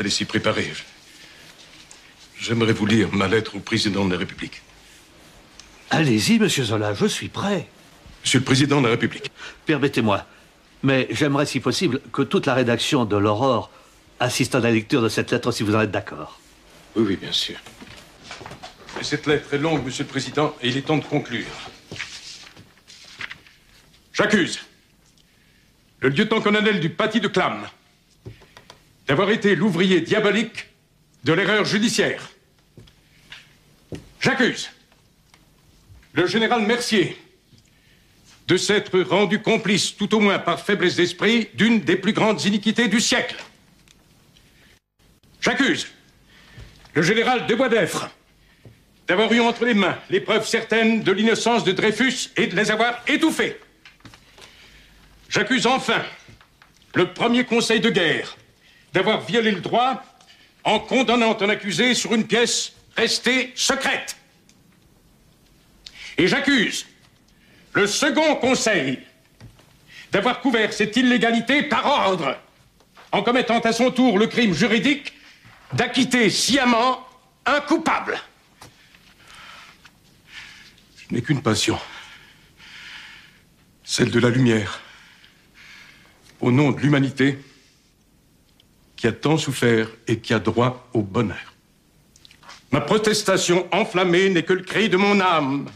Fallait 0.00 0.08
s'y 0.08 0.24
préparer. 0.24 0.72
J'aimerais 2.38 2.72
vous 2.72 2.86
lire 2.86 3.12
ma 3.12 3.28
lettre 3.28 3.56
au 3.56 3.60
président 3.60 4.06
de 4.06 4.12
la 4.12 4.18
République. 4.18 4.62
Allez-y, 5.90 6.38
monsieur 6.38 6.64
Zola, 6.64 6.94
je 6.94 7.04
suis 7.04 7.28
prêt. 7.28 7.68
Monsieur 8.22 8.38
le 8.38 8.46
président 8.46 8.80
de 8.80 8.86
la 8.86 8.92
République. 8.92 9.30
Permettez-moi, 9.66 10.24
mais 10.82 11.06
j'aimerais, 11.10 11.44
si 11.44 11.60
possible, 11.60 12.00
que 12.14 12.22
toute 12.22 12.46
la 12.46 12.54
rédaction 12.54 13.04
de 13.04 13.14
l'Aurore 13.18 13.70
assiste 14.20 14.54
à 14.54 14.60
la 14.60 14.70
lecture 14.70 15.02
de 15.02 15.10
cette 15.10 15.32
lettre, 15.32 15.52
si 15.52 15.64
vous 15.64 15.74
en 15.74 15.82
êtes 15.82 15.90
d'accord. 15.90 16.40
Oui, 16.96 17.04
oui, 17.06 17.16
bien 17.16 17.32
sûr. 17.32 17.56
Mais 18.96 19.02
cette 19.02 19.26
lettre 19.26 19.52
est 19.52 19.58
longue, 19.58 19.84
monsieur 19.84 20.04
le 20.04 20.08
président, 20.08 20.56
et 20.62 20.68
il 20.70 20.78
est 20.78 20.86
temps 20.86 20.96
de 20.96 21.04
conclure. 21.04 21.44
J'accuse 24.14 24.60
le 25.98 26.08
lieutenant-colonel 26.08 26.80
du 26.80 26.88
Paty 26.88 27.20
de 27.20 27.28
Clam 27.28 27.66
d'avoir 29.10 29.32
été 29.32 29.56
l'ouvrier 29.56 30.00
diabolique 30.02 30.68
de 31.24 31.32
l'erreur 31.32 31.64
judiciaire. 31.64 32.30
J'accuse 34.20 34.70
le 36.12 36.28
général 36.28 36.62
Mercier 36.62 37.16
de 38.46 38.56
s'être 38.56 39.00
rendu 39.00 39.42
complice, 39.42 39.96
tout 39.96 40.14
au 40.14 40.20
moins 40.20 40.38
par 40.38 40.64
faiblesse 40.64 40.94
d'esprit, 40.94 41.48
d'une 41.54 41.80
des 41.80 41.96
plus 41.96 42.12
grandes 42.12 42.44
iniquités 42.44 42.86
du 42.86 43.00
siècle. 43.00 43.34
J'accuse 45.40 45.88
le 46.94 47.02
général 47.02 47.48
de 47.48 47.54
Boisdeffre 47.56 48.10
d'avoir 49.08 49.32
eu 49.32 49.40
entre 49.40 49.64
les 49.64 49.74
mains 49.74 49.98
les 50.08 50.20
preuves 50.20 50.46
certaines 50.46 51.02
de 51.02 51.10
l'innocence 51.10 51.64
de 51.64 51.72
Dreyfus 51.72 52.30
et 52.36 52.46
de 52.46 52.54
les 52.54 52.70
avoir 52.70 53.02
étouffées. 53.08 53.58
J'accuse 55.28 55.66
enfin 55.66 56.04
le 56.94 57.12
premier 57.12 57.44
conseil 57.44 57.80
de 57.80 57.90
guerre 57.90 58.36
d'avoir 58.92 59.20
violé 59.20 59.50
le 59.50 59.60
droit 59.60 60.02
en 60.64 60.78
condamnant 60.78 61.36
un 61.40 61.48
accusé 61.48 61.94
sur 61.94 62.14
une 62.14 62.26
pièce 62.26 62.72
restée 62.96 63.52
secrète. 63.54 64.16
Et 66.18 66.26
j'accuse 66.26 66.86
le 67.72 67.86
second 67.86 68.36
conseil 68.36 68.98
d'avoir 70.12 70.40
couvert 70.40 70.72
cette 70.72 70.96
illégalité 70.96 71.62
par 71.62 71.86
ordre 71.86 72.36
en 73.12 73.22
commettant 73.22 73.60
à 73.60 73.72
son 73.72 73.90
tour 73.90 74.18
le 74.18 74.26
crime 74.26 74.52
juridique 74.52 75.14
d'acquitter 75.72 76.30
sciemment 76.30 77.06
un 77.46 77.60
coupable. 77.60 78.20
Je 80.96 81.14
n'ai 81.14 81.22
qu'une 81.22 81.42
passion, 81.42 81.78
celle 83.84 84.10
de 84.10 84.20
la 84.20 84.30
lumière, 84.30 84.80
au 86.40 86.50
nom 86.50 86.70
de 86.70 86.80
l'humanité 86.80 87.38
qui 89.00 89.06
a 89.06 89.12
tant 89.12 89.38
souffert 89.38 89.88
et 90.06 90.18
qui 90.18 90.34
a 90.34 90.38
droit 90.38 90.86
au 90.92 91.00
bonheur. 91.00 91.54
Ma 92.70 92.82
protestation 92.82 93.66
enflammée 93.72 94.28
n'est 94.28 94.42
que 94.42 94.52
le 94.52 94.60
cri 94.60 94.90
de 94.90 94.98
mon 94.98 95.20
âme. 95.20 95.70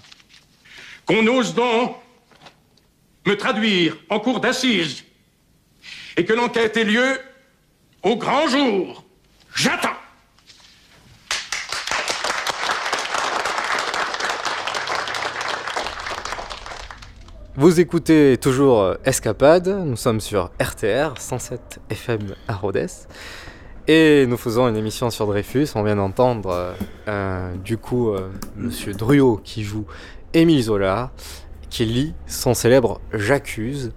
Qu'on 1.06 1.26
ose 1.28 1.54
donc 1.54 1.96
me 3.24 3.34
traduire 3.34 3.96
en 4.10 4.20
cour 4.20 4.40
d'assises 4.40 5.04
et 6.18 6.26
que 6.26 6.34
l'enquête 6.34 6.76
ait 6.76 6.84
lieu 6.84 7.18
au 8.02 8.16
grand 8.16 8.46
jour. 8.46 9.02
J'attends. 9.54 9.96
Vous 17.56 17.78
écoutez 17.78 18.36
toujours 18.36 18.80
euh, 18.80 18.94
Escapade, 19.04 19.68
nous 19.68 19.94
sommes 19.94 20.18
sur 20.18 20.50
RTR 20.60 21.14
107 21.20 21.78
FM 21.88 22.34
à 22.48 22.54
Rhodes 22.54 22.88
et 23.86 24.26
nous 24.26 24.36
faisons 24.36 24.66
une 24.66 24.76
émission 24.76 25.08
sur 25.10 25.28
Dreyfus. 25.28 25.68
On 25.76 25.84
vient 25.84 25.94
d'entendre 25.94 26.50
euh, 26.50 26.72
euh, 27.06 27.54
du 27.56 27.76
coup 27.76 28.10
euh, 28.10 28.28
Monsieur 28.56 28.92
Druot 28.92 29.40
qui 29.44 29.62
joue 29.62 29.84
Émile 30.32 30.64
Zola 30.64 31.12
qui 31.70 31.84
lit 31.84 32.14
son 32.26 32.54
célèbre 32.54 33.00
J'accuse 33.12 33.92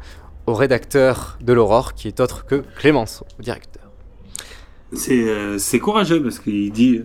au 0.45 0.53
rédacteur 0.53 1.39
de 1.41 1.51
l'Aurore 1.51 1.95
qui 1.95 2.07
est 2.07 2.19
autre 2.19 2.45
que 2.45 2.63
Clémenceau, 2.77 3.25
directeur. 3.39 3.91
C'est 4.93 5.79
courageux 5.79 6.21
parce 6.21 6.37
qu'il 6.37 6.71
dit, 6.71 7.01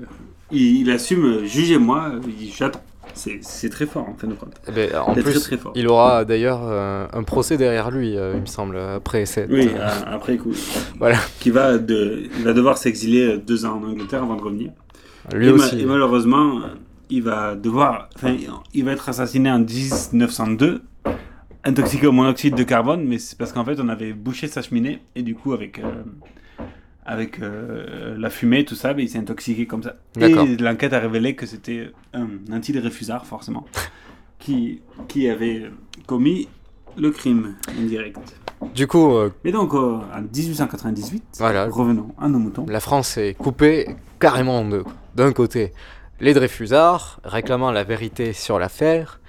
il, 0.50 0.80
il 0.82 0.90
assume, 0.90 1.46
jugez-moi, 1.46 2.12
j'attends. 2.54 2.82
C'est 3.14 3.68
très 3.70 3.86
fort 3.86 4.08
en 4.08 4.14
fin 4.14 4.26
de 4.26 4.34
compte. 4.34 4.54
Eh 4.68 4.72
ben, 4.72 4.90
en 4.96 5.14
C'est 5.14 5.22
plus, 5.22 5.32
très, 5.34 5.40
très 5.40 5.56
fort. 5.58 5.72
il 5.74 5.86
aura 5.88 6.24
d'ailleurs 6.24 6.60
euh, 6.64 7.06
un 7.12 7.22
procès 7.22 7.56
derrière 7.56 7.90
lui, 7.90 8.16
euh, 8.16 8.32
il 8.36 8.40
me 8.42 8.46
semble, 8.46 8.78
après 8.78 9.26
cette. 9.26 9.50
Oui, 9.50 9.68
euh, 9.74 9.88
après 10.06 10.36
coup. 10.36 10.52
Voilà. 10.98 11.18
Qui 11.40 11.50
va, 11.50 11.78
de, 11.78 12.24
il 12.38 12.44
va 12.44 12.52
devoir 12.52 12.78
s'exiler 12.78 13.38
deux 13.38 13.64
ans 13.66 13.80
en 13.82 13.88
Angleterre 13.88 14.22
avant 14.22 14.36
de 14.36 14.42
revenir. 14.42 14.70
Lui 15.34 15.48
et, 15.48 15.52
ma- 15.52 15.56
aussi. 15.64 15.80
et 15.80 15.84
malheureusement, 15.84 16.60
il 17.10 17.22
va 17.22 17.54
devoir, 17.54 18.08
il 18.74 18.84
va 18.84 18.92
être 18.92 19.08
assassiné 19.08 19.50
en 19.50 19.58
1902, 19.60 20.82
intoxiqué 21.64 22.06
au 22.06 22.12
monoxyde 22.12 22.54
de 22.54 22.62
carbone, 22.64 23.04
mais 23.06 23.18
c'est 23.18 23.36
parce 23.38 23.52
qu'en 23.52 23.64
fait, 23.64 23.78
on 23.80 23.88
avait 23.88 24.12
bouché 24.14 24.48
sa 24.48 24.62
cheminée 24.62 25.00
et 25.14 25.22
du 25.22 25.34
coup, 25.34 25.52
avec 25.52 25.80
avec 27.04 27.40
euh, 27.40 28.16
la 28.18 28.30
fumée, 28.30 28.64
tout 28.64 28.74
ça, 28.76 28.94
ben, 28.94 29.02
il 29.02 29.08
s'est 29.08 29.18
intoxiqué 29.18 29.66
comme 29.66 29.82
ça. 29.82 29.96
Et 30.20 30.56
l'enquête 30.56 30.92
a 30.92 31.00
révélé 31.00 31.34
que 31.34 31.46
c'était 31.46 31.90
un 32.14 32.28
anti-réfusard, 32.52 33.26
forcément, 33.26 33.66
qui, 34.38 34.80
qui 35.08 35.28
avait 35.28 35.70
commis 36.06 36.48
le 36.96 37.10
crime 37.10 37.56
indirect. 37.80 38.18
Du 38.74 38.86
coup. 38.86 39.14
euh, 39.14 39.30
Et 39.44 39.50
donc, 39.50 39.74
euh, 39.74 39.98
en 40.14 40.22
1898, 40.22 41.22
Voilà. 41.38 41.66
revenons 41.66 42.14
à 42.20 42.28
nos 42.28 42.38
moutons. 42.38 42.66
La 42.68 42.80
France 42.80 43.16
est 43.16 43.34
coupée 43.34 43.88
carrément 44.20 44.60
en 44.60 44.64
deux. 44.68 44.84
D'un 45.16 45.32
côté, 45.32 45.72
les 46.20 46.34
Dreyfusards, 46.34 47.18
réclamant 47.24 47.72
la 47.72 47.82
vérité 47.82 48.32
sur 48.32 48.58
l'affaire, 48.60 49.20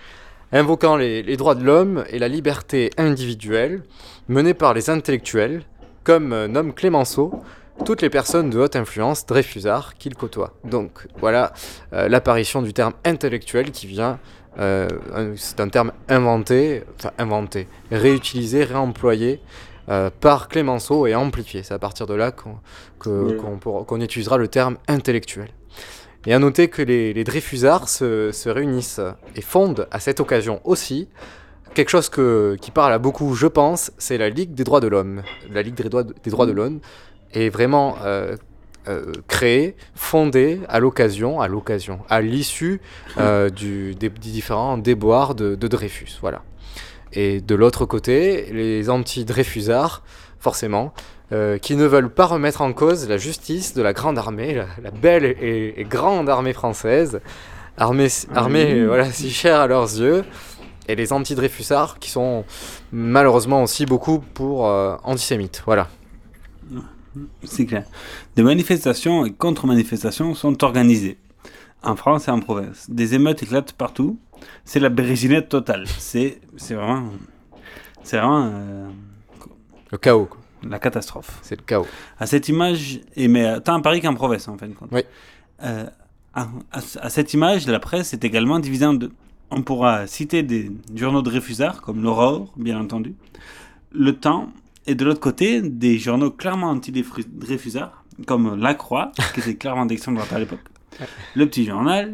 invoquant 0.52 0.96
les, 0.98 1.24
les 1.24 1.38
droits 1.38 1.56
de 1.56 1.64
l'homme 1.64 2.04
et 2.12 2.20
la 2.20 2.28
liberté 2.28 2.92
individuelle, 2.98 3.82
menés 4.28 4.54
par 4.54 4.76
les 4.76 4.92
intellectuels, 4.92 5.64
comme 6.04 6.32
euh, 6.34 6.48
nomme 6.48 6.74
Clémenceau, 6.74 7.34
toutes 7.86 8.02
les 8.02 8.10
personnes 8.10 8.50
de 8.50 8.60
haute 8.60 8.76
influence 8.76 9.26
Dreyfusards 9.26 9.96
qu'il 9.96 10.16
côtoie. 10.16 10.54
Donc 10.64 11.08
voilà 11.18 11.54
euh, 11.94 12.08
l'apparition 12.08 12.62
du 12.62 12.74
terme 12.74 12.94
intellectuel 13.04 13.72
qui 13.72 13.88
vient, 13.88 14.20
euh, 14.60 14.88
c'est 15.36 15.60
un 15.60 15.70
terme 15.70 15.92
inventé, 16.08 16.84
enfin 16.98 17.12
inventé, 17.18 17.68
réutilisé, 17.92 18.64
réemployé 18.64 19.42
euh, 19.90 20.10
par 20.22 20.48
Clémenceau 20.48 21.08
et 21.08 21.16
amplifié. 21.16 21.64
C'est 21.64 21.74
à 21.74 21.80
partir 21.80 22.06
de 22.06 22.14
là 22.14 22.32
qu'on 22.32 24.02
utilisera 24.02 24.38
le 24.38 24.48
terme 24.48 24.78
intellectuel. 24.88 25.50
Et 26.26 26.34
à 26.34 26.40
noter 26.40 26.70
que 26.70 26.82
les, 26.82 27.14
les 27.14 27.24
Dreyfusards 27.26 27.90
se, 27.90 28.32
se 28.32 28.48
réunissent 28.48 29.02
et 29.36 29.42
fondent 29.42 29.88
à 29.92 30.00
cette 30.00 30.22
occasion 30.22 30.62
aussi 30.64 31.10
quelque 31.74 31.90
chose 31.90 32.08
que, 32.08 32.56
qui 32.62 32.72
parle 32.72 32.94
à 32.94 33.00
beaucoup, 33.00 33.34
je 33.34 33.48
pense, 33.48 33.92
c'est 33.98 34.18
la 34.18 34.30
Ligue 34.30 34.54
des 34.54 34.64
droits 34.64 34.80
de 34.80 34.88
l'homme. 34.88 35.24
La 35.52 35.62
Ligue 35.62 35.74
des 35.74 35.84
droits 35.84 36.04
de, 36.04 36.14
des 36.24 36.32
droits 36.32 36.46
de 36.46 36.52
l'homme 36.52 36.80
est 37.34 37.50
vraiment 37.50 37.96
euh, 38.04 38.36
euh, 38.88 39.12
créée, 39.28 39.76
fondée 39.96 40.60
à 40.68 40.80
l'occasion, 40.80 41.42
à 41.42 41.48
l'occasion, 41.48 42.00
à 42.10 42.22
l'issue 42.22 42.82
euh, 43.18 43.50
du, 43.50 43.96
des, 43.96 44.10
des 44.10 44.20
différents 44.20 44.78
déboires 44.78 45.36
de, 45.36 45.56
de 45.56 45.68
Dreyfus. 45.68 46.18
Voilà. 46.22 46.42
Et 47.14 47.42
de 47.42 47.56
l'autre 47.56 47.86
côté, 47.86 48.48
les 48.52 48.90
anti-Dreyfusards, 48.90 50.04
forcément, 50.40 50.94
euh, 51.32 51.58
qui 51.58 51.76
ne 51.76 51.86
veulent 51.86 52.10
pas 52.10 52.26
remettre 52.26 52.62
en 52.62 52.74
cause 52.74 53.08
la 53.08 53.18
justice 53.18 53.74
de 53.74 53.82
la 53.82 53.94
grande 53.94 54.18
armée, 54.18 54.56
la, 54.56 54.68
la 54.82 54.92
belle 54.92 55.26
et, 55.26 55.76
et 55.78 55.84
grande 55.84 56.30
armée 56.30 56.54
française, 56.54 57.22
armée, 57.78 58.08
armée 58.36 58.86
voilà, 58.86 59.12
si 59.12 59.32
chère 59.32 59.60
à 59.60 59.68
leurs 59.68 60.00
yeux, 60.00 60.24
et 60.88 60.96
les 60.96 61.14
anti-Dreyfusards 61.14 62.00
qui 62.00 62.10
sont 62.10 62.44
malheureusement 62.92 63.64
aussi 63.64 63.86
beaucoup 63.86 64.20
pour 64.20 64.68
euh, 64.68 64.96
antisémites. 65.04 65.64
Voilà. 65.66 65.88
C'est 67.44 67.66
clair. 67.66 67.86
Des 68.36 68.44
manifestations 68.44 69.26
et 69.26 69.32
contre-manifestations 69.32 70.34
sont 70.34 70.64
organisées 70.64 71.18
en 71.84 71.96
France 71.96 72.28
et 72.28 72.32
en 72.32 72.40
province. 72.40 72.90
Des 72.90 73.14
émeutes 73.14 73.44
éclatent 73.44 73.74
partout. 73.74 74.18
C'est 74.66 74.80
la 74.80 74.90
béréginette 74.90 75.50
totale. 75.50 75.86
C'est 75.88 76.40
c'est 76.58 76.74
vraiment. 76.76 77.10
C'est 78.04 78.18
vraiment. 78.18 78.50
euh, 78.54 78.90
Le 79.92 79.98
chaos. 79.98 80.26
quoi. 80.26 80.40
la 80.68 80.80
catastrophe. 80.80 81.40
C'est 81.42 81.56
le 81.58 81.64
chaos. 81.66 81.86
À 82.20 82.26
cette 82.26 82.48
image, 82.50 83.00
et 83.16 83.28
mais 83.28 83.60
tant 83.62 83.76
à 83.76 83.82
Paris 83.82 84.02
qu'en 84.02 84.14
province 84.16 84.48
en 84.48 84.58
fin 84.58 84.68
de 84.68 84.74
compte. 84.74 84.90
Oui. 84.92 85.02
Euh, 85.64 85.86
à, 86.34 86.48
à- 86.72 86.82
à 87.02 87.10
cette 87.10 87.34
image, 87.34 87.68
la 87.68 87.80
presse 87.80 88.14
est 88.14 88.24
également 88.26 88.60
divisée 88.60 88.86
en 88.86 88.94
deux. 88.96 89.12
On 89.52 89.62
pourra 89.62 90.08
citer 90.08 90.42
des 90.42 90.72
journaux 90.96 91.22
de 91.22 91.30
réfusards, 91.30 91.82
comme 91.82 92.02
l'Aurore, 92.02 92.52
bien 92.58 92.80
entendu, 92.80 93.14
Le 93.92 94.14
Temps, 94.16 94.52
et 94.88 94.96
de 94.96 95.06
l'autre 95.06 95.20
côté, 95.20 95.62
des 95.62 95.98
journaux 95.98 96.32
clairement 96.32 96.70
anti-Dreyfusards, 96.72 98.04
comme 98.28 98.60
La 98.60 98.74
Croix, 98.74 99.12
qui 99.34 99.40
était 99.40 99.56
clairement 99.56 99.86
d'extrême 99.86 100.16
droite 100.16 100.32
à 100.34 100.40
l'époque, 100.40 100.60
Le 101.36 101.46
Petit 101.48 101.66
Journal, 101.66 102.14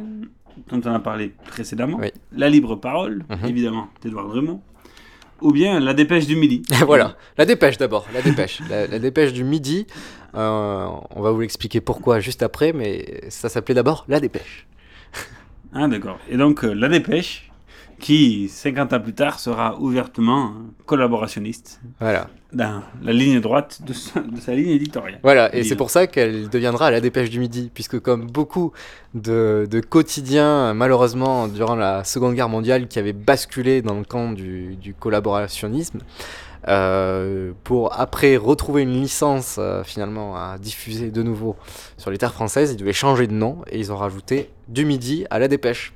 dont 0.69 0.81
on 0.85 0.93
a 0.93 0.99
parlé 0.99 1.33
précédemment, 1.47 1.99
La 2.31 2.49
Libre 2.49 2.75
Parole, 2.75 3.23
Mhm. 3.29 3.45
évidemment, 3.49 3.87
d'Edouard 4.01 4.27
Drumont, 4.27 4.61
ou 5.41 5.51
bien 5.51 5.79
La 5.79 5.93
Dépêche 5.93 6.27
du 6.27 6.35
Midi. 6.35 6.61
voilà, 6.85 7.15
la 7.37 7.45
dépêche 7.45 7.77
d'abord, 7.77 8.05
la 8.13 8.21
dépêche. 8.21 8.61
la, 8.69 8.87
la 8.87 8.99
dépêche 8.99 9.33
du 9.33 9.43
midi, 9.43 9.87
euh, 10.35 10.87
on 11.15 11.21
va 11.21 11.31
vous 11.31 11.39
l'expliquer 11.41 11.81
pourquoi 11.81 12.19
juste 12.19 12.43
après, 12.43 12.71
mais 12.73 13.23
ça 13.29 13.49
s'appelait 13.49 13.75
d'abord 13.75 14.05
la 14.09 14.19
dépêche. 14.19 14.67
Ah, 15.73 15.87
d'accord. 15.87 16.17
Et 16.29 16.35
donc, 16.37 16.63
euh, 16.63 16.73
La 16.73 16.89
Dépêche, 16.89 17.48
qui, 17.99 18.49
50 18.49 18.93
ans 18.93 18.99
plus 18.99 19.13
tard, 19.13 19.39
sera 19.39 19.79
ouvertement 19.79 20.53
collaborationniste. 20.85 21.81
Voilà. 21.99 22.27
Dans 22.51 22.81
la 23.03 23.13
ligne 23.13 23.39
droite 23.39 23.81
de 23.85 23.93
sa, 23.93 24.21
de 24.21 24.39
sa 24.39 24.55
ligne 24.55 24.69
éditoriale. 24.69 25.19
Voilà, 25.21 25.53
et 25.55 25.63
c'est 25.63 25.75
pour 25.75 25.91
ça 25.91 26.07
qu'elle 26.07 26.49
deviendra 26.49 26.89
la 26.89 26.99
dépêche 26.99 27.29
du 27.29 27.39
midi, 27.39 27.69
puisque 27.71 27.99
comme 27.99 28.25
beaucoup 28.25 28.71
de, 29.13 29.67
de 29.69 29.79
quotidiens, 29.79 30.73
malheureusement, 30.73 31.47
durant 31.47 31.75
la 31.75 32.03
Seconde 32.03 32.33
Guerre 32.33 32.49
mondiale, 32.49 32.87
qui 32.87 32.97
avaient 32.97 33.13
basculé 33.13 33.83
dans 33.83 33.95
le 33.95 34.03
camp 34.03 34.31
du, 34.31 34.75
du 34.77 34.95
collaborationnisme, 34.95 35.99
euh, 36.67 37.53
pour 37.63 37.99
après 37.99 38.35
retrouver 38.35 38.81
une 38.81 38.91
licence 38.91 39.55
euh, 39.59 39.83
finalement 39.83 40.35
à 40.35 40.57
diffuser 40.57 41.09
de 41.09 41.23
nouveau 41.23 41.55
sur 41.97 42.11
les 42.11 42.17
terres 42.17 42.33
françaises, 42.33 42.71
ils 42.71 42.77
devaient 42.77 42.93
changer 42.93 43.27
de 43.27 43.33
nom 43.33 43.59
et 43.71 43.79
ils 43.79 43.91
ont 43.91 43.95
rajouté 43.95 44.49
du 44.67 44.85
midi 44.85 45.25
à 45.29 45.39
la 45.39 45.47
dépêche. 45.47 45.93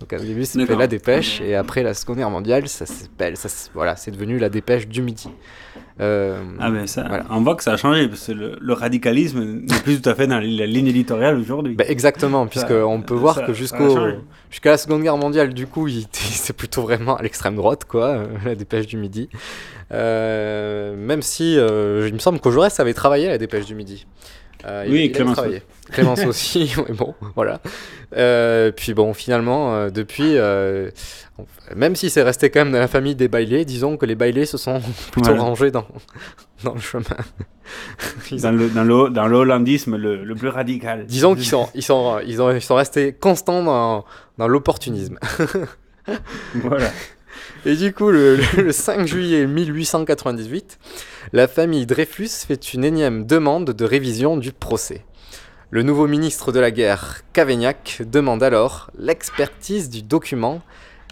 Donc 0.00 0.12
au 0.12 0.24
début 0.24 0.44
c'était 0.44 0.76
la 0.78 0.86
dépêche 0.86 1.40
et 1.40 1.54
après 1.56 1.82
la 1.82 1.92
Seconde 1.92 2.18
Guerre 2.18 2.30
mondiale, 2.30 2.68
ça 2.68 2.86
s'appelle, 2.86 3.36
ça, 3.36 3.48
voilà, 3.74 3.96
c'est 3.96 4.12
devenu 4.12 4.38
la 4.38 4.48
dépêche 4.48 4.86
du 4.86 5.02
midi. 5.02 5.28
Euh, 6.00 6.40
Ah 6.60 6.70
ben 6.70 6.86
ça, 6.86 7.24
on 7.30 7.40
voit 7.42 7.56
que 7.56 7.64
ça 7.64 7.72
a 7.72 7.76
changé, 7.76 8.06
parce 8.06 8.28
que 8.28 8.32
le, 8.32 8.56
le 8.60 8.72
radicalisme 8.72 9.42
n'est 9.42 9.80
plus 9.82 10.00
tout 10.00 10.08
à 10.08 10.14
fait 10.14 10.28
dans 10.28 10.36
la 10.38 10.66
ligne 10.66 10.86
éditoriale 10.86 11.36
aujourd'hui. 11.36 11.74
Bah, 11.74 11.84
exactement, 11.88 12.44
Ça- 12.44 12.48
puisqu'on 12.50 13.02
peut 13.02 13.14
voir 13.14 13.34
ça- 13.34 13.40
que 13.42 13.52
ça 13.52 13.58
jusqu'au 13.58 13.98
jusqu'à 14.50 14.70
la 14.70 14.78
Seconde 14.78 15.02
Guerre 15.02 15.16
mondiale, 15.16 15.52
du 15.52 15.66
coup, 15.66 15.88
c'est 16.12 16.52
plutôt 16.56 16.82
vraiment 16.82 17.16
à 17.16 17.22
l'extrême 17.22 17.56
droite, 17.56 17.84
quoi, 17.84 18.06
euh, 18.10 18.26
la 18.44 18.54
dépêche 18.54 18.86
du 18.86 18.96
midi. 18.96 19.28
Euh, 19.90 20.94
même 20.96 21.22
si, 21.22 21.54
il 21.54 22.12
me 22.14 22.18
semble 22.18 22.38
qu'au 22.38 22.50
Jaurès 22.52 22.78
avait 22.78 22.94
travaillé 22.94 23.26
à 23.26 23.30
la 23.30 23.38
dépêche 23.38 23.66
du 23.66 23.74
midi. 23.74 24.06
Euh, 24.66 24.84
il- 24.86 24.92
Oui, 24.92 25.04
il 25.06 25.12
Clémenceau. 25.12 25.34
travaillé. 25.36 25.62
Clémence 25.92 26.24
aussi, 26.26 26.74
mais 26.88 26.94
bon, 26.94 27.14
voilà. 27.34 27.60
Euh, 28.16 28.70
puis 28.72 28.92
bon, 28.92 29.14
finalement, 29.14 29.74
euh, 29.74 29.90
depuis, 29.90 30.36
euh, 30.36 30.90
même 31.74 31.96
si 31.96 32.10
c'est 32.10 32.22
resté 32.22 32.50
quand 32.50 32.60
même 32.60 32.72
dans 32.72 32.78
la 32.78 32.88
famille 32.88 33.14
des 33.14 33.28
bailés, 33.28 33.64
disons 33.64 33.96
que 33.96 34.04
les 34.04 34.14
bailés 34.14 34.44
se 34.46 34.58
sont 34.58 34.80
plutôt 35.12 35.28
Voilà. 35.30 35.42
rangés 35.42 35.70
dans, 35.70 35.86
dans 36.64 36.74
le 36.74 36.80
chemin. 36.80 37.04
Ils 38.30 38.42
Dans 38.42 38.52
le, 38.52 38.68
dans 38.68 38.84
le, 38.84 39.10
dans 39.10 39.26
le 39.28 39.36
hollandisme 39.36 39.96
le, 39.96 40.24
le 40.24 40.34
plus 40.34 40.48
radical. 40.48 41.06
Disons 41.06 41.34
qu'ils 41.34 41.46
sont, 41.46 41.68
ils 41.74 41.82
sont, 41.82 42.18
ils 42.26 42.40
ont, 42.42 42.50
ils 42.50 42.60
sont 42.62 42.74
restés 42.74 43.12
constants 43.12 43.62
dans, 43.62 44.04
dans 44.38 44.48
l'opportunisme. 44.48 45.18
Voilà. 46.54 46.90
Et 47.66 47.74
du 47.76 47.92
coup, 47.92 48.10
le, 48.10 48.36
le- 48.36 48.62
le 48.64 48.72
5 48.72 49.06
juillet 49.06 49.46
1898, 49.46 50.78
la 51.32 51.48
famille 51.48 51.86
Dreyfus 51.86 52.28
fait 52.46 52.72
une 52.74 52.84
énième 52.84 53.26
demande 53.26 53.70
de 53.70 53.84
révision 53.84 54.36
du 54.36 54.52
procès. 54.52 55.04
Le 55.70 55.82
nouveau 55.82 56.06
ministre 56.06 56.50
de 56.52 56.60
la 56.60 56.70
guerre, 56.70 57.22
Cavaignac, 57.34 58.00
demande 58.06 58.42
alors 58.42 58.90
l'expertise 58.98 59.90
du 59.90 60.02
document 60.02 60.62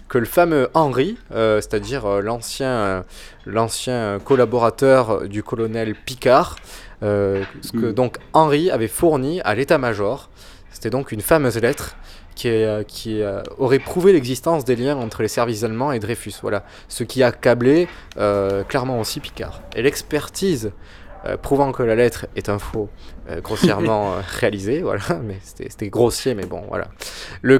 que 0.09 0.17
le 0.17 0.25
fameux 0.25 0.69
Henri, 0.73 1.17
euh, 1.33 1.59
c'est-à-dire 1.61 2.05
euh, 2.05 2.21
l'ancien, 2.21 2.69
euh, 2.69 3.01
l'ancien 3.45 4.19
collaborateur 4.23 5.27
du 5.27 5.43
colonel 5.43 5.95
Picard, 5.95 6.55
ce 7.01 7.43
que 7.73 7.91
Mm. 7.91 7.93
donc 7.93 8.17
Henri 8.33 8.71
avait 8.71 8.87
fourni 8.87 9.41
à 9.41 9.53
l'état-major. 9.53 10.29
C'était 10.71 10.89
donc 10.89 11.11
une 11.11 11.21
fameuse 11.21 11.57
lettre 11.57 11.95
qui, 12.37 12.47
est, 12.47 12.65
euh, 12.65 12.83
qui 12.83 13.21
euh, 13.21 13.41
aurait 13.57 13.79
prouvé 13.79 14.13
l'existence 14.13 14.63
des 14.63 14.75
liens 14.75 14.95
entre 14.95 15.21
les 15.21 15.27
services 15.27 15.63
allemands 15.63 15.91
et 15.91 15.99
Dreyfus. 15.99 16.33
Voilà, 16.41 16.63
ce 16.87 17.03
qui 17.03 17.23
a 17.23 17.31
câblé 17.31 17.87
euh, 18.17 18.63
clairement 18.63 18.99
aussi 18.99 19.19
Picard. 19.19 19.61
Et 19.75 19.81
l'expertise 19.81 20.71
euh, 21.27 21.35
prouvant 21.35 21.71
que 21.71 21.83
la 21.83 21.95
lettre 21.95 22.27
est 22.35 22.47
un 22.47 22.59
faux, 22.59 22.89
euh, 23.29 23.41
grossièrement 23.41 24.13
euh, 24.13 24.21
réalisé, 24.39 24.81
voilà, 24.81 25.01
mais 25.23 25.37
c'était 25.41 25.89
grossier, 25.89 26.35
mais 26.35 26.45
bon, 26.45 26.63
voilà. 26.67 26.87
Le, 27.41 27.57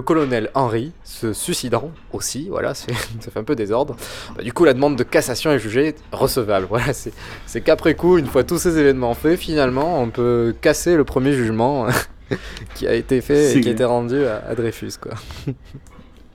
colonel 0.00 0.50
Henry, 0.54 0.92
se 1.04 1.32
suicidant 1.32 1.90
aussi, 2.12 2.48
voilà, 2.48 2.74
ça 2.74 2.86
fait 2.86 3.38
un 3.38 3.44
peu 3.44 3.56
désordre. 3.56 3.96
Bah, 4.36 4.42
du 4.42 4.52
coup, 4.52 4.64
la 4.64 4.74
demande 4.74 4.96
de 4.96 5.02
cassation 5.02 5.50
est 5.50 5.58
jugée 5.58 5.94
recevable. 6.12 6.66
Voilà, 6.68 6.92
c'est 6.92 7.60
qu'après 7.60 7.94
coup, 7.94 8.16
une 8.16 8.26
fois 8.26 8.44
tous 8.44 8.58
ces 8.58 8.78
événements 8.78 9.14
faits, 9.14 9.38
finalement, 9.38 10.00
on 10.00 10.08
peut 10.10 10.54
casser 10.60 10.96
le 10.96 11.04
premier 11.04 11.32
jugement 11.32 11.88
qui 12.74 12.86
a 12.86 12.94
été 12.94 13.20
fait 13.20 13.56
et 13.56 13.60
qui 13.60 13.68
a 13.68 13.72
été 13.72 13.84
rendu 13.84 14.24
à, 14.24 14.44
à 14.46 14.54
Dreyfus, 14.54 14.92
quoi. 15.00 15.12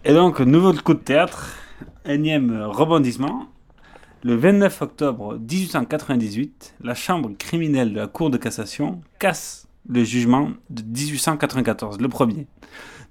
Et 0.04 0.14
donc, 0.14 0.40
nouveau 0.40 0.74
coup 0.74 0.94
de 0.94 1.00
théâtre, 1.00 1.56
énième 2.06 2.62
rebondissement. 2.64 3.48
Le 4.24 4.36
29 4.36 4.82
octobre 4.82 5.38
1898, 5.38 6.76
la 6.82 6.96
chambre 6.96 7.32
criminelle 7.38 7.92
de 7.94 8.00
la 8.00 8.08
Cour 8.08 8.30
de 8.32 8.38
cassation 8.38 9.02
casse 9.20 9.68
le 9.88 10.04
jugement 10.04 10.50
de 10.72 10.82
1894, 10.82 12.00
le 12.00 12.08
premier. 12.10 12.48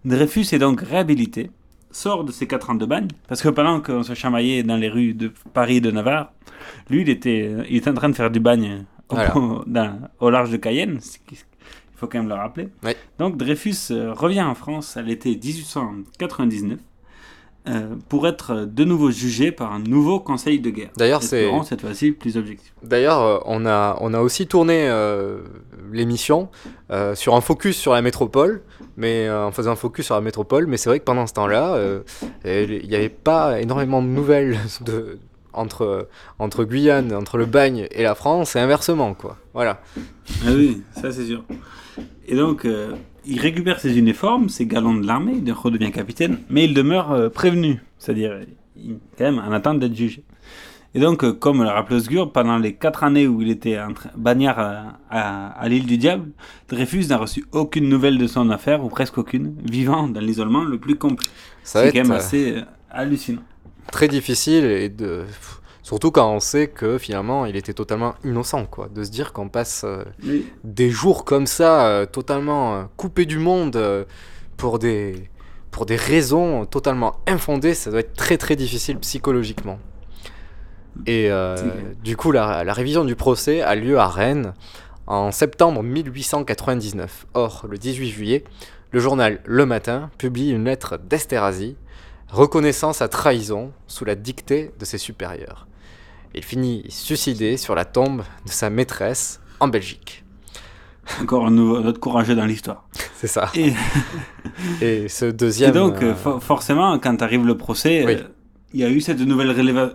Dreyfus 0.04 0.46
est 0.52 0.58
donc 0.58 0.80
réhabilité, 0.80 1.50
sort 1.92 2.24
de 2.24 2.32
ses 2.32 2.46
4 2.48 2.70
ans 2.70 2.74
de 2.74 2.84
bagne, 2.84 3.08
parce 3.28 3.42
que 3.42 3.48
pendant 3.48 3.80
qu'on 3.80 4.02
se 4.02 4.14
chamaillait 4.14 4.64
dans 4.64 4.76
les 4.76 4.88
rues 4.88 5.14
de 5.14 5.32
Paris 5.52 5.76
et 5.76 5.80
de 5.80 5.90
Navarre, 5.92 6.32
lui, 6.90 7.02
il 7.02 7.08
était, 7.08 7.52
il 7.70 7.76
était 7.76 7.90
en 7.90 7.94
train 7.94 8.08
de 8.08 8.14
faire 8.16 8.30
du 8.30 8.40
bagne 8.40 8.84
au, 9.08 9.14
Voilà. 9.14 9.34
dans- 9.66 9.98
au 10.18 10.30
large 10.30 10.50
de 10.50 10.56
Cayenne, 10.56 11.00
ce 11.00 11.18
qui- 11.18 11.44
faut 12.04 12.10
quand 12.10 12.18
même 12.18 12.28
le 12.28 12.34
rappeler. 12.34 12.68
Donc 13.18 13.36
Dreyfus 13.36 13.76
euh, 13.90 14.12
revient 14.12 14.42
en 14.42 14.54
France 14.54 14.96
à 14.96 15.02
l'été 15.02 15.30
1899 15.36 16.78
euh, 17.66 17.94
pour 18.10 18.28
être 18.28 18.66
de 18.66 18.84
nouveau 18.84 19.10
jugé 19.10 19.50
par 19.50 19.72
un 19.72 19.78
nouveau 19.78 20.20
conseil 20.20 20.60
de 20.60 20.68
guerre. 20.68 20.90
D'ailleurs, 20.98 21.22
c'est- 21.22 21.48
cette 21.64 21.80
fois-ci 21.80 22.12
plus 22.12 22.36
objectif. 22.36 22.74
D'ailleurs, 22.82 23.22
euh, 23.22 23.38
on 23.46 23.64
a, 23.64 23.96
on 24.02 24.12
a 24.12 24.20
aussi 24.20 24.46
tourné 24.46 24.86
euh, 24.86 25.38
l'émission 25.90 26.50
euh, 26.90 27.14
sur 27.14 27.34
un 27.34 27.40
focus 27.40 27.76
sur 27.78 27.94
la 27.94 28.02
métropole, 28.02 28.62
mais 28.98 29.26
euh, 29.26 29.46
en 29.46 29.50
faisant 29.50 29.70
un 29.72 29.76
focus 29.76 30.04
sur 30.06 30.14
la 30.14 30.20
métropole, 30.20 30.66
mais 30.66 30.76
c'est 30.76 30.90
vrai 30.90 30.98
que 31.00 31.04
pendant 31.04 31.26
ce 31.26 31.32
temps-là, 31.32 31.74
euh, 31.76 32.02
il 32.44 32.86
n'y 32.86 32.94
avait 32.96 33.08
pas 33.08 33.58
énormément 33.60 34.02
de 34.02 34.08
nouvelles 34.08 34.58
de, 34.84 35.18
entre, 35.54 36.08
entre 36.38 36.64
Guyane, 36.64 37.12
entre 37.14 37.38
le 37.38 37.46
Bagne 37.46 37.86
et 37.90 38.02
la 38.02 38.14
France, 38.14 38.56
et 38.56 38.60
inversement, 38.60 39.14
quoi. 39.14 39.38
Voilà. 39.52 39.80
Ah 40.44 40.50
oui, 40.54 40.82
ça 41.00 41.12
c'est 41.12 41.26
sûr. 41.26 41.44
Et 42.26 42.34
donc, 42.36 42.64
euh, 42.64 42.92
il 43.26 43.40
récupère 43.40 43.80
ses 43.80 43.98
uniformes, 43.98 44.48
ses 44.48 44.66
galons 44.66 44.94
de 44.94 45.06
l'armée, 45.06 45.40
il 45.44 45.52
redevient 45.52 45.90
capitaine, 45.92 46.38
mais 46.50 46.64
il 46.64 46.74
demeure 46.74 47.12
euh, 47.12 47.28
prévenu, 47.28 47.82
c'est-à-dire 47.98 48.40
quand 49.16 49.24
même 49.24 49.38
en 49.38 49.52
attente 49.52 49.78
d'être 49.78 49.94
jugé. 49.96 50.24
Et 50.96 51.00
donc, 51.00 51.24
euh, 51.24 51.32
comme 51.32 51.62
l'a 51.64 51.72
rappelé 51.72 51.96
Osgur, 51.96 52.30
pendant 52.32 52.56
les 52.56 52.74
quatre 52.74 53.02
années 53.02 53.26
où 53.26 53.42
il 53.42 53.50
était 53.50 53.76
bagnard 54.16 54.58
à, 54.60 54.98
à- 55.10 55.48
à 55.48 55.68
l'île 55.68 55.86
du 55.86 55.98
Diable, 55.98 56.28
Dreyfus 56.68 57.06
n'a 57.08 57.16
reçu 57.16 57.44
aucune 57.52 57.88
nouvelle 57.88 58.16
de 58.16 58.26
son 58.28 58.48
affaire, 58.50 58.84
ou 58.84 58.88
presque 58.88 59.18
aucune, 59.18 59.56
vivant 59.64 60.06
dans 60.08 60.20
l'isolement 60.20 60.62
le 60.62 60.78
plus 60.78 60.94
complet. 60.96 61.26
C'est 61.64 61.92
quand 61.92 61.98
même 62.02 62.12
assez 62.18 62.56
hallucinant. 62.90 63.42
Très 63.94 64.08
difficile, 64.08 64.64
et 64.64 64.88
de... 64.88 65.22
surtout 65.84 66.10
quand 66.10 66.28
on 66.28 66.40
sait 66.40 66.66
que 66.66 66.98
finalement 66.98 67.46
il 67.46 67.54
était 67.54 67.72
totalement 67.74 68.16
innocent, 68.24 68.66
quoi. 68.66 68.88
De 68.92 69.04
se 69.04 69.10
dire 69.10 69.32
qu'on 69.32 69.48
passe 69.48 69.82
euh, 69.84 70.02
Oui. 70.24 70.46
des 70.64 70.90
jours 70.90 71.24
comme 71.24 71.46
ça, 71.46 71.86
euh, 71.86 72.04
totalement 72.04 72.74
euh, 72.74 72.82
coupés 72.96 73.24
du 73.24 73.38
monde, 73.38 73.76
euh, 73.76 74.04
pour, 74.56 74.80
des, 74.80 75.30
pour 75.70 75.86
des 75.86 75.94
raisons 75.94 76.66
totalement 76.66 77.20
infondées, 77.28 77.72
ça 77.74 77.92
doit 77.92 78.00
être 78.00 78.14
très 78.14 78.36
très 78.36 78.56
difficile 78.56 78.98
psychologiquement. 78.98 79.78
Et 81.06 81.28
du 82.04 82.16
coup, 82.16 82.32
la, 82.32 82.64
la 82.64 82.72
révision 82.72 83.04
du 83.04 83.14
procès 83.16 83.60
a 83.62 83.74
lieu 83.76 83.98
à 83.98 84.08
Rennes 84.08 84.54
en 85.06 85.30
septembre 85.30 85.82
1899. 85.84 87.26
Or, 87.34 87.66
le 87.68 87.78
18 87.78 88.08
juillet, 88.10 88.44
le 88.90 89.00
journal 89.00 89.40
Le 89.44 89.66
Matin 89.66 90.10
publie 90.18 90.50
une 90.50 90.64
lettre 90.64 90.98
d'Esterhazy 90.98 91.76
reconnaissant 92.34 92.92
sa 92.92 93.08
trahison 93.08 93.72
sous 93.86 94.04
la 94.04 94.14
dictée 94.16 94.72
de 94.78 94.84
ses 94.84 94.98
supérieurs. 94.98 95.66
Il 96.34 96.42
finit 96.42 96.84
suicidé 96.88 97.56
sur 97.56 97.74
la 97.76 97.84
tombe 97.84 98.22
de 98.44 98.50
sa 98.50 98.70
maîtresse 98.70 99.40
en 99.60 99.68
Belgique. 99.68 100.24
Encore 101.20 101.46
un, 101.46 101.50
nouveau, 101.50 101.76
autre 101.76 102.00
courageux 102.00 102.34
dans 102.34 102.44
l'histoire. 102.46 102.88
C'est 103.14 103.28
ça. 103.28 103.50
Et, 103.54 103.72
Et 104.80 105.08
ce 105.08 105.26
deuxième. 105.26 105.70
Et 105.70 105.72
donc, 105.72 106.02
euh, 106.02 106.14
for- 106.14 106.42
forcément, 106.42 106.98
quand 106.98 107.22
arrive 107.22 107.46
le 107.46 107.56
procès, 107.56 108.04
Oui. 108.04 108.14
euh, 108.14 108.22
il 108.72 108.80
y 108.80 108.84
a 108.84 108.90
eu 108.90 109.00
cette 109.00 109.20
nouvelle 109.20 109.50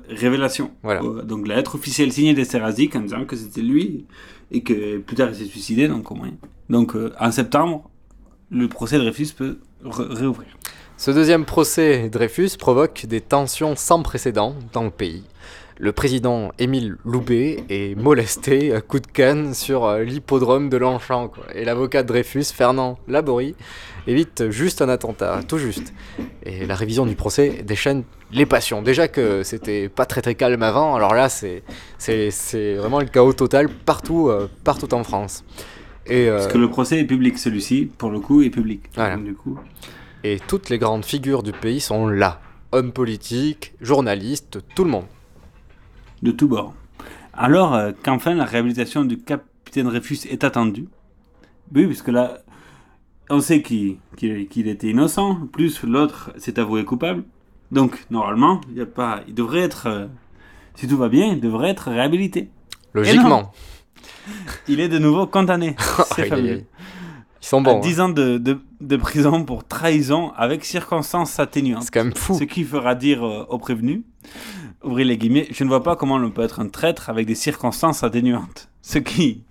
révélation. 0.09 0.71
Voilà. 0.83 1.01
Euh, 1.03 1.23
donc, 1.23 1.45
la 1.47 1.55
lettre 1.57 1.75
officielle 1.75 2.13
signée 2.13 2.33
d'Esterhazy 2.33 2.89
en 2.95 3.01
disant 3.01 3.25
que 3.25 3.35
c'était 3.35 3.61
lui 3.61 4.05
et 4.51 4.61
que 4.61 4.99
plus 4.99 5.15
tard 5.17 5.29
il 5.29 5.35
s'est 5.35 5.45
suicidé, 5.45 5.87
donc 5.89 6.09
au 6.11 6.15
moins. 6.15 6.31
Donc, 6.69 6.95
en 7.19 7.31
septembre, 7.31 7.89
le 8.51 8.67
procès 8.69 8.95
de 8.97 9.01
Dreyfus 9.01 9.33
peut 9.35 9.59
réouvrir. 9.83 10.47
Ce 10.99 11.11
deuxième 11.11 11.45
procès 11.45 12.09
Dreyfus 12.09 12.57
provoque 12.59 13.05
des 13.05 13.21
tensions 13.21 13.77
sans 13.77 14.03
précédent 14.03 14.53
dans 14.73 14.83
le 14.83 14.89
pays. 14.89 15.23
Le 15.77 15.93
président 15.93 16.51
Émile 16.59 16.97
Loubet 17.05 17.63
est 17.69 17.97
molesté 17.97 18.73
à 18.73 18.81
coups 18.81 19.03
de 19.03 19.07
canne 19.07 19.53
sur 19.53 19.85
euh, 19.85 20.03
l'hippodrome 20.03 20.67
de 20.67 20.75
Longchamp. 20.75 21.29
quoi. 21.29 21.45
Et 21.55 21.63
l'avocat 21.63 22.03
de 22.03 22.09
Dreyfus, 22.09 22.51
Fernand 22.53 22.99
Laborie, 23.07 23.55
évite 24.07 24.49
juste 24.49 24.81
un 24.81 24.89
attentat, 24.89 25.39
tout 25.47 25.57
juste. 25.57 25.93
Et 26.43 26.65
la 26.65 26.75
révision 26.75 27.05
du 27.05 27.15
procès 27.15 27.63
déchaîne 27.65 28.03
les 28.33 28.45
passions. 28.45 28.81
Déjà 28.81 29.07
que 29.07 29.41
c'était 29.43 29.87
pas 29.87 30.05
très 30.05 30.21
très 30.21 30.35
calme 30.35 30.63
avant, 30.63 30.95
alors 30.95 31.13
là 31.13 31.29
c'est 31.29 31.63
c'est 31.97 32.29
c'est 32.29 32.75
vraiment 32.75 32.99
le 32.99 33.05
chaos 33.05 33.31
total 33.31 33.69
partout, 33.69 34.27
euh, 34.27 34.49
partout 34.65 34.93
en 34.93 35.05
France. 35.05 35.45
Et, 36.07 36.27
euh, 36.27 36.39
Parce 36.39 36.51
que 36.51 36.57
le 36.57 36.69
procès 36.69 36.99
est 36.99 37.05
public, 37.05 37.37
celui-ci, 37.37 37.89
pour 37.97 38.09
le 38.09 38.19
coup, 38.19 38.41
est 38.41 38.49
public. 38.49 38.81
Voilà. 38.95 39.15
Donc, 39.15 39.25
du 39.25 39.35
coup, 39.35 39.59
Et 40.23 40.39
toutes 40.47 40.69
les 40.69 40.77
grandes 40.77 41.05
figures 41.05 41.43
du 41.43 41.53
pays 41.53 41.79
sont 41.79 42.07
là. 42.07 42.41
Hommes 42.71 42.91
politiques, 42.91 43.73
journalistes, 43.79 44.59
tout 44.75 44.83
le 44.83 44.91
monde. 44.91 45.05
de 46.21 46.31
tous 46.31 46.47
bords. 46.47 46.73
Alors 47.33 47.73
euh, 47.73 47.91
qu'enfin 48.03 48.33
la 48.35 48.43
réhabilitation 48.43 49.05
du 49.05 49.17
capitaine 49.17 49.85
Dreyfus 49.85 50.27
est 50.29 50.43
attendue? 50.43 50.89
Oui, 51.73 51.85
puisque 51.85 52.09
là, 52.09 52.39
on 53.29 53.39
sait 53.39 53.61
qu'il 53.61 53.99
était 54.21 54.87
innocent, 54.87 55.47
plus 55.53 55.83
l'autre 55.83 56.31
s'est 56.37 56.59
avoué 56.59 56.83
coupable. 56.83 57.23
Donc, 57.71 58.05
normalement, 58.09 58.59
il, 58.69 58.77
y 58.77 58.81
a 58.81 58.85
pas, 58.85 59.21
il 59.27 59.35
devrait 59.35 59.61
être, 59.61 59.87
euh, 59.87 60.07
si 60.75 60.87
tout 60.87 60.97
va 60.97 61.07
bien, 61.07 61.27
il 61.27 61.39
devrait 61.39 61.69
être 61.69 61.91
réhabilité. 61.91 62.49
Logiquement. 62.93 63.53
Il 64.67 64.79
est 64.79 64.89
de 64.89 64.97
nouveau 64.97 65.27
condamné. 65.27 65.75
C'est 66.15 66.29
Ils 67.41 67.45
sont 67.45 67.61
bons. 67.61 67.79
À 67.79 67.81
10 67.81 67.99
ans 68.01 68.09
de, 68.09 68.37
de, 68.37 68.59
de 68.81 68.97
prison 68.97 69.43
pour 69.43 69.65
trahison 69.65 70.31
avec 70.35 70.65
circonstances 70.65 71.39
atténuantes. 71.39 71.83
C'est 71.83 71.93
quand 71.93 72.03
même 72.03 72.15
fou. 72.15 72.37
Ce 72.37 72.43
qui 72.43 72.63
fera 72.63 72.95
dire 72.95 73.25
euh, 73.25 73.45
au 73.49 73.57
prévenu, 73.57 74.03
ouvrez 74.83 75.03
les 75.03 75.17
guillemets, 75.17 75.47
je 75.51 75.63
ne 75.63 75.69
vois 75.69 75.83
pas 75.83 75.95
comment 75.95 76.15
on 76.15 76.31
peut 76.31 76.43
être 76.43 76.59
un 76.59 76.69
traître 76.69 77.09
avec 77.09 77.25
des 77.25 77.35
circonstances 77.35 78.03
atténuantes. 78.03 78.69
Ce 78.81 78.97
qui, 78.97 79.43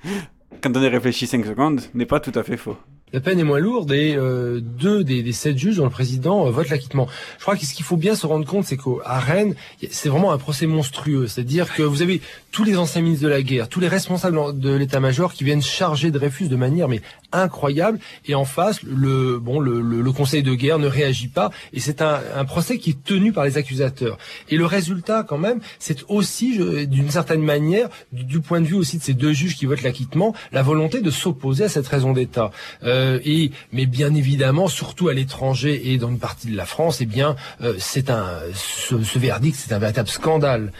quand 0.62 0.76
on 0.76 0.82
y 0.82 0.88
réfléchit 0.88 1.26
5 1.26 1.44
secondes, 1.44 1.80
n'est 1.94 2.06
pas 2.06 2.20
tout 2.20 2.32
à 2.34 2.42
fait 2.42 2.56
faux. 2.56 2.76
La 3.12 3.20
peine 3.20 3.38
est 3.38 3.44
moins 3.44 3.58
lourde 3.58 3.90
et 3.92 4.14
euh, 4.14 4.60
deux 4.60 5.02
des, 5.02 5.22
des 5.22 5.32
sept 5.32 5.56
juges 5.56 5.76
dont 5.76 5.84
le 5.84 5.90
président 5.90 6.46
euh, 6.46 6.50
vote 6.50 6.68
l'acquittement. 6.68 7.08
Je 7.38 7.42
crois 7.42 7.56
que 7.56 7.64
ce 7.64 7.72
qu'il 7.72 7.84
faut 7.84 7.96
bien 7.96 8.14
se 8.14 8.26
rendre 8.26 8.46
compte, 8.46 8.66
c'est 8.66 8.76
qu'à 8.76 9.18
Rennes, 9.18 9.54
c'est 9.90 10.10
vraiment 10.10 10.30
un 10.32 10.36
procès 10.36 10.66
monstrueux. 10.66 11.26
C'est-à-dire 11.26 11.74
que 11.74 11.82
vous 11.82 12.02
avez 12.02 12.20
tous 12.52 12.64
les 12.64 12.76
anciens 12.76 13.00
ministres 13.00 13.24
de 13.24 13.30
la 13.30 13.40
guerre, 13.40 13.70
tous 13.70 13.80
les 13.80 13.88
responsables 13.88 14.58
de 14.58 14.74
l'état-major 14.74 15.32
qui 15.32 15.44
viennent 15.44 15.62
charger 15.62 16.10
Dreyfus 16.10 16.48
de 16.48 16.56
manière 16.56 16.88
mais 16.88 17.00
incroyable. 17.32 17.98
Et 18.26 18.34
en 18.34 18.44
face, 18.44 18.82
le 18.82 19.38
bon, 19.38 19.60
le, 19.60 19.80
le- 19.80 20.00
le 20.00 20.12
conseil 20.12 20.42
de 20.42 20.54
guerre 20.54 20.78
ne 20.78 20.86
réagit 20.86 21.28
pas. 21.28 21.50
Et 21.72 21.80
c'est 21.80 22.00
un, 22.02 22.20
un 22.36 22.44
procès 22.44 22.78
qui 22.78 22.90
est 22.90 23.04
tenu 23.04 23.32
par 23.32 23.44
les 23.44 23.56
accusateurs. 23.58 24.18
Et 24.48 24.56
le 24.56 24.66
résultat, 24.66 25.24
quand 25.28 25.38
même, 25.38 25.60
c'est 25.78 26.04
aussi, 26.08 26.58
d'une 26.86 27.10
certaine 27.10 27.42
manière, 27.42 27.88
du, 28.12 28.24
du 28.24 28.40
point 28.40 28.60
de 28.60 28.66
vue 28.66 28.74
aussi 28.76 28.98
de 28.98 29.02
ces 29.02 29.14
deux 29.14 29.32
juges 29.32 29.56
qui 29.56 29.66
votent 29.66 29.82
l'acquittement, 29.82 30.34
la 30.52 30.62
volonté 30.62 31.00
de 31.00 31.10
s'opposer 31.10 31.64
à 31.64 31.68
cette 31.68 31.86
raison 31.88 32.12
d'État. 32.12 32.50
Euh, 32.84 33.18
et 33.24 33.50
mais 33.72 33.86
bien 33.86 34.14
évidemment, 34.14 34.68
surtout 34.68 35.08
à 35.08 35.14
l'étranger 35.14 35.92
et 35.92 35.98
dans 35.98 36.08
une 36.08 36.18
partie 36.18 36.48
de 36.48 36.56
la 36.56 36.66
France, 36.66 37.00
eh 37.00 37.06
bien, 37.06 37.36
euh, 37.60 37.74
c'est 37.78 38.10
un 38.10 38.26
ce, 38.54 39.02
ce 39.02 39.18
verdict, 39.18 39.56
c'est 39.58 39.74
un 39.74 39.78
véritable 39.78 40.08
scandale. 40.08 40.72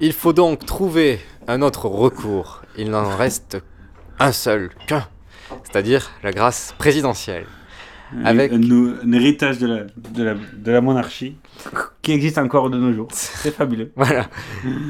Il 0.00 0.12
faut 0.12 0.32
donc 0.32 0.64
trouver 0.66 1.20
un 1.48 1.62
autre 1.62 1.86
recours. 1.86 2.62
Il 2.78 2.90
n'en 2.90 3.16
reste 3.16 3.58
un 4.18 4.32
seul, 4.32 4.70
qu'un. 4.86 5.06
C'est-à-dire 5.64 6.10
la 6.22 6.32
grâce 6.32 6.74
présidentielle. 6.78 7.46
Avec... 8.24 8.52
Un, 8.52 9.12
héritage 9.12 9.58
de 9.58 9.66
la, 9.66 9.84
de, 9.84 10.22
la, 10.22 10.34
de 10.34 10.70
la 10.70 10.80
monarchie 10.80 11.36
qui 12.02 12.12
existe 12.12 12.38
encore 12.38 12.70
de 12.70 12.78
nos 12.78 12.92
jours. 12.92 13.08
C'est 13.12 13.54
fabuleux. 13.54 13.90
Voilà. 13.96 14.28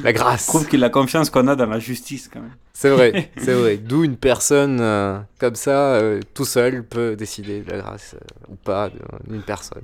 La 0.02 0.12
grâce. 0.12 0.46
Prouve 0.46 0.66
que 0.66 0.76
la 0.76 0.90
confiance 0.90 1.30
qu'on 1.30 1.48
a 1.48 1.56
dans 1.56 1.66
la 1.66 1.78
justice, 1.78 2.28
quand 2.32 2.40
même. 2.40 2.54
C'est 2.74 2.90
vrai, 2.90 3.30
c'est 3.38 3.54
vrai. 3.54 3.78
D'où 3.78 4.04
une 4.04 4.16
personne 4.16 4.78
euh, 4.80 5.18
comme 5.38 5.54
ça, 5.54 5.94
euh, 5.94 6.20
tout 6.34 6.44
seul, 6.44 6.84
peut 6.84 7.16
décider 7.16 7.60
de 7.60 7.70
la 7.70 7.78
grâce 7.78 8.14
euh, 8.14 8.52
ou 8.52 8.56
pas 8.56 8.90
d'une 9.26 9.42
personne. 9.42 9.82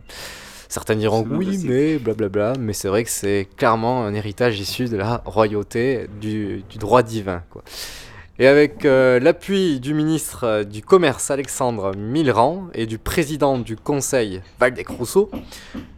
Certains 0.69 0.97
diront 0.97 1.27
oui, 1.29 1.47
possible. 1.47 1.73
mais 1.73 1.99
blablabla, 1.99 2.55
mais 2.59 2.73
c'est 2.73 2.89
vrai 2.89 3.05
que 3.05 3.11
c'est 3.11 3.47
clairement 3.57 4.05
un 4.05 4.15
héritage 4.15 4.59
issu 4.59 4.87
de 4.87 4.97
la 4.97 5.23
royauté, 5.25 6.07
du, 6.21 6.65
du 6.69 6.79
droit 6.79 7.03
divin. 7.03 7.43
Quoi. 7.51 7.63
Et 8.39 8.47
avec 8.47 8.87
euh, 8.87 9.21
l'appui 9.21 9.79
du 9.79 9.93
ministre 9.93 10.45
euh, 10.45 10.65
du 10.65 10.81
Commerce 10.81 11.31
Alexandre 11.31 11.95
Millerand 11.95 12.69
et 12.73 12.87
du 12.87 12.97
président 12.97 13.59
du 13.59 13.77
Conseil 13.77 14.41
Valdec-Rousseau, 14.59 15.31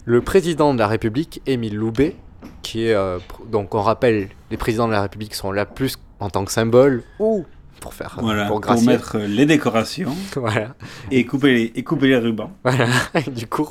le 0.04 0.20
président 0.20 0.74
de 0.74 0.80
la 0.80 0.88
République, 0.88 1.42
Émile 1.46 1.76
Loubet, 1.76 2.16
qui 2.62 2.86
est, 2.86 2.94
euh, 2.94 3.20
donc 3.46 3.76
on 3.76 3.82
rappelle, 3.82 4.30
les 4.50 4.56
présidents 4.56 4.88
de 4.88 4.92
la 4.92 5.02
République 5.02 5.36
sont 5.36 5.52
là 5.52 5.64
plus 5.64 5.96
en 6.18 6.28
tant 6.28 6.44
que 6.44 6.50
symbole 6.50 7.04
ou 7.20 7.44
pour 7.84 7.92
faire 7.92 8.16
Voilà, 8.18 8.46
pour 8.46 8.62
mettre 8.82 9.18
les 9.18 9.44
décorations 9.44 10.16
Voilà. 10.36 10.74
et, 11.10 11.26
couper 11.26 11.52
les, 11.52 11.72
et 11.74 11.82
couper 11.82 12.06
les 12.06 12.16
rubans. 12.16 12.50
Voilà, 12.64 12.88
du 13.36 13.46
coup, 13.46 13.68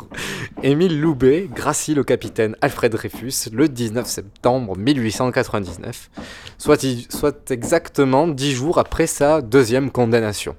Émile 0.61 1.01
Loubet 1.01 1.49
gracie 1.51 1.95
le 1.95 2.03
capitaine 2.03 2.55
Alfred 2.61 2.91
Dreyfus 2.91 3.49
le 3.51 3.67
19 3.67 4.05
septembre 4.05 4.77
1899, 4.77 6.11
soit, 6.59 6.85
soit 7.09 7.49
exactement 7.49 8.27
dix 8.27 8.51
jours 8.51 8.77
après 8.77 9.07
sa 9.07 9.41
deuxième 9.41 9.89
condamnation. 9.89 10.55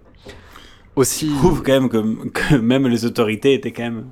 Aussi, 0.96 1.26
prouve 1.38 1.62
quand 1.62 1.80
même 1.80 1.88
que, 1.88 2.28
que 2.30 2.57
même 2.57 2.88
les 2.88 3.05
autorités 3.05 3.55
étaient 3.55 3.70
quand 3.70 3.84
même 3.84 4.07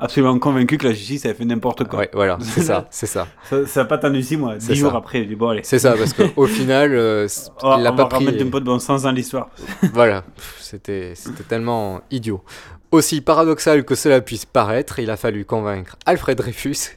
absolument 0.00 0.38
convaincus 0.38 0.78
que 0.78 0.86
la 0.88 0.92
justice 0.92 1.24
avait 1.26 1.34
fait 1.34 1.44
n'importe 1.44 1.84
quoi. 1.84 2.00
Ouais, 2.00 2.10
voilà, 2.12 2.38
c'est 2.40 2.62
ça, 2.62 2.86
c'est 2.90 3.06
ça. 3.06 3.26
Ça 3.48 3.66
ça 3.66 3.80
a 3.82 3.84
pas 3.84 3.96
attendu 3.96 4.22
six 4.22 4.36
mois, 4.36 4.54
C'est 4.58 4.72
dix 4.72 4.78
jours 4.80 4.92
ça. 4.92 4.98
après, 4.98 5.22
bon. 5.24 5.58
C'est 5.62 5.78
ça, 5.78 5.94
parce 5.96 6.12
qu'au 6.12 6.46
final, 6.58 6.92
euh, 6.94 7.28
on, 7.62 7.78
il 7.78 7.86
a 7.86 7.92
on 7.92 7.96
pas 7.96 8.02
va 8.04 8.08
pris. 8.08 8.26
un 8.28 8.48
peu 8.50 8.60
de 8.60 8.64
bon 8.64 8.78
sens 8.78 9.02
dans 9.02 9.12
l'histoire. 9.12 9.48
voilà, 9.92 10.24
c'était 10.58 11.14
tellement 11.48 12.00
idiot. 12.10 12.42
Aussi 12.90 13.20
paradoxal 13.20 13.84
que 13.84 13.94
cela 13.94 14.20
puisse 14.20 14.44
paraître, 14.46 14.98
il 14.98 15.10
a 15.10 15.16
fallu 15.16 15.44
convaincre 15.44 15.96
Alfred 16.06 16.36
Dreyfus, 16.36 16.96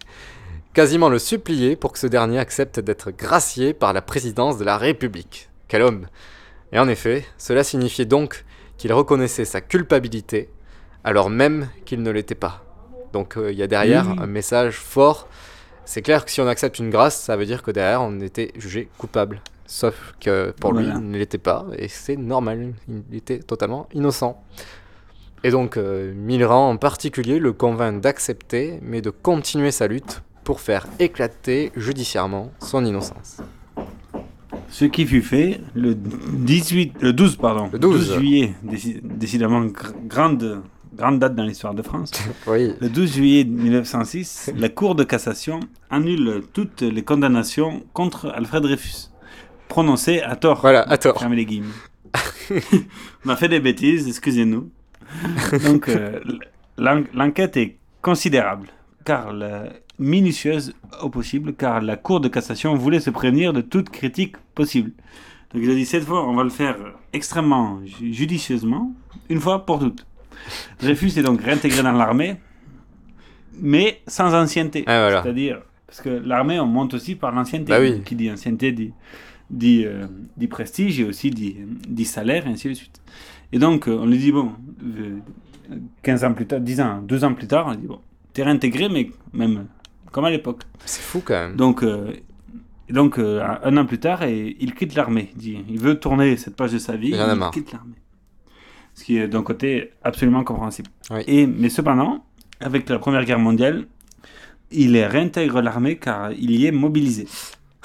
quasiment 0.73 1.09
le 1.09 1.19
supplier 1.19 1.75
pour 1.75 1.91
que 1.91 1.99
ce 1.99 2.07
dernier 2.07 2.39
accepte 2.39 2.79
d'être 2.79 3.11
gracié 3.11 3.73
par 3.75 3.93
la 3.93 4.01
présidence 4.01 4.57
de 4.57 4.63
la 4.65 4.77
République. 4.77 5.49
Quel 5.67 5.83
homme 5.83 6.07
Et 6.71 6.79
en 6.79 6.87
effet, 6.87 7.25
cela 7.37 7.63
signifiait 7.63 8.05
donc 8.05 8.43
qu'il 8.77 8.91
reconnaissait 8.91 9.45
sa 9.45 9.61
culpabilité, 9.61 10.49
alors 11.03 11.29
même 11.29 11.69
qu'il 11.85 12.01
ne 12.01 12.09
l'était 12.09 12.33
pas. 12.33 12.62
Donc 13.13 13.37
euh, 13.37 13.51
il 13.51 13.57
y 13.57 13.63
a 13.63 13.67
derrière 13.67 14.09
un 14.19 14.27
message 14.27 14.75
fort. 14.75 15.27
C'est 15.85 16.01
clair 16.01 16.25
que 16.25 16.31
si 16.31 16.41
on 16.41 16.47
accepte 16.47 16.79
une 16.79 16.89
grâce, 16.89 17.17
ça 17.19 17.37
veut 17.37 17.45
dire 17.45 17.61
que 17.63 17.71
derrière 17.71 18.01
on 18.01 18.19
était 18.19 18.51
jugé 18.57 18.89
coupable. 18.97 19.41
Sauf 19.65 20.13
que 20.19 20.51
pour 20.59 20.73
lui, 20.73 20.85
il 20.85 21.09
ne 21.11 21.17
l'était 21.17 21.37
pas, 21.37 21.65
et 21.77 21.87
c'est 21.87 22.17
normal, 22.17 22.73
il 22.89 23.17
était 23.17 23.39
totalement 23.39 23.87
innocent. 23.93 24.43
Et 25.45 25.51
donc, 25.51 25.77
euh, 25.77 26.13
Millerand 26.13 26.69
en 26.69 26.77
particulier 26.77 27.39
le 27.39 27.53
convainc 27.53 28.01
d'accepter, 28.01 28.79
mais 28.81 29.01
de 29.01 29.09
continuer 29.09 29.71
sa 29.71 29.87
lutte 29.87 30.21
pour 30.43 30.59
faire 30.59 30.85
éclater 30.99 31.71
judiciairement 31.75 32.51
son 32.59 32.85
innocence. 32.85 33.37
Ce 34.69 34.85
qui 34.85 35.05
fut 35.05 35.21
fait 35.21 35.61
le 35.75 35.95
18, 35.95 36.93
le 37.01 37.13
12 37.13 37.35
pardon, 37.37 37.69
Le 37.71 37.79
12. 37.79 38.13
juillet, 38.15 38.53
déci- 38.65 38.99
décidément 39.03 39.65
gr- 39.65 39.93
grande 40.07 40.61
grande 40.95 41.19
date 41.19 41.35
dans 41.35 41.43
l'histoire 41.43 41.73
de 41.73 41.81
France. 41.81 42.11
Oui. 42.47 42.73
Le 42.79 42.89
12 42.89 43.13
juillet 43.15 43.43
1906, 43.43 44.51
la 44.57 44.69
Cour 44.69 44.95
de 44.95 45.03
cassation 45.03 45.59
annule 45.89 46.43
toutes 46.53 46.81
les 46.81 47.03
condamnations 47.03 47.83
contre 47.93 48.27
Alfred 48.35 48.63
Dreyfus, 48.63 49.09
prononcées 49.67 50.21
à 50.21 50.35
tort. 50.35 50.61
Voilà, 50.61 50.81
à 50.81 50.97
tort. 50.97 51.19
Fermez 51.19 51.35
les 51.37 51.45
guillemets. 51.45 51.67
On 53.25 53.29
a 53.29 53.35
fait 53.35 53.47
des 53.49 53.59
bêtises, 53.59 54.07
excusez-nous. 54.07 54.69
Donc, 55.65 55.89
euh, 55.89 56.19
l'en- 56.77 57.03
l'enquête 57.13 57.57
est 57.57 57.77
considérable, 58.01 58.67
car 59.05 59.33
la- 59.33 59.69
minutieuse 59.99 60.73
au 61.03 61.09
possible, 61.09 61.53
car 61.53 61.79
la 61.79 61.95
Cour 61.95 62.19
de 62.19 62.27
cassation 62.27 62.73
voulait 62.75 62.99
se 62.99 63.11
prévenir 63.11 63.53
de 63.53 63.61
toute 63.61 63.89
critique 63.91 64.35
possible. 64.55 64.91
Donc 65.53 65.61
il 65.63 65.69
a 65.69 65.75
dit 65.75 65.85
cette 65.85 66.03
fois, 66.03 66.27
on 66.27 66.33
va 66.33 66.43
le 66.43 66.49
faire 66.49 66.75
extrêmement 67.13 67.79
ju- 67.85 68.11
judicieusement, 68.11 68.91
une 69.29 69.39
fois 69.39 69.65
pour 69.67 69.77
toutes. 69.79 70.03
Dreyfus 70.79 71.17
est 71.17 71.23
donc 71.23 71.41
réintégré 71.41 71.83
dans 71.83 71.91
l'armée, 71.91 72.37
mais 73.59 74.01
sans 74.07 74.33
ancienneté. 74.33 74.83
Ah, 74.87 74.99
voilà. 74.99 75.23
C'est-à-dire, 75.23 75.61
parce 75.87 76.01
que 76.01 76.09
l'armée, 76.09 76.59
on 76.59 76.65
monte 76.65 76.93
aussi 76.93 77.15
par 77.15 77.31
l'ancienneté. 77.31 77.71
Bah 77.71 77.79
oui. 77.79 78.01
Qui 78.03 78.15
dit 78.15 78.31
ancienneté 78.31 78.71
dit, 78.71 78.93
dit, 79.49 79.83
euh, 79.85 80.05
dit 80.37 80.47
prestige 80.47 80.99
et 80.99 81.03
aussi 81.03 81.29
dit, 81.29 81.57
dit 81.87 82.05
salaire, 82.05 82.47
et 82.47 82.49
ainsi 82.49 82.69
de 82.69 82.73
suite. 82.73 83.01
Et 83.51 83.59
donc, 83.59 83.87
euh, 83.87 83.99
on 84.01 84.05
lui 84.05 84.17
dit, 84.17 84.31
bon, 84.31 84.51
euh, 84.83 85.19
15 86.01 86.23
ans 86.23 86.33
plus 86.33 86.47
tard, 86.47 86.59
10 86.59 86.81
ans, 86.81 87.01
2 87.03 87.23
ans 87.23 87.33
plus 87.33 87.47
tard, 87.47 87.67
on 87.67 87.71
lui 87.71 87.77
dit, 87.77 87.87
bon, 87.87 87.99
t'es 88.33 88.43
réintégré, 88.43 88.89
mais 88.89 89.09
même 89.33 89.67
comme 90.13 90.25
à 90.25 90.29
l'époque. 90.29 90.61
C'est 90.85 91.01
fou 91.01 91.21
quand 91.25 91.33
même. 91.33 91.55
Donc, 91.57 91.83
euh, 91.83 92.13
donc 92.89 93.17
euh, 93.19 93.43
un 93.63 93.75
an 93.75 93.85
plus 93.85 93.99
tard, 93.99 94.23
et, 94.23 94.55
il 94.59 94.73
quitte 94.73 94.95
l'armée. 94.95 95.31
Il, 95.33 95.37
dit, 95.37 95.57
il 95.67 95.79
veut 95.79 95.99
tourner 95.99 96.37
cette 96.37 96.55
page 96.55 96.71
de 96.71 96.77
sa 96.77 96.95
vie, 96.95 97.09
Il 97.09 97.21
en 97.21 97.41
a 97.41 97.47
il 97.47 97.51
quitte 97.51 97.73
l'armée. 97.73 97.95
Ce 98.95 99.03
qui 99.03 99.17
est 99.17 99.27
d'un 99.27 99.43
côté 99.43 99.91
absolument 100.03 100.43
compréhensible. 100.43 100.89
Et, 101.27 101.47
mais 101.47 101.69
cependant, 101.69 102.23
avec 102.59 102.89
la 102.89 102.99
Première 102.99 103.25
Guerre 103.25 103.39
mondiale, 103.39 103.87
il 104.71 104.97
réintègre 104.97 105.61
l'armée 105.61 105.97
car 105.97 106.31
il 106.31 106.51
y 106.51 106.65
est 106.65 106.71
mobilisé. 106.71 107.27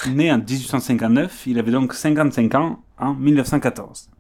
Né 0.09 0.31
en 0.31 0.39
1859, 0.39 1.47
il 1.47 1.59
avait 1.59 1.73
donc 1.73 1.93
55 1.93 2.55
ans 2.55 2.83
en 2.99 3.15
1914. 3.15 4.11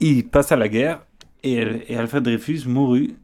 Il 0.00 0.28
passe 0.28 0.52
à 0.52 0.56
la 0.56 0.68
guerre 0.68 1.00
et, 1.42 1.56
et 1.88 1.96
Alfred 1.96 2.22
Dreyfus 2.22 2.62
mourut 2.66 3.14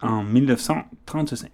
en 0.00 0.24
1935. 0.24 1.50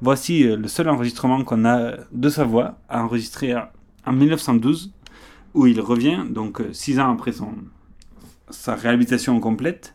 Voici 0.00 0.44
euh, 0.44 0.56
le 0.56 0.68
seul 0.68 0.88
enregistrement 0.88 1.42
qu'on 1.42 1.64
a 1.64 1.96
de 2.12 2.28
sa 2.28 2.44
voix, 2.44 2.78
enregistré 2.88 3.54
en 4.06 4.12
1912, 4.12 4.92
où 5.54 5.66
il 5.66 5.80
revient, 5.80 6.24
donc 6.28 6.60
euh, 6.60 6.72
six 6.72 7.00
ans 7.00 7.12
après 7.12 7.32
son, 7.32 7.54
sa 8.50 8.74
réhabilitation 8.74 9.38
complète. 9.40 9.94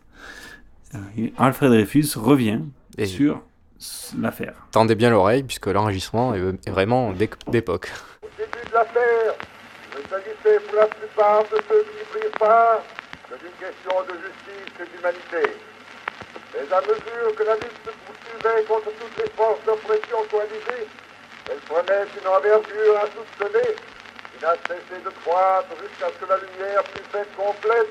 euh, 0.94 0.98
Alfred 1.38 1.70
Dreyfus 1.70 2.12
revient 2.16 2.60
Et- 2.98 3.06
sur 3.06 3.42
l'affaire. 4.18 4.54
Tendez 4.70 4.94
bien 4.94 5.10
l'oreille 5.10 5.42
puisque 5.42 5.66
l'enregistrement 5.66 6.34
est, 6.34 6.40
est 6.66 6.70
vraiment 6.70 7.12
d'é- 7.12 7.30
d'époque. 7.48 7.90
début 8.38 8.64
de 8.68 8.74
l'affaire, 8.74 9.34
il 9.92 10.02
ne 10.02 10.08
s'agissait 10.08 10.60
pour 10.68 10.76
la 10.78 10.86
plupart 10.86 11.42
de 11.44 11.56
ceux 11.68 11.82
qui 11.82 12.04
prirent 12.18 12.38
part 12.38 12.82
que 13.28 13.34
d'une 13.42 13.56
question 13.58 13.94
de 14.08 14.14
justice 14.22 14.72
et 14.80 14.86
d'humanité. 14.96 15.52
Mais 16.54 16.72
à 16.72 16.80
mesure 16.82 17.34
que 17.36 17.42
la 17.42 17.54
lutte 17.54 17.78
se 17.84 17.90
poursuivait 18.06 18.64
contre 18.68 18.90
toutes 18.94 19.16
les 19.18 19.30
forces 19.36 19.64
d'oppression 19.66 20.18
coalisées, 20.30 20.86
elle 21.50 21.58
prenait 21.66 22.06
une 22.14 22.28
envergure 22.30 22.94
insoupçonnée 23.02 23.74
qui 23.74 24.38
n'a 24.44 24.54
cessé 24.66 25.02
de 25.04 25.10
croître 25.22 25.68
jusqu'à 25.82 26.06
ce 26.14 26.24
que 26.24 26.28
la 26.30 26.38
lumière 26.38 26.82
fût 26.94 27.04
faite 27.10 27.28
complète, 27.36 27.90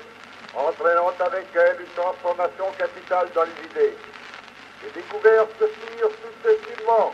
entraînant 0.56 1.14
avec 1.20 1.48
elle 1.56 1.82
une 1.82 1.94
transformation 1.96 2.72
capitale 2.78 3.28
dans 3.34 3.44
les 3.44 3.66
idées. 3.66 3.98
Les 4.84 4.92
découvertes 4.92 5.52
se 5.60 5.66
firent 5.66 6.16
successivement, 6.22 7.14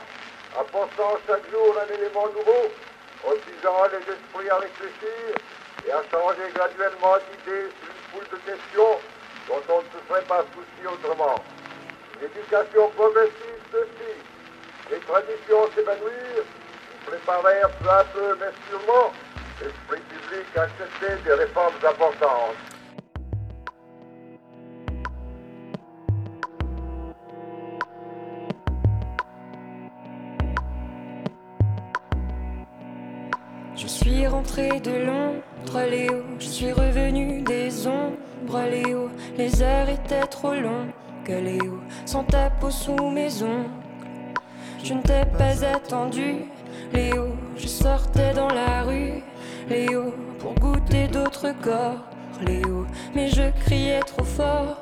apportant 0.60 1.18
chaque 1.28 1.50
jour 1.52 1.76
un 1.80 1.94
élément 1.94 2.28
nouveau, 2.28 2.72
obligeant 3.24 3.86
les 3.92 4.04
esprits 4.14 4.50
à 4.50 4.58
réfléchir 4.58 5.36
et 5.88 5.92
à 5.92 6.02
changer 6.12 6.52
graduellement 6.54 7.16
d'idées 7.30 7.70
sur 7.80 7.90
une 7.90 8.04
foule 8.12 8.28
de 8.32 8.52
questions 8.52 9.00
dont 9.48 9.62
on 9.70 9.78
ne 9.78 9.88
se 9.88 10.08
serait 10.08 10.26
pas 10.28 10.44
souci 10.54 10.88
autrement. 10.88 11.44
L'éducation 12.22 12.90
progressive 12.90 13.60
fit, 13.72 14.92
les 14.92 15.00
traditions 15.00 15.70
s'évanouirent, 15.76 16.50
préparèrent 17.06 17.72
peu 17.72 17.90
à 17.90 18.04
peu, 18.04 18.38
mais 18.40 18.52
sûrement, 18.68 19.14
l'esprit 19.62 20.02
public 20.02 20.46
à 20.58 20.62
accepter 20.64 21.16
des 21.24 21.34
réformes 21.34 21.76
importantes. 21.84 22.79
Suis 34.10 34.82
de 34.82 35.06
Londres, 35.06 35.82
Léo. 35.90 36.24
Je 36.40 36.46
suis 36.46 36.72
revenu 36.72 37.42
des 37.44 37.88
ombres, 37.88 38.62
Léo. 38.70 39.10
Les 39.38 39.62
heures 39.62 39.90
étaient 39.90 40.26
trop 40.28 40.54
longues, 40.54 40.92
Léo. 41.28 41.80
Sans 42.06 42.24
ta 42.24 42.50
peau 42.50 42.72
sous 42.72 43.10
mes 43.10 43.44
ongles. 43.44 43.70
Je 44.84 44.94
ne 44.94 45.02
t'ai 45.02 45.26
pas 45.38 45.64
attendu, 45.64 46.46
Léo. 46.94 47.36
Je 47.58 47.68
sortais 47.68 48.34
dans 48.34 48.48
la 48.48 48.84
rue, 48.84 49.24
Léo, 49.70 50.14
pour 50.40 50.56
goûter 50.56 51.08
d'autres 51.08 51.54
corps, 51.62 52.04
Léo. 52.42 52.88
Mais 53.14 53.28
je 53.28 53.52
criais 53.66 54.00
trop 54.00 54.26
fort. 54.26 54.78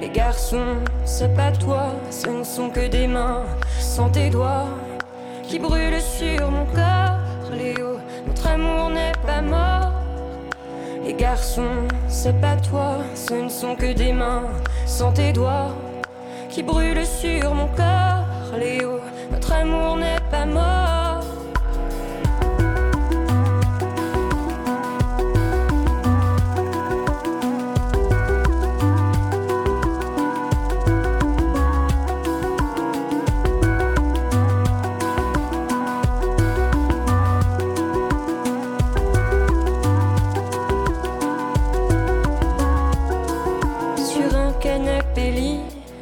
Les 0.00 0.08
garçons, 0.08 0.76
c'est 1.04 1.34
pas 1.34 1.52
toi, 1.52 1.92
ce 2.10 2.28
ne 2.28 2.44
sont 2.44 2.70
que 2.70 2.86
des 2.88 3.06
mains 3.06 3.44
sans 3.80 4.08
tes 4.10 4.30
doigts 4.30 4.68
qui 5.44 5.58
brûlent 5.58 6.00
sur 6.00 6.50
mon 6.50 6.64
corps, 6.66 7.52
Léo. 7.52 7.97
Notre 8.38 8.50
amour 8.50 8.90
n'est 8.90 9.12
pas 9.26 9.42
mort. 9.42 9.92
Les 11.04 11.12
garçons, 11.12 11.88
c'est 12.06 12.40
pas 12.40 12.54
toi, 12.54 12.98
ce 13.12 13.34
ne 13.34 13.48
sont 13.48 13.74
que 13.74 13.92
des 13.92 14.12
mains 14.12 14.44
sans 14.86 15.10
tes 15.10 15.32
doigts 15.32 15.74
qui 16.48 16.62
brûlent 16.62 17.04
sur 17.04 17.52
mon 17.52 17.66
corps, 17.66 18.56
Léo. 18.56 19.00
Notre 19.32 19.52
amour 19.54 19.96
n'est 19.96 20.20
pas 20.30 20.46
mort. 20.46 20.97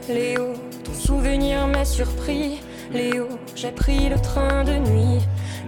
Léo, 0.09 0.55
ton 0.83 0.95
souvenir 0.95 1.67
m'a 1.67 1.85
surpris. 1.85 2.63
Léo, 2.91 3.29
j'ai 3.55 3.71
pris 3.71 4.09
le 4.09 4.19
train 4.19 4.65
de 4.65 4.77
nuit. 4.79 5.21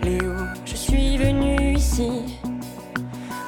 Léo, 0.02 0.32
je 0.64 0.74
suis 0.74 1.18
venu 1.18 1.74
ici. 1.74 2.38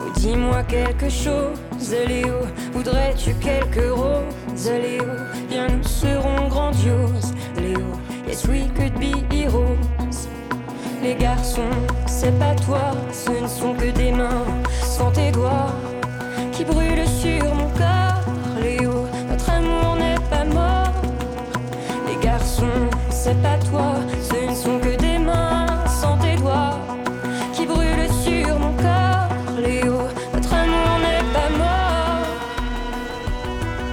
Oh, 0.01 0.11
dis-moi 0.17 0.63
quelque 0.65 1.09
chose, 1.09 1.95
Léo. 2.07 2.35
Voudrais-tu 2.73 3.35
quelques 3.35 3.91
roses, 3.95 4.71
Léo? 4.71 5.05
Bien, 5.49 5.69
nous 5.69 5.85
serons 5.85 6.49
grandioses, 6.49 7.33
Léo. 7.57 7.87
Yes, 8.27 8.45
we 8.47 8.69
could 8.77 8.93
be 8.99 9.15
heroes. 9.33 9.79
Les 11.03 11.15
garçons, 11.15 11.71
c'est 12.07 12.39
pas 12.39 12.55
toi, 12.57 12.91
ce 13.13 13.31
ne 13.31 13.49
sont 13.49 13.73
que 13.75 13.91
des 13.91 14.13
mains 14.13 14.45
sans 14.83 15.11
tes 15.11 15.31
doigts 15.31 15.73
qui 16.53 16.65
brûlent 16.65 17.09
sur 17.09 17.43
mon 17.55 17.71
corps, 17.71 18.00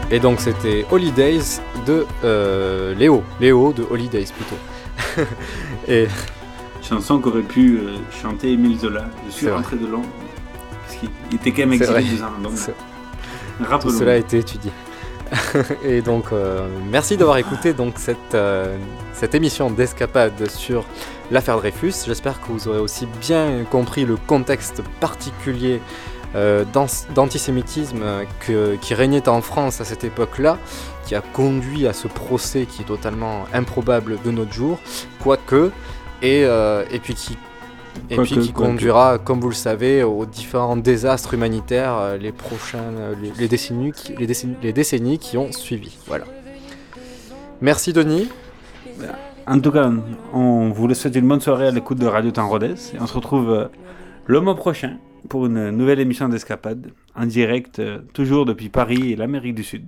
Et 0.10 0.20
donc 0.20 0.40
c'était 0.40 0.86
Holidays 0.90 1.60
de 1.86 2.06
euh, 2.24 2.96
Léo. 2.96 3.24
Léo 3.42 3.74
de 3.74 3.86
Holidays 3.90 4.28
plutôt. 4.36 5.28
Et 5.88 6.08
Chanson 6.82 7.20
qu'aurait 7.20 7.42
pu 7.42 7.78
euh, 7.78 7.98
chanter 8.22 8.54
Émile 8.54 8.80
Zola. 8.80 9.06
Je 9.28 9.34
suis 9.34 9.50
rentré 9.50 9.76
de 9.76 9.86
Londres. 9.86 10.08
Parce 10.86 10.98
qu'il 11.00 11.10
il 11.30 11.36
était 11.36 11.52
quand 11.52 11.68
même 11.68 11.74
exilé 11.74 12.04
deux 12.04 12.24
ans. 12.24 12.32
Donc, 12.42 12.54
C'est- 12.56 12.74
rappelons. 13.60 13.92
Tout 13.92 13.98
cela 13.98 14.14
a 14.14 14.16
été 14.16 14.38
étudié. 14.38 14.72
et 15.84 16.02
donc, 16.02 16.32
euh, 16.32 16.66
merci 16.90 17.18
d'avoir 17.18 17.38
écouté 17.38 17.74
donc 17.74 17.96
cette, 17.98 18.38
cette 19.12 19.36
émission 19.36 19.70
d'escapade 19.70 20.50
sur 20.50 20.86
l'affaire 21.32 21.58
Dreyfus. 21.58 21.94
J'espère 22.06 22.40
que 22.40 22.48
vous 22.48 22.70
aurez 22.70 22.80
aussi 22.80 23.08
bien 23.20 23.66
compris 23.70 24.06
le 24.06 24.16
contexte 24.16 24.82
particulier 25.02 25.82
euh, 26.36 26.66
d'an- 26.74 26.86
d'antisémitisme 27.16 28.02
euh, 28.04 28.76
qui 28.82 28.94
régnait 28.94 29.28
en 29.30 29.42
France 29.42 29.82
à 29.82 29.86
cette 29.86 30.04
époque-là, 30.04 30.58
qui 31.06 31.16
a 31.16 31.22
conduit 31.22 31.88
à 31.88 31.94
ce 31.94 32.08
procès 32.08 32.66
qui 32.66 32.82
est 32.82 32.86
totalement 32.86 33.46
improbable 33.54 34.18
de 34.26 34.32
notre 34.32 34.52
jour, 34.54 34.80
quoique, 35.24 35.72
et, 36.22 36.44
euh, 36.46 36.84
et 36.92 37.00
puis 37.00 37.14
qui 37.16 37.38
et 38.12 38.16
puis 38.18 38.38
qui 38.38 38.54
conduira, 38.54 39.18
comme 39.18 39.40
vous 39.42 39.50
le 39.50 39.56
savez, 39.56 40.04
aux 40.04 40.28
différents 40.28 40.78
désastres 40.78 41.34
humanitaires 41.34 41.96
euh, 41.98 42.18
les 42.18 42.32
prochaines, 42.32 42.96
euh, 43.00 43.16
les, 43.20 43.32
les 43.40 43.48
décennies, 43.48 43.92
qui, 43.92 44.16
les, 44.16 44.28
décennies, 44.28 44.56
les 44.62 44.72
décennies 44.72 45.18
qui 45.18 45.36
ont 45.36 45.52
suivi. 45.52 45.98
Voilà. 46.06 46.26
Merci 47.60 47.94
Denis. 47.94 48.30
En 49.48 49.60
tout 49.60 49.72
cas, 49.72 49.90
on 50.32 50.70
vous 50.70 50.94
souhaite 50.94 51.16
une 51.16 51.28
bonne 51.28 51.42
soirée 51.42 51.68
à 51.68 51.72
l'écoute 51.72 51.98
de 51.98 52.06
Radio 52.06 52.30
Temps 52.30 52.48
Rodez. 52.48 52.76
Et 52.94 53.00
on 53.00 53.08
se 53.08 53.14
retrouve 53.16 53.70
le 54.28 54.42
mois 54.42 54.56
prochain 54.56 54.98
pour 55.28 55.46
une 55.46 55.72
nouvelle 55.72 56.00
émission 56.00 56.30
d'Escapade, 56.30 56.92
en 57.16 57.26
direct, 57.26 57.80
euh, 57.80 58.00
toujours 58.14 58.46
depuis 58.46 58.70
Paris 58.70 59.12
et 59.12 59.16
l'Amérique 59.16 59.56
du 59.56 59.64
Sud. 59.64 59.86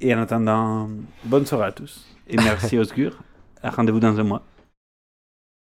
Et 0.00 0.14
en 0.14 0.20
attendant, 0.20 0.88
bonne 1.24 1.46
soirée 1.46 1.66
à 1.66 1.72
tous. 1.72 2.06
Et 2.28 2.36
merci 2.36 2.78
Osgur. 2.78 3.22
Rendez-vous 3.62 4.00
dans 4.00 4.18
un 4.18 4.24
mois. 4.24 4.44